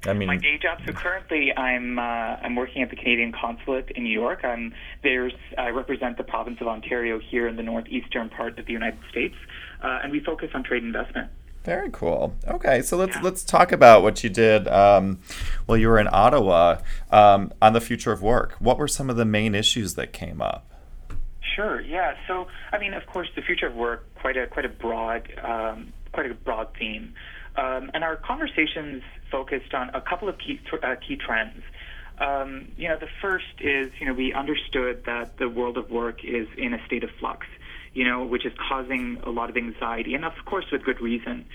I 0.06 0.12
mean, 0.12 0.26
my 0.26 0.36
day 0.36 0.58
job. 0.58 0.80
So 0.84 0.92
currently, 0.92 1.56
I'm 1.56 1.98
uh, 1.98 2.02
I'm 2.02 2.56
working 2.56 2.82
at 2.82 2.90
the 2.90 2.96
Canadian 2.96 3.32
Consulate 3.32 3.90
in 3.90 4.04
New 4.04 4.10
York. 4.12 4.44
I'm 4.44 4.74
there's 5.02 5.32
I 5.56 5.68
represent 5.68 6.16
the 6.16 6.24
province 6.24 6.60
of 6.60 6.66
Ontario 6.66 7.18
here 7.18 7.46
in 7.46 7.56
the 7.56 7.62
northeastern 7.62 8.28
part 8.28 8.58
of 8.58 8.66
the 8.66 8.72
United 8.72 9.00
States, 9.10 9.36
uh, 9.82 10.00
and 10.02 10.12
we 10.12 10.20
focus 10.20 10.50
on 10.54 10.64
trade 10.64 10.82
investment. 10.82 11.30
Very 11.64 11.90
cool. 11.92 12.34
Okay, 12.48 12.82
so 12.82 12.96
let's 12.96 13.14
yeah. 13.14 13.22
let's 13.22 13.44
talk 13.44 13.70
about 13.70 14.02
what 14.02 14.24
you 14.24 14.30
did 14.30 14.66
um, 14.66 15.20
while 15.66 15.78
you 15.78 15.88
were 15.88 16.00
in 16.00 16.08
Ottawa 16.10 16.78
um, 17.12 17.52
on 17.62 17.72
the 17.72 17.80
future 17.80 18.10
of 18.10 18.20
work. 18.22 18.54
What 18.58 18.78
were 18.78 18.88
some 18.88 19.08
of 19.08 19.16
the 19.16 19.24
main 19.24 19.54
issues 19.54 19.94
that 19.94 20.12
came 20.12 20.42
up? 20.42 20.66
Sure. 21.54 21.80
Yeah. 21.80 22.14
So, 22.26 22.48
I 22.72 22.78
mean, 22.78 22.94
of 22.94 23.06
course, 23.06 23.28
the 23.36 23.42
future 23.42 23.66
of 23.66 23.74
work 23.74 24.04
quite 24.16 24.36
a 24.36 24.48
quite 24.48 24.64
a 24.64 24.68
broad 24.68 25.28
um, 25.44 25.92
quite 26.12 26.28
a 26.28 26.34
broad 26.34 26.68
theme. 26.76 27.14
Um, 27.56 27.90
and 27.94 28.02
our 28.02 28.16
conversations 28.16 29.02
focused 29.30 29.74
on 29.74 29.90
a 29.90 30.00
couple 30.00 30.28
of 30.28 30.38
key, 30.38 30.60
uh, 30.82 30.94
key 31.06 31.16
trends. 31.16 31.62
Um, 32.18 32.68
you 32.76 32.88
know, 32.88 32.96
the 32.98 33.08
first 33.20 33.60
is, 33.60 33.90
you 33.98 34.06
know, 34.06 34.14
we 34.14 34.32
understood 34.32 35.02
that 35.06 35.38
the 35.38 35.48
world 35.48 35.76
of 35.76 35.90
work 35.90 36.24
is 36.24 36.46
in 36.56 36.72
a 36.74 36.84
state 36.86 37.04
of 37.04 37.10
flux, 37.18 37.46
you 37.94 38.04
know, 38.04 38.24
which 38.24 38.46
is 38.46 38.52
causing 38.68 39.18
a 39.24 39.30
lot 39.30 39.50
of 39.50 39.56
anxiety, 39.56 40.14
and 40.14 40.24
of 40.24 40.32
course 40.44 40.66
with 40.70 40.84
good 40.84 41.00
reason. 41.00 41.46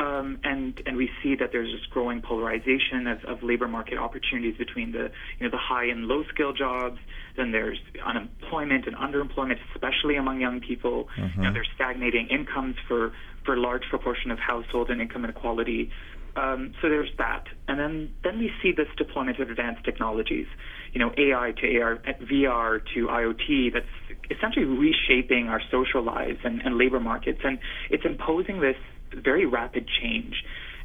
Um, 0.00 0.40
and 0.42 0.80
and 0.86 0.96
we 0.96 1.10
see 1.22 1.36
that 1.36 1.50
there's 1.52 1.70
this 1.70 1.86
growing 1.90 2.22
polarization 2.22 3.06
of, 3.06 3.18
of 3.24 3.42
labor 3.42 3.68
market 3.68 3.98
opportunities 3.98 4.56
between 4.56 4.90
the 4.92 5.10
you 5.38 5.44
know 5.44 5.50
the 5.50 5.58
high 5.58 5.84
and 5.84 6.06
low 6.06 6.24
skill 6.32 6.52
jobs. 6.52 6.98
Then 7.36 7.52
there's 7.52 7.78
unemployment 8.04 8.86
and 8.86 8.96
underemployment, 8.96 9.58
especially 9.74 10.16
among 10.16 10.40
young 10.40 10.60
people. 10.60 11.08
Mm-hmm. 11.16 11.40
You 11.40 11.46
know, 11.46 11.52
there's 11.52 11.68
stagnating 11.74 12.28
incomes 12.28 12.76
for 12.88 13.12
for 13.44 13.54
a 13.54 13.60
large 13.60 13.82
proportion 13.90 14.30
of 14.30 14.38
household 14.38 14.90
and 14.90 15.00
income 15.00 15.24
inequality. 15.24 15.90
Um, 16.34 16.72
so 16.80 16.88
there's 16.88 17.10
that, 17.18 17.44
and 17.68 17.78
then 17.78 18.14
then 18.24 18.38
we 18.38 18.50
see 18.62 18.72
this 18.72 18.88
deployment 18.96 19.38
of 19.38 19.50
advanced 19.50 19.84
technologies, 19.84 20.46
you 20.92 20.98
know, 20.98 21.12
AI 21.18 21.52
to 21.60 21.80
AR, 21.80 21.98
VR 22.22 22.80
to 22.94 23.06
IoT. 23.06 23.74
That's 23.74 24.30
essentially 24.30 24.64
reshaping 24.64 25.48
our 25.48 25.60
social 25.70 26.02
lives 26.02 26.38
and, 26.42 26.62
and 26.62 26.78
labor 26.78 27.00
markets, 27.00 27.40
and 27.44 27.58
it's 27.90 28.06
imposing 28.06 28.60
this 28.60 28.76
very 29.14 29.46
rapid 29.46 29.88
change. 29.88 30.44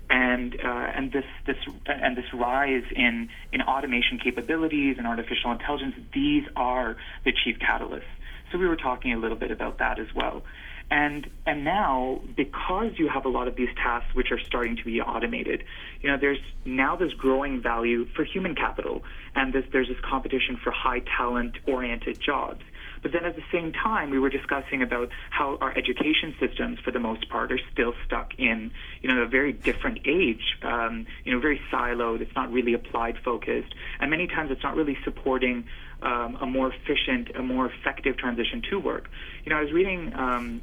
And 0.10 0.56
uh, 0.64 0.68
and 0.96 1.12
this 1.12 1.26
this 1.46 1.58
and 1.86 2.16
this 2.16 2.34
rise 2.34 2.86
in 2.96 3.30
in 3.52 3.62
automation 3.62 4.20
capabilities 4.24 4.96
and 4.98 5.06
artificial 5.06 5.52
intelligence 5.52 5.96
these 6.14 6.46
are 6.56 6.96
the 7.26 7.34
chief 7.44 7.58
catalysts. 7.60 8.04
So 8.52 8.58
we 8.58 8.68
were 8.68 8.78
talking 8.78 9.12
a 9.12 9.18
little 9.18 9.36
bit 9.36 9.52
about 9.52 9.80
that 9.80 10.00
as 10.00 10.08
well. 10.16 10.44
And 10.90 11.30
and 11.46 11.66
now 11.66 12.22
because 12.38 12.94
you 12.98 13.10
have 13.10 13.26
a 13.26 13.30
lot 13.30 13.50
of 13.50 13.58
these 13.58 13.68
tasks 13.76 14.16
which 14.16 14.32
are 14.32 14.40
starting 14.40 14.78
to 14.78 14.86
be 14.86 15.02
automated 15.02 15.66
you 16.02 16.10
know 16.10 16.18
there's 16.18 16.40
now 16.64 16.96
this 16.96 17.12
growing 17.12 17.62
value 17.62 18.06
for 18.16 18.24
human 18.24 18.56
capital. 18.56 19.04
And 19.36 19.52
this, 19.52 19.66
there's 19.74 19.90
this 19.90 20.00
competition 20.10 20.58
for 20.64 20.72
high 20.72 21.02
talent 21.18 21.58
oriented 21.68 22.20
jobs 22.22 22.64
but 23.02 23.12
then 23.12 23.26
at 23.26 23.36
the 23.36 23.44
same 23.52 23.72
time, 23.72 24.10
we 24.10 24.20
were 24.20 24.30
discussing 24.30 24.82
about 24.82 25.10
how 25.30 25.58
our 25.62 25.76
education 25.78 26.36
systems, 26.40 26.80
for 26.80 26.92
the 26.92 27.00
most 27.00 27.30
part, 27.30 27.52
are 27.52 27.60
still 27.72 27.94
stuck 28.06 28.32
in, 28.38 28.72
you 29.02 29.14
know, 29.14 29.22
a 29.22 29.28
very 29.28 29.54
different 29.54 30.00
age, 30.06 30.58
um, 30.64 31.06
you 31.24 31.34
know, 31.34 31.40
very 31.40 31.60
siloed. 31.72 32.22
It's 32.22 32.36
not 32.36 32.52
really 32.52 32.74
applied 32.74 33.18
focused, 33.24 33.74
and 34.00 34.10
many 34.10 34.28
times 34.28 34.52
it's 34.52 34.64
not 34.64 34.76
really 34.76 34.98
supporting 35.04 35.66
um, 36.02 36.38
a 36.42 36.46
more 36.46 36.72
efficient, 36.74 37.36
a 37.36 37.42
more 37.42 37.72
effective 37.72 38.18
transition 38.18 38.62
to 38.70 38.80
work. 38.80 39.10
You 39.44 39.52
know, 39.52 39.58
I 39.58 39.62
was 39.62 39.72
reading. 39.72 40.14
Um, 40.14 40.62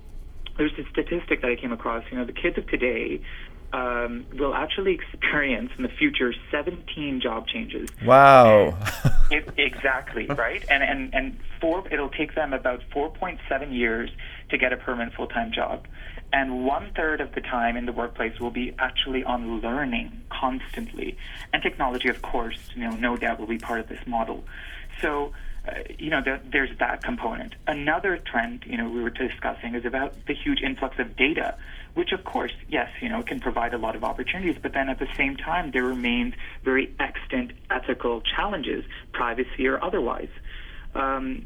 there's 0.57 0.73
a 0.79 0.89
statistic 0.91 1.43
that 1.43 1.51
I 1.51 1.57
came 1.57 1.73
across. 1.73 2.05
You 2.11 2.19
know, 2.19 2.25
the 2.25 2.33
kids 2.33 2.57
of 2.59 2.67
today 2.69 3.21
um, 3.75 4.25
will 4.35 4.55
actually 4.55 4.95
experience 4.95 5.71
in 5.77 5.83
the 5.83 5.89
future 5.89 6.33
17 6.53 7.21
job 7.21 7.49
changes. 7.49 7.91
Wow. 8.05 8.79
it, 9.33 9.49
exactly 9.57 10.27
right, 10.27 10.65
and 10.71 10.85
and 10.85 11.13
and 11.13 11.39
four. 11.61 11.85
It'll 11.91 12.09
take 12.09 12.37
them 12.37 12.53
about 12.53 12.83
4.7 12.95 13.75
years 13.77 14.11
to 14.51 14.59
get 14.59 14.73
a 14.73 14.77
permanent 14.77 15.15
full-time 15.15 15.51
job, 15.51 15.89
and 16.33 16.65
one 16.65 16.93
third 16.95 17.21
of 17.21 17.35
the 17.35 17.41
time 17.41 17.77
in 17.77 17.85
the 17.85 17.93
workplace 17.93 18.39
will 18.39 18.53
be 18.53 18.73
actually 18.79 19.25
on 19.25 19.61
learning 19.61 20.23
constantly, 20.31 21.19
and 21.53 21.61
technology, 21.61 22.09
of 22.09 22.23
course, 22.23 22.59
you 22.77 22.89
know, 22.89 22.95
no 22.97 23.17
doubt 23.17 23.41
will 23.41 23.49
be 23.49 23.59
part 23.59 23.81
of 23.81 23.89
this 23.89 24.07
model. 24.07 24.45
So. 25.03 25.33
Uh, 25.67 25.77
you 25.99 26.11
know, 26.11 26.21
the, 26.23 26.39
there's 26.53 26.79
that 26.79 27.03
component. 27.03 27.55
Another 27.67 28.19
trend, 28.19 28.63
you 28.67 28.77
know, 28.77 28.87
we 28.87 29.03
were 29.03 29.09
discussing 29.09 29.75
is 29.75 29.87
about 29.87 30.13
the 30.27 30.35
huge 30.35 30.61
influx 30.61 30.99
of 30.99 31.17
data 31.17 31.57
which 31.95 32.13
of 32.13 32.25
course, 32.25 32.53
yes, 32.69 32.89
you 33.01 33.09
know, 33.09 33.23
can 33.23 33.41
provide 33.41 33.73
a 33.75 33.79
lot 33.79 33.97
of 33.97 34.05
opportunities, 34.05 34.57
but 34.63 34.73
then 34.75 34.89
at 34.89 34.99
the 34.99 35.09
same 35.17 35.37
time, 35.37 35.71
there 35.73 35.85
remains 35.85 36.35
very 36.65 36.95
extant 37.01 37.53
ethical 37.71 38.21
challenges, 38.21 38.85
privacy 39.13 39.67
or 39.67 39.83
otherwise. 39.83 40.29
Um, 40.95 41.45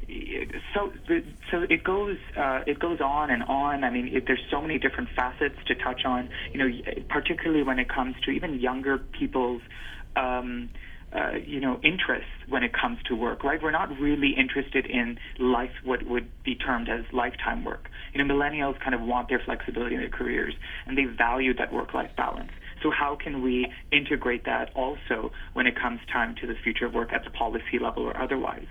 so, 0.75 0.93
the, 1.09 1.25
so 1.51 1.63
it 1.71 1.83
goes, 1.83 2.19
uh, 2.37 2.61
it 2.67 2.79
goes 2.79 3.01
on 3.01 3.31
and 3.31 3.43
on. 3.45 3.83
I 3.83 3.91
mean, 3.91 4.09
it, 4.13 4.25
there's 4.27 4.45
so 4.51 4.61
many 4.61 4.79
different 4.79 5.09
facets 5.17 5.57
to 5.69 5.75
touch 5.75 6.05
on. 6.05 6.29
You 6.53 6.59
know, 6.59 6.77
particularly 7.09 7.63
when 7.63 7.79
it 7.79 7.89
comes 7.89 8.17
to 8.25 8.31
even 8.31 8.61
younger 8.61 8.99
people's 8.99 9.63
um, 10.17 10.69
uh, 11.13 11.33
you 11.45 11.61
know, 11.61 11.81
interests 11.83 12.31
when 12.49 12.63
it 12.63 12.73
comes 12.73 12.99
to 13.09 13.15
work, 13.15 13.43
right? 13.43 13.63
We're 13.63 13.71
not 13.71 13.89
really 13.99 14.35
interested 14.37 14.87
in 14.87 15.19
life, 15.39 15.71
what 15.85 16.03
would 16.07 16.29
be 16.45 16.55
termed 16.55 16.89
as 16.89 17.05
lifetime 17.13 17.65
work. 17.65 17.89
You 18.13 18.23
know, 18.23 18.35
millennials 18.35 18.79
kind 18.81 18.95
of 18.95 19.01
want 19.01 19.29
their 19.29 19.41
flexibility 19.45 19.95
in 19.95 20.01
their 20.01 20.11
careers, 20.11 20.55
and 20.87 20.99
they 20.99 21.05
value 21.05 21.55
that 21.55 21.73
work-life 21.73 22.11
balance. 22.17 22.51
So 22.83 22.91
how 22.91 23.17
can 23.17 23.43
we 23.43 23.73
integrate 23.91 24.45
that 24.45 24.71
also 24.75 25.33
when 25.55 25.67
it 25.67 25.75
comes 25.77 26.01
time 26.13 26.35
to 26.41 26.47
the 26.47 26.55
future 26.63 26.87
of 26.87 26.95
work 26.95 27.13
at 27.13 27.25
the 27.25 27.31
policy 27.31 27.79
level 27.81 28.05
or 28.05 28.17
otherwise? 28.21 28.67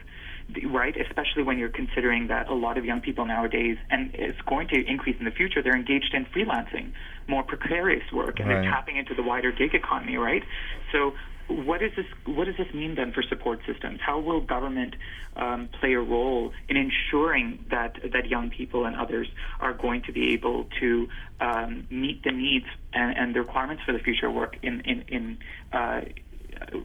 right? 0.70 0.96
Especially 0.96 1.44
when 1.44 1.58
you're 1.58 1.70
considering 1.70 2.28
that 2.28 2.48
a 2.48 2.54
lot 2.54 2.78
of 2.78 2.86
young 2.86 3.02
people 3.02 3.26
nowadays, 3.26 3.78
and 3.90 4.12
it's 4.14 4.40
going 4.48 4.68
to 4.70 4.82
increase 4.86 5.18
in 5.20 5.26
the 5.26 5.32
future, 5.32 5.62
they're 5.62 5.76
engaged 5.76 6.14
in 6.14 6.26
freelancing, 6.26 6.94
more 7.28 7.44
precarious 7.44 8.10
work, 8.14 8.40
and 8.40 8.48
right. 8.48 8.62
they're 8.62 8.72
tapping 8.72 8.96
into 8.96 9.14
the 9.14 9.24
wider 9.24 9.52
gig 9.52 9.74
economy, 9.74 10.16
right? 10.16 10.44
So 10.92 11.14
what 11.48 11.82
is 11.82 11.92
this? 11.96 12.06
What 12.26 12.46
does 12.46 12.58
this 12.58 12.74
mean 12.74 12.96
then 12.96 13.14
for 13.14 13.24
support 13.24 13.60
systems? 13.66 14.00
How 14.06 14.20
will 14.20 14.42
government 14.42 14.96
um, 15.36 15.70
play 15.80 15.94
a 15.94 16.00
role 16.00 16.52
in 16.68 16.76
ensuring 16.76 17.66
that 17.70 17.98
that 18.14 18.28
young 18.28 18.50
people 18.50 18.86
and 18.86 18.96
others 18.96 19.28
are 19.60 19.74
going 19.74 20.02
to 20.04 20.12
be 20.12 20.34
able 20.34 20.68
to 20.80 21.08
um, 21.40 21.88
meet 21.90 22.24
the 22.24 22.32
needs 22.32 22.66
and, 22.94 23.18
and, 23.18 23.36
the 23.36 23.40
requirements 23.40 23.84
for 23.86 23.94
the 23.94 24.00
future 24.00 24.30
work 24.30 24.58
in 24.62 24.82
in, 24.82 25.02
in 25.08 25.38
uh, 25.72 26.02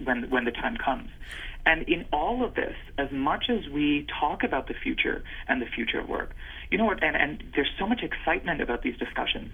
when 0.04 0.30
when 0.30 0.44
the 0.44 0.52
time 0.52 0.76
comes? 0.76 1.08
And 1.64 1.88
in 1.88 2.06
all 2.12 2.44
of 2.44 2.54
this, 2.54 2.74
as 2.98 3.10
much 3.12 3.44
as 3.48 3.68
we 3.68 4.06
talk 4.20 4.42
about 4.42 4.66
the 4.66 4.74
future 4.74 5.22
and 5.46 5.62
the 5.62 5.66
future 5.66 6.00
of 6.00 6.08
work, 6.08 6.34
you 6.70 6.78
know 6.78 6.84
what? 6.84 7.02
And, 7.02 7.14
and 7.16 7.42
there's 7.54 7.70
so 7.78 7.86
much 7.86 8.02
excitement 8.02 8.60
about 8.60 8.82
these 8.82 8.96
discussions. 8.96 9.52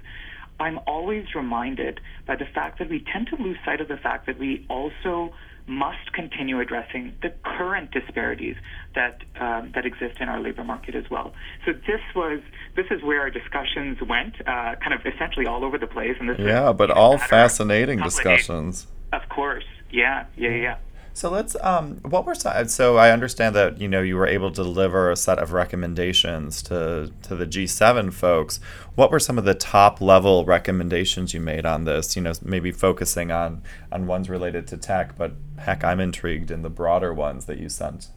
I'm 0.61 0.79
always 0.87 1.35
reminded 1.35 2.01
by 2.27 2.37
the 2.37 2.47
fact 2.47 2.79
that 2.79 2.91
we 2.91 3.05
tend 3.13 3.29
to 3.29 3.37
lose 3.37 3.57
sight 3.65 3.81
of 3.81 3.89
the 3.89 3.97
fact 3.97 4.27
that 4.27 4.39
we 4.39 4.67
also 4.69 5.33
must 5.69 6.13
continue 6.15 6.61
addressing 6.61 7.15
the 7.23 7.33
current 7.45 7.91
disparities 7.91 8.57
that 8.95 9.23
um, 9.39 9.71
that 9.75 9.85
exist 9.85 10.19
in 10.21 10.29
our 10.29 10.41
labor 10.41 10.65
market 10.65 10.95
as 10.95 11.05
well. 11.11 11.33
So 11.67 11.73
this 11.73 12.01
was 12.17 12.41
this 12.75 12.87
is 12.91 13.03
where 13.03 13.21
our 13.21 13.31
discussions 13.31 13.99
went, 14.01 14.35
uh, 14.41 14.77
kind 14.77 14.95
of 14.95 15.01
essentially 15.05 15.47
all 15.47 15.65
over 15.65 15.79
the 15.79 15.87
place. 15.87 16.17
And 16.19 16.29
this 16.31 16.39
yeah, 16.39 16.73
but 16.73 16.91
all 16.91 17.19
fascinating 17.19 18.01
discussions. 18.01 18.87
Of 19.13 19.29
course, 19.29 19.65
yeah, 19.91 20.27
yeah, 20.37 20.51
yeah. 20.51 20.77
So 21.19 21.31
let's. 21.31 21.57
Um, 21.63 21.97
what 22.03 22.27
were 22.27 22.37
some, 22.37 22.69
so 22.69 22.97
I 22.97 23.11
understand 23.11 23.57
that 23.57 23.81
you 23.81 23.89
know 23.89 24.03
you 24.03 24.15
were 24.15 24.29
able 24.29 24.53
to 24.53 24.63
deliver 24.63 25.11
a 25.11 25.17
set 25.17 25.41
of 25.41 25.53
recommendations 25.53 26.63
to 26.63 27.13
to 27.23 27.35
the 27.35 27.45
G7 27.45 28.13
folks. 28.13 28.61
What 28.95 29.11
were 29.11 29.19
some 29.19 29.37
of 29.37 29.45
the 29.45 29.55
top 29.55 30.01
level 30.01 30.45
recommendations 30.45 31.35
you 31.35 31.41
made 31.41 31.67
on 31.67 31.87
this? 31.87 32.15
You 32.15 32.23
know, 32.23 32.35
maybe 32.45 32.71
focusing 32.71 33.33
on 33.33 33.65
on 33.91 34.07
ones 34.07 34.31
related 34.31 34.69
to 34.69 34.77
tech, 34.77 35.17
but 35.19 35.33
heck, 35.59 35.83
I'm 35.83 35.99
intrigued 35.99 36.53
in 36.53 36.63
the 36.63 36.71
broader 36.71 37.13
ones 37.13 37.47
that 37.47 37.59
you 37.59 37.69
sent. 37.69 38.11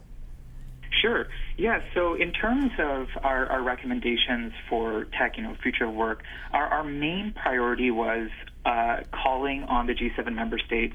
Sure. 1.00 1.26
Yeah. 1.56 1.82
So 1.94 2.14
in 2.14 2.30
terms 2.30 2.70
of 2.78 3.08
our, 3.24 3.46
our 3.46 3.62
recommendations 3.62 4.52
for 4.70 5.06
tech, 5.18 5.36
you 5.36 5.42
know, 5.42 5.56
future 5.60 5.90
work, 5.90 6.22
our, 6.52 6.68
our 6.68 6.84
main 6.84 7.32
priority 7.32 7.90
was 7.90 8.28
uh, 8.64 8.98
calling 9.10 9.64
on 9.64 9.88
the 9.88 9.94
G7 9.94 10.32
member 10.32 10.60
states 10.60 10.94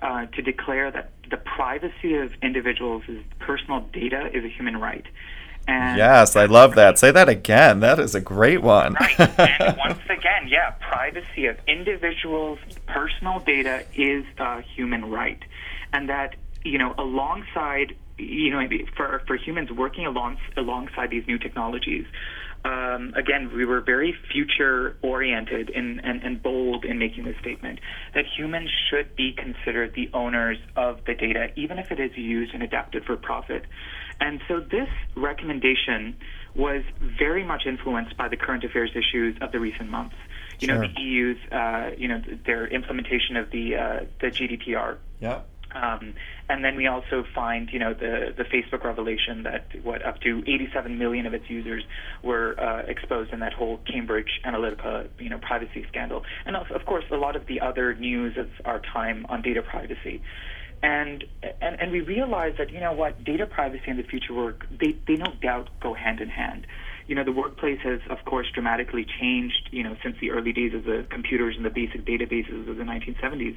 uh, 0.00 0.26
to 0.26 0.42
declare 0.42 0.90
that 0.90 1.10
the 1.30 1.36
privacy 1.36 2.14
of 2.14 2.32
individuals' 2.42 3.04
personal 3.38 3.80
data 3.92 4.30
is 4.32 4.44
a 4.44 4.48
human 4.48 4.76
right. 4.78 5.06
And 5.68 5.98
yes, 5.98 6.36
I 6.36 6.46
love 6.46 6.76
that. 6.76 6.98
Say 6.98 7.10
that 7.10 7.28
again. 7.28 7.80
That 7.80 7.98
is 7.98 8.14
a 8.14 8.20
great 8.20 8.62
one. 8.62 8.94
right. 8.94 9.38
And 9.38 9.76
once 9.84 10.00
again, 10.08 10.46
yeah, 10.46 10.70
privacy 10.80 11.46
of 11.46 11.58
individuals' 11.66 12.60
personal 12.86 13.40
data 13.40 13.84
is 13.94 14.24
a 14.38 14.62
human 14.62 15.10
right. 15.10 15.42
And 15.92 16.08
that, 16.08 16.36
you 16.64 16.78
know, 16.78 16.94
alongside, 16.98 17.96
you 18.16 18.50
know, 18.50 18.64
for, 18.96 19.22
for 19.26 19.36
humans 19.36 19.72
working 19.72 20.06
along, 20.06 20.38
alongside 20.56 21.10
these 21.10 21.26
new 21.26 21.38
technologies, 21.38 22.06
um, 22.64 23.12
again, 23.14 23.50
we 23.54 23.64
were 23.64 23.80
very 23.80 24.14
future 24.32 24.96
oriented 25.02 25.70
and, 25.70 26.04
and, 26.04 26.22
and 26.22 26.42
bold 26.42 26.84
in 26.84 26.98
making 26.98 27.24
this 27.24 27.36
statement 27.40 27.80
that 28.14 28.24
humans 28.36 28.70
should 28.90 29.14
be 29.16 29.32
considered 29.32 29.94
the 29.94 30.10
owners 30.12 30.58
of 30.74 31.00
the 31.06 31.14
data, 31.14 31.48
even 31.56 31.78
if 31.78 31.92
it 31.92 32.00
is 32.00 32.16
used 32.16 32.54
and 32.54 32.62
adapted 32.62 33.04
for 33.04 33.16
profit. 33.16 33.64
And 34.20 34.40
so 34.48 34.60
this 34.60 34.88
recommendation 35.14 36.16
was 36.54 36.82
very 37.00 37.44
much 37.44 37.66
influenced 37.66 38.16
by 38.16 38.28
the 38.28 38.36
current 38.36 38.64
affairs 38.64 38.90
issues 38.94 39.36
of 39.40 39.52
the 39.52 39.60
recent 39.60 39.90
months. 39.90 40.16
You 40.58 40.68
sure. 40.68 40.78
know, 40.78 40.88
the 40.88 41.00
EU's, 41.00 41.36
uh, 41.52 41.90
you 41.98 42.08
know, 42.08 42.22
their 42.46 42.66
implementation 42.66 43.36
of 43.36 43.50
the 43.50 43.76
uh, 43.76 44.00
the 44.20 44.28
GDPR. 44.28 44.96
Yeah. 45.20 45.40
Um, 45.74 46.14
and 46.48 46.64
then 46.64 46.76
we 46.76 46.86
also 46.86 47.24
find, 47.34 47.68
you 47.72 47.78
know, 47.78 47.92
the, 47.92 48.32
the 48.36 48.44
Facebook 48.44 48.84
revelation 48.84 49.42
that 49.42 49.66
what 49.82 50.04
up 50.06 50.20
to 50.20 50.42
87 50.46 50.96
million 50.96 51.26
of 51.26 51.34
its 51.34 51.44
users 51.48 51.82
were 52.22 52.58
uh, 52.60 52.82
exposed 52.88 53.32
in 53.32 53.40
that 53.40 53.52
whole 53.52 53.80
Cambridge 53.90 54.40
Analytica, 54.44 55.08
you 55.18 55.28
know, 55.28 55.38
privacy 55.38 55.84
scandal, 55.88 56.22
and 56.44 56.56
of, 56.56 56.70
of 56.70 56.86
course 56.86 57.04
a 57.10 57.16
lot 57.16 57.34
of 57.34 57.46
the 57.46 57.60
other 57.60 57.94
news 57.94 58.36
of 58.36 58.48
our 58.64 58.80
time 58.92 59.26
on 59.28 59.42
data 59.42 59.62
privacy. 59.62 60.22
And, 60.82 61.24
and 61.62 61.80
and 61.80 61.90
we 61.90 62.00
realize 62.00 62.52
that 62.58 62.70
you 62.70 62.80
know 62.80 62.92
what 62.92 63.24
data 63.24 63.46
privacy 63.46 63.84
and 63.86 63.98
the 63.98 64.02
future 64.02 64.34
work 64.34 64.66
they 64.70 64.94
they 65.06 65.14
no 65.14 65.32
doubt 65.40 65.70
go 65.80 65.94
hand 65.94 66.20
in 66.20 66.28
hand. 66.28 66.66
You 67.06 67.14
know, 67.14 67.24
the 67.24 67.32
workplace 67.32 67.78
has, 67.84 68.00
of 68.10 68.18
course, 68.26 68.46
dramatically 68.52 69.06
changed, 69.20 69.70
you 69.70 69.84
know, 69.84 69.96
since 70.02 70.16
the 70.20 70.32
early 70.32 70.52
days 70.52 70.74
of 70.74 70.84
the 70.84 71.06
computers 71.08 71.54
and 71.56 71.64
the 71.64 71.70
basic 71.70 72.04
databases 72.04 72.68
of 72.68 72.76
the 72.76 72.82
1970s 72.82 73.56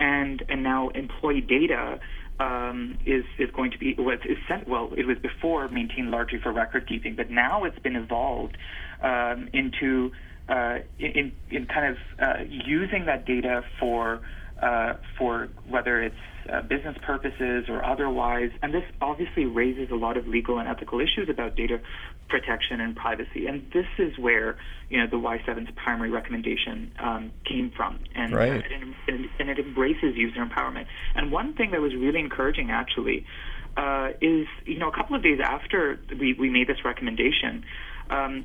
and 0.00 0.42
and 0.48 0.62
now 0.62 0.88
employee 0.90 1.40
data 1.40 2.00
um, 2.40 2.98
is 3.06 3.24
is 3.38 3.48
going 3.54 3.70
to 3.70 3.78
be 3.78 3.94
was 3.98 4.18
is 4.24 4.38
sent 4.48 4.68
well 4.68 4.90
it 4.96 5.06
was 5.06 5.16
before 5.18 5.68
maintained 5.68 6.10
largely 6.10 6.38
for 6.42 6.52
record 6.52 6.88
keeping 6.88 7.14
but 7.14 7.30
now 7.30 7.64
it's 7.64 7.78
been 7.78 7.96
evolved 7.96 8.56
um, 9.02 9.48
into 9.52 10.10
uh, 10.48 10.78
in 10.98 11.32
in 11.50 11.66
kind 11.66 11.90
of 11.90 11.96
uh, 12.20 12.42
using 12.48 13.06
that 13.06 13.26
data 13.26 13.62
for 13.78 14.20
uh, 14.62 14.94
for 15.18 15.48
whether 15.68 16.00
it's 16.02 16.14
uh, 16.50 16.62
business 16.62 16.96
purposes 17.02 17.64
or 17.68 17.84
otherwise. 17.84 18.50
And 18.62 18.72
this 18.72 18.84
obviously 19.00 19.44
raises 19.44 19.90
a 19.90 19.96
lot 19.96 20.16
of 20.16 20.26
legal 20.26 20.58
and 20.58 20.68
ethical 20.68 21.00
issues 21.00 21.28
about 21.28 21.56
data 21.56 21.80
protection 22.28 22.80
and 22.80 22.96
privacy. 22.96 23.46
And 23.46 23.70
this 23.72 23.86
is 23.98 24.16
where 24.18 24.56
you 24.88 24.98
know 24.98 25.06
the 25.06 25.16
Y7's 25.16 25.70
primary 25.76 26.10
recommendation 26.10 26.92
um, 26.98 27.32
came 27.44 27.72
from, 27.76 28.00
and, 28.14 28.34
right. 28.34 28.50
uh, 28.52 29.08
and, 29.08 29.28
and, 29.38 29.50
it 29.50 29.58
embraces 29.58 30.16
user 30.16 30.44
empowerment. 30.44 30.86
And 31.14 31.30
one 31.32 31.54
thing 31.54 31.72
that 31.72 31.80
was 31.80 31.94
really 31.94 32.20
encouraging, 32.20 32.70
actually, 32.70 33.26
uh, 33.76 34.10
is 34.20 34.46
you 34.64 34.78
know 34.78 34.88
a 34.88 34.94
couple 34.94 35.16
of 35.16 35.22
days 35.22 35.40
after 35.42 35.98
we, 36.18 36.34
we 36.34 36.50
made 36.50 36.68
this 36.68 36.84
recommendation. 36.84 37.64
Um, 38.10 38.44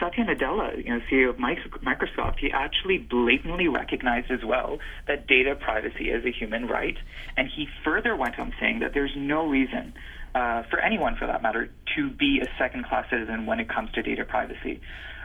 Satya 0.00 0.24
Nadella, 0.24 0.76
you 0.76 0.90
know, 0.90 1.00
CEO 1.10 1.30
of 1.30 1.36
Microsoft, 1.36 2.38
he 2.38 2.50
actually 2.52 2.98
blatantly 2.98 3.68
recognized 3.68 4.30
as 4.30 4.44
well 4.44 4.78
that 5.06 5.26
data 5.26 5.54
privacy 5.54 6.10
is 6.10 6.24
a 6.24 6.30
human 6.30 6.66
right, 6.66 6.96
and 7.36 7.48
he 7.48 7.68
further 7.84 8.14
went 8.16 8.38
on 8.38 8.52
saying 8.60 8.80
that 8.80 8.94
there's 8.94 9.14
no 9.16 9.46
reason 9.46 9.94
uh, 10.34 10.62
for 10.64 10.78
anyone, 10.78 11.16
for 11.16 11.26
that 11.26 11.42
matter, 11.42 11.70
to 11.96 12.10
be 12.10 12.40
a 12.40 12.46
second-class 12.58 13.10
citizen 13.10 13.46
when 13.46 13.60
it 13.60 13.68
comes 13.68 13.90
to 13.92 14.02
data 14.02 14.24
privacy. 14.24 14.80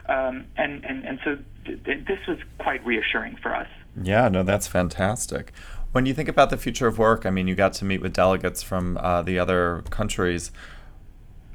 Um, 0.08 0.46
and, 0.58 0.84
and, 0.84 1.06
and 1.06 1.20
so 1.24 1.38
th- 1.66 1.84
th- 1.84 2.06
this 2.06 2.20
was 2.28 2.38
quite 2.58 2.86
reassuring 2.86 3.38
for 3.42 3.56
us. 3.56 3.68
Yeah, 4.02 4.28
no, 4.30 4.44
that's 4.44 4.68
fantastic. 4.68 5.54
When 5.92 6.06
you 6.06 6.14
think 6.14 6.28
about 6.28 6.50
the 6.50 6.58
future 6.58 6.88
of 6.88 6.98
work, 6.98 7.26
I 7.26 7.30
mean, 7.30 7.48
you 7.48 7.56
got 7.56 7.74
to 7.74 7.86
meet 7.86 8.02
with 8.02 8.14
delegates 8.14 8.64
from 8.64 8.98
uh, 8.98 9.22
the 9.22 9.38
other 9.38 9.84
countries 9.92 10.52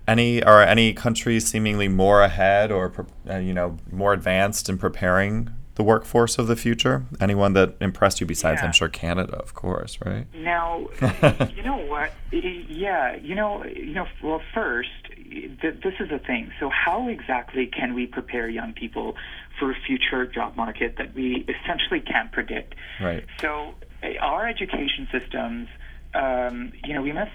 any 0.09 0.43
are 0.43 0.63
any 0.63 0.93
countries 0.93 1.47
seemingly 1.47 1.87
more 1.87 2.23
ahead 2.23 2.73
or 2.73 3.07
uh, 3.29 3.37
you 3.37 3.53
know 3.53 3.77
more 3.93 4.13
advanced 4.13 4.69
in 4.69 4.79
preparing 4.79 5.51
the 5.75 5.85
workforce 5.85 6.39
of 6.39 6.49
the 6.49 6.57
future? 6.57 7.05
Anyone 7.21 7.53
that 7.53 7.77
impressed 7.81 8.21
you 8.21 8.27
besides, 8.27 8.61
yeah. 8.61 8.67
I'm 8.67 8.73
sure, 8.73 8.89
Canada, 8.89 9.37
of 9.37 9.55
course, 9.55 9.99
right? 10.05 10.27
Now, 10.35 10.89
you 11.55 11.63
know 11.63 11.77
what? 11.77 12.13
Yeah, 12.33 13.17
you 13.17 13.35
know, 13.35 13.65
you 13.65 13.95
know. 13.95 14.07
Well, 14.23 14.41
first, 14.55 14.89
th- 15.15 15.81
this 15.83 15.95
is 16.01 16.11
a 16.11 16.19
thing. 16.19 16.51
So, 16.59 16.71
how 16.71 17.09
exactly 17.09 17.67
can 17.67 17.95
we 17.95 18.07
prepare 18.07 18.49
young 18.49 18.73
people 18.73 19.15
for 19.59 19.71
a 19.71 19.77
future 19.87 20.27
job 20.27 20.57
market 20.57 20.97
that 20.97 21.15
we 21.15 21.47
essentially 21.49 22.01
can't 22.01 22.33
predict? 22.33 22.75
Right. 23.01 23.25
So, 23.41 23.75
our 24.21 24.49
education 24.49 25.07
systems, 25.13 25.69
um, 26.15 26.73
you 26.85 26.95
know, 26.95 27.03
we 27.03 27.13
must 27.13 27.33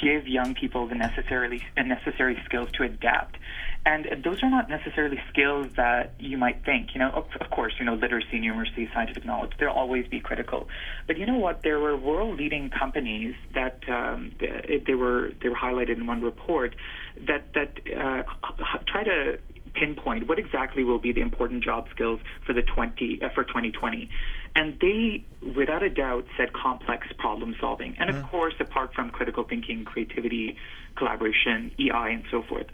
give 0.00 0.26
young 0.26 0.54
people 0.54 0.86
the 0.88 0.94
necessarily 0.94 1.62
necessary 1.76 2.40
skills 2.44 2.68
to 2.72 2.82
adapt. 2.82 3.36
And 3.84 4.24
those 4.24 4.42
are 4.42 4.50
not 4.50 4.68
necessarily 4.68 5.20
skills 5.28 5.68
that 5.76 6.14
you 6.18 6.36
might 6.36 6.64
think. 6.64 6.92
You 6.92 6.98
know, 6.98 7.10
of, 7.10 7.26
of 7.40 7.50
course, 7.50 7.74
you 7.78 7.84
know, 7.84 7.94
literacy, 7.94 8.40
numeracy, 8.40 8.92
scientific 8.92 9.24
knowledge, 9.24 9.52
they'll 9.60 9.68
always 9.68 10.08
be 10.08 10.18
critical. 10.18 10.68
But 11.06 11.18
you 11.18 11.26
know 11.26 11.36
what? 11.36 11.62
There 11.62 11.78
were 11.78 11.96
world-leading 11.96 12.70
companies 12.70 13.36
that 13.54 13.88
um, 13.88 14.32
they 14.40 14.94
were 14.94 15.30
they 15.40 15.48
were 15.48 15.56
highlighted 15.56 15.98
in 15.98 16.06
one 16.06 16.20
report 16.20 16.74
that 17.28 17.54
that 17.54 17.78
uh, 17.96 18.24
try 18.88 19.04
to 19.04 19.38
pinpoint 19.74 20.26
what 20.26 20.38
exactly 20.38 20.82
will 20.82 20.98
be 20.98 21.12
the 21.12 21.20
important 21.20 21.62
job 21.62 21.86
skills 21.94 22.18
for 22.44 22.52
the 22.52 22.62
20 22.62 23.20
uh, 23.22 23.28
for 23.34 23.44
2020 23.44 24.08
and 24.56 24.76
they 24.80 25.24
without 25.54 25.82
a 25.84 25.90
doubt 25.90 26.24
said 26.36 26.52
complex 26.52 27.06
problem 27.18 27.54
solving 27.60 27.94
and 27.98 28.10
of 28.10 28.16
mm-hmm. 28.16 28.26
course 28.28 28.54
apart 28.58 28.92
from 28.92 29.10
critical 29.10 29.44
thinking 29.44 29.84
creativity 29.84 30.56
collaboration 30.96 31.70
ei 31.78 32.12
and 32.12 32.24
so 32.30 32.42
forth 32.42 32.66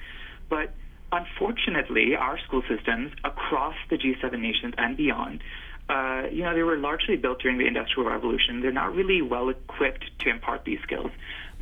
but 0.48 0.72
unfortunately 1.10 2.16
our 2.16 2.38
school 2.38 2.62
systems 2.66 3.12
across 3.24 3.74
the 3.90 3.98
G7 3.98 4.40
nations 4.40 4.72
and 4.78 4.96
beyond 4.96 5.42
uh, 5.88 6.22
you 6.30 6.42
know, 6.42 6.54
they 6.54 6.62
were 6.62 6.78
largely 6.78 7.16
built 7.16 7.40
during 7.40 7.58
the 7.58 7.66
Industrial 7.66 8.08
Revolution. 8.08 8.60
They're 8.60 8.72
not 8.72 8.94
really 8.94 9.20
well 9.20 9.48
equipped 9.48 10.04
to 10.20 10.30
impart 10.30 10.64
these 10.64 10.78
skills. 10.82 11.10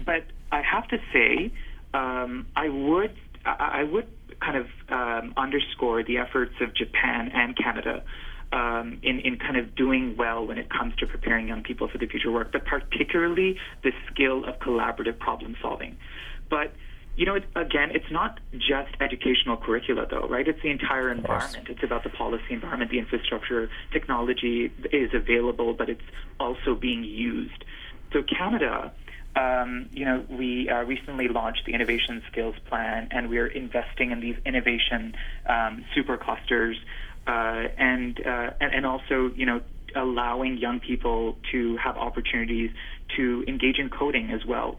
But 0.04 0.24
I 0.52 0.62
have 0.62 0.86
to 0.88 0.98
say, 1.12 1.52
um, 1.94 2.46
I 2.54 2.68
would 2.68 3.16
I 3.44 3.82
would 3.84 4.06
kind 4.40 4.56
of 4.58 4.66
um, 4.88 5.32
underscore 5.36 6.02
the 6.02 6.18
efforts 6.18 6.54
of 6.60 6.74
Japan 6.74 7.30
and 7.32 7.56
Canada 7.56 8.02
um, 8.52 8.98
in, 9.02 9.20
in 9.20 9.36
kind 9.36 9.56
of 9.56 9.74
doing 9.74 10.16
well 10.16 10.46
when 10.46 10.58
it 10.58 10.68
comes 10.70 10.94
to 10.96 11.06
preparing 11.06 11.48
young 11.48 11.62
people 11.62 11.88
for 11.88 11.98
the 11.98 12.06
future 12.06 12.30
work, 12.30 12.52
but 12.52 12.64
particularly 12.64 13.56
the 13.82 13.92
skill 14.10 14.44
of 14.44 14.58
collaborative 14.58 15.18
problem 15.18 15.56
solving. 15.62 15.96
But 16.48 16.72
you 17.16 17.26
know, 17.26 17.34
it, 17.34 17.44
again, 17.54 17.90
it's 17.92 18.10
not 18.10 18.40
just 18.52 18.90
educational 19.00 19.56
curricula, 19.56 20.06
though, 20.08 20.26
right? 20.28 20.46
It's 20.46 20.62
the 20.62 20.70
entire 20.70 21.10
environment. 21.10 21.68
It's 21.68 21.82
about 21.82 22.02
the 22.02 22.08
policy 22.08 22.44
environment, 22.50 22.90
the 22.90 22.98
infrastructure, 22.98 23.68
technology 23.92 24.72
is 24.92 25.10
available, 25.12 25.74
but 25.74 25.90
it's 25.90 26.04
also 26.38 26.74
being 26.74 27.04
used. 27.04 27.64
So 28.12 28.22
Canada 28.22 28.92
um, 29.36 29.88
you 29.92 30.04
know, 30.04 30.24
we 30.28 30.68
uh, 30.68 30.82
recently 30.82 31.28
launched 31.28 31.64
the 31.66 31.72
Innovation 31.72 32.22
Skills 32.30 32.56
Plan, 32.68 33.08
and 33.10 33.30
we're 33.30 33.46
investing 33.46 34.10
in 34.10 34.20
these 34.20 34.36
innovation 34.44 35.14
um, 35.46 35.84
superclusters, 35.96 36.74
uh, 37.26 37.68
and, 37.78 38.20
uh, 38.26 38.50
and 38.60 38.74
and 38.74 38.86
also, 38.86 39.30
you 39.36 39.46
know, 39.46 39.60
allowing 39.94 40.58
young 40.58 40.80
people 40.80 41.36
to 41.52 41.76
have 41.76 41.96
opportunities 41.96 42.70
to 43.16 43.44
engage 43.46 43.78
in 43.78 43.88
coding 43.88 44.30
as 44.30 44.44
well. 44.44 44.78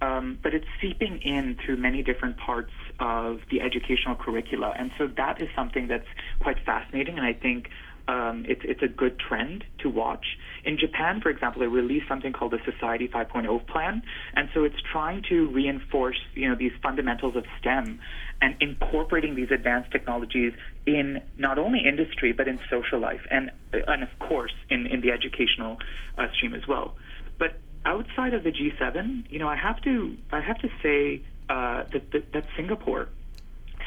Um, 0.00 0.38
but 0.42 0.54
it's 0.54 0.66
seeping 0.80 1.18
in 1.18 1.56
through 1.56 1.76
many 1.76 2.04
different 2.04 2.36
parts 2.36 2.70
of 3.00 3.40
the 3.50 3.60
educational 3.60 4.14
curricula, 4.14 4.72
and 4.78 4.92
so 4.96 5.08
that 5.16 5.42
is 5.42 5.48
something 5.56 5.88
that's 5.88 6.06
quite 6.38 6.58
fascinating, 6.64 7.18
and 7.18 7.26
I 7.26 7.32
think 7.32 7.68
um, 8.08 8.46
it's, 8.48 8.62
it's 8.64 8.82
a 8.82 8.88
good 8.88 9.18
trend 9.18 9.64
to 9.80 9.90
watch. 9.90 10.24
In 10.64 10.78
Japan, 10.78 11.20
for 11.20 11.28
example, 11.28 11.60
they 11.60 11.66
released 11.66 12.08
something 12.08 12.32
called 12.32 12.52
the 12.52 12.60
Society 12.64 13.06
5.0 13.06 13.66
plan, 13.66 14.02
and 14.34 14.48
so 14.54 14.64
it's 14.64 14.80
trying 14.90 15.22
to 15.28 15.46
reinforce, 15.48 16.18
you 16.34 16.48
know, 16.48 16.54
these 16.54 16.72
fundamentals 16.82 17.36
of 17.36 17.44
STEM 17.60 18.00
and 18.40 18.56
incorporating 18.60 19.34
these 19.34 19.50
advanced 19.50 19.90
technologies 19.90 20.52
in 20.86 21.20
not 21.36 21.58
only 21.58 21.80
industry 21.86 22.32
but 22.32 22.46
in 22.46 22.58
social 22.70 23.00
life 23.00 23.20
and 23.30 23.50
and 23.72 24.02
of 24.02 24.18
course 24.20 24.52
in, 24.70 24.86
in 24.86 25.00
the 25.00 25.10
educational 25.10 25.76
uh, 26.16 26.26
stream 26.32 26.54
as 26.54 26.66
well. 26.66 26.94
But 27.38 27.58
outside 27.84 28.34
of 28.34 28.44
the 28.44 28.52
G7, 28.52 29.24
you 29.28 29.40
know, 29.40 29.48
I 29.48 29.56
have 29.56 29.82
to 29.82 30.16
I 30.32 30.40
have 30.40 30.58
to 30.58 30.68
say 30.82 31.20
uh, 31.48 31.84
that, 31.92 32.10
that 32.12 32.32
that 32.32 32.44
Singapore 32.56 33.08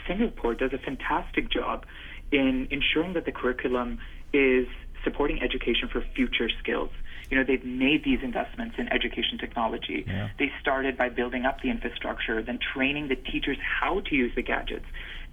Singapore 0.08 0.54
does 0.56 0.74
a 0.74 0.78
fantastic 0.78 1.50
job 1.50 1.86
in 2.32 2.68
ensuring 2.72 3.14
that 3.14 3.26
the 3.26 3.32
curriculum 3.32 4.00
is 4.34 4.68
supporting 5.04 5.42
education 5.42 5.90
for 5.92 6.04
future 6.16 6.50
skills. 6.60 6.90
You 7.30 7.38
know, 7.38 7.44
they've 7.44 7.64
made 7.64 8.04
these 8.04 8.20
investments 8.22 8.76
in 8.78 8.92
education 8.92 9.38
technology. 9.40 10.04
Yeah. 10.06 10.30
They 10.38 10.52
started 10.60 10.98
by 10.98 11.10
building 11.10 11.46
up 11.46 11.62
the 11.62 11.70
infrastructure, 11.70 12.42
then 12.44 12.60
training 12.74 13.08
the 13.08 13.16
teachers 13.16 13.58
how 13.62 14.02
to 14.02 14.16
use 14.16 14.34
the 14.36 14.42
gadgets, 14.42 14.86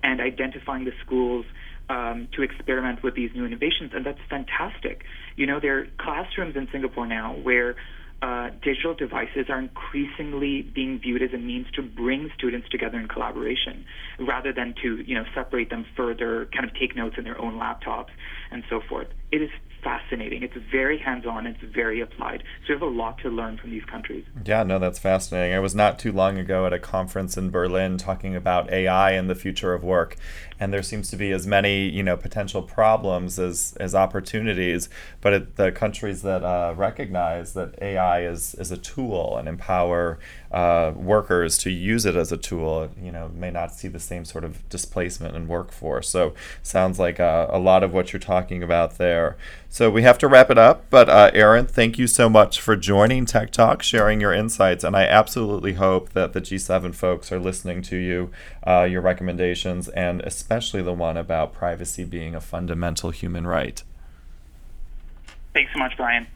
and 0.03 0.21
identifying 0.21 0.85
the 0.85 0.93
schools 1.05 1.45
um, 1.91 2.29
to 2.33 2.43
experiment 2.43 3.03
with 3.03 3.15
these 3.15 3.31
new 3.35 3.45
innovations, 3.47 3.93
and 3.95 4.05
that's 4.05 4.21
fantastic. 4.29 5.05
You 5.37 5.47
know, 5.47 5.59
there 5.61 5.79
are 5.79 5.87
classrooms 5.99 6.55
in 6.55 6.69
Singapore 6.71 7.07
now 7.07 7.35
where 7.35 7.77
uh, 8.21 8.51
digital 8.63 8.95
devices 8.95 9.47
are 9.49 9.61
increasingly 9.61 10.63
being 10.63 10.99
viewed 10.99 11.23
as 11.23 11.33
a 11.33 11.39
means 11.39 11.67
to 11.75 11.83
bring 11.83 12.31
students 12.37 12.69
together 12.69 12.99
in 12.99 13.07
collaboration 13.07 13.85
rather 14.19 14.53
than 14.53 14.75
to 14.83 15.03
you 15.07 15.15
know 15.15 15.25
separate 15.35 15.71
them 15.71 15.87
further 15.97 16.49
kind 16.53 16.65
of 16.65 16.75
take 16.75 16.97
notes 16.97 17.15
in 17.17 17.25
their 17.25 17.41
own 17.41 17.55
laptops 17.55 18.11
and 18.51 18.65
so 18.69 18.81
forth. 18.89 19.07
It 19.31 19.43
is 19.43 19.51
fascinating 19.83 20.43
it's 20.43 20.57
very 20.71 20.99
hands-on 20.99 21.47
it's 21.47 21.63
very 21.63 22.01
applied 22.01 22.43
so 22.67 22.69
we 22.69 22.73
have 22.75 22.83
a 22.83 22.87
lot 22.87 23.19
to 23.19 23.29
learn 23.29 23.57
from 23.57 23.71
these 23.71 23.85
countries 23.85 24.25
Yeah, 24.45 24.63
no, 24.63 24.79
that's 24.79 24.99
fascinating. 24.99 25.55
I 25.55 25.59
was 25.59 25.75
not 25.75 25.99
too 25.99 26.13
long 26.13 26.39
ago 26.39 26.67
at 26.67 26.73
a 26.73 26.79
conference 26.79 27.37
in 27.37 27.51
Berlin 27.51 27.99
talking 27.99 28.37
about 28.37 28.71
AI 28.71 29.13
and 29.13 29.29
the 29.29 29.35
future 29.35 29.75
of 29.75 29.83
work, 29.83 30.17
and 30.61 30.73
there 30.73 30.83
seems 30.83 31.11
to 31.11 31.17
be 31.17 31.33
as 31.33 31.47
many, 31.47 31.89
you 31.89 32.03
know, 32.03 32.17
potential 32.17 32.63
problems 32.63 33.39
as 33.39 33.77
as 33.79 33.95
opportunities. 33.95 34.89
But 35.21 35.33
it, 35.33 35.57
the 35.57 35.73
countries 35.73 36.23
that 36.23 36.45
uh, 36.45 36.75
recognize 36.77 37.55
that 37.55 37.81
AI 37.81 38.27
is 38.27 38.55
is 38.55 38.71
a 38.71 38.77
tool 38.77 39.37
and 39.37 39.49
empower 39.49 40.19
uh, 40.51 40.93
workers 40.97 41.59
to 41.59 41.71
use 41.71 42.07
it 42.07 42.17
as 42.17 42.33
a 42.33 42.37
tool, 42.37 42.91
you 43.01 43.13
know, 43.13 43.31
may 43.35 43.51
not 43.51 43.73
see 43.73 43.89
the 43.89 44.01
same 44.01 44.25
sort 44.25 44.45
of 44.45 44.67
displacement 44.69 45.37
in 45.37 45.47
workforce. 45.47 46.09
So 46.09 46.35
sounds 46.63 46.99
like 46.99 47.21
uh, 47.21 47.49
a 47.51 47.59
lot 47.59 47.83
of 47.83 47.93
what 47.93 48.13
you're 48.13 48.21
talking 48.21 48.63
about 48.63 48.99
there. 48.99 49.37
So 49.71 49.91
we 49.91 50.03
have 50.03 50.19
to 50.19 50.29
wrap 50.29 50.51
it 50.51 50.59
up. 50.59 50.87
But 50.91 51.09
uh, 51.09 51.31
Aaron, 51.35 51.67
thank 51.67 51.99
you 51.99 52.07
so 52.07 52.29
much 52.29 52.61
for 52.61 52.75
joining 52.75 53.27
Tech 53.27 53.51
Talk, 53.51 53.83
sharing 53.83 54.21
your 54.21 54.33
insights, 54.33 54.83
and 54.83 54.97
I 54.97 55.05
absolutely 55.05 55.75
hope 55.75 56.11
that 56.11 56.33
the 56.33 56.41
G7 56.41 56.95
folks 56.95 57.31
are 57.31 57.39
listening 57.39 57.83
to 57.83 57.97
you, 57.97 58.31
uh, 58.67 58.89
your 58.91 59.03
recommendations, 59.03 59.89
and 59.89 60.21
especially 60.23 60.83
the 60.83 60.95
one 60.95 61.17
about 61.17 61.53
privacy 61.53 62.05
being 62.05 62.35
a 62.35 62.41
fundamental 62.41 63.11
human 63.11 63.47
right. 63.47 63.83
thanks 65.59 65.73
so 65.73 65.79
much 65.79 65.97
brian 65.97 66.27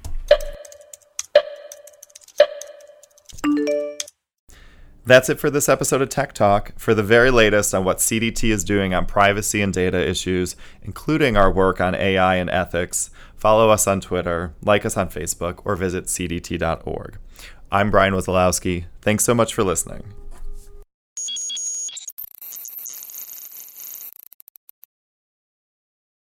That's 5.04 5.28
it 5.28 5.40
for 5.40 5.50
this 5.50 5.68
episode 5.68 6.00
of 6.00 6.10
Tech 6.10 6.32
Talk. 6.32 6.78
For 6.78 6.94
the 6.94 7.02
very 7.02 7.32
latest 7.32 7.74
on 7.74 7.84
what 7.84 7.98
CDT 7.98 8.50
is 8.50 8.62
doing 8.62 8.94
on 8.94 9.04
privacy 9.04 9.60
and 9.60 9.72
data 9.72 9.98
issues, 9.98 10.54
including 10.82 11.36
our 11.36 11.50
work 11.50 11.80
on 11.80 11.96
AI 11.96 12.36
and 12.36 12.48
ethics, 12.48 13.10
follow 13.34 13.68
us 13.68 13.88
on 13.88 14.00
Twitter, 14.00 14.54
like 14.62 14.86
us 14.86 14.96
on 14.96 15.08
Facebook, 15.08 15.60
or 15.64 15.74
visit 15.74 16.04
cdt.org. 16.04 17.18
I'm 17.72 17.90
Brian 17.90 18.14
Wazalowski. 18.14 18.84
Thanks 19.00 19.24
so 19.24 19.34
much 19.34 19.52
for 19.54 19.64
listening. 19.64 20.04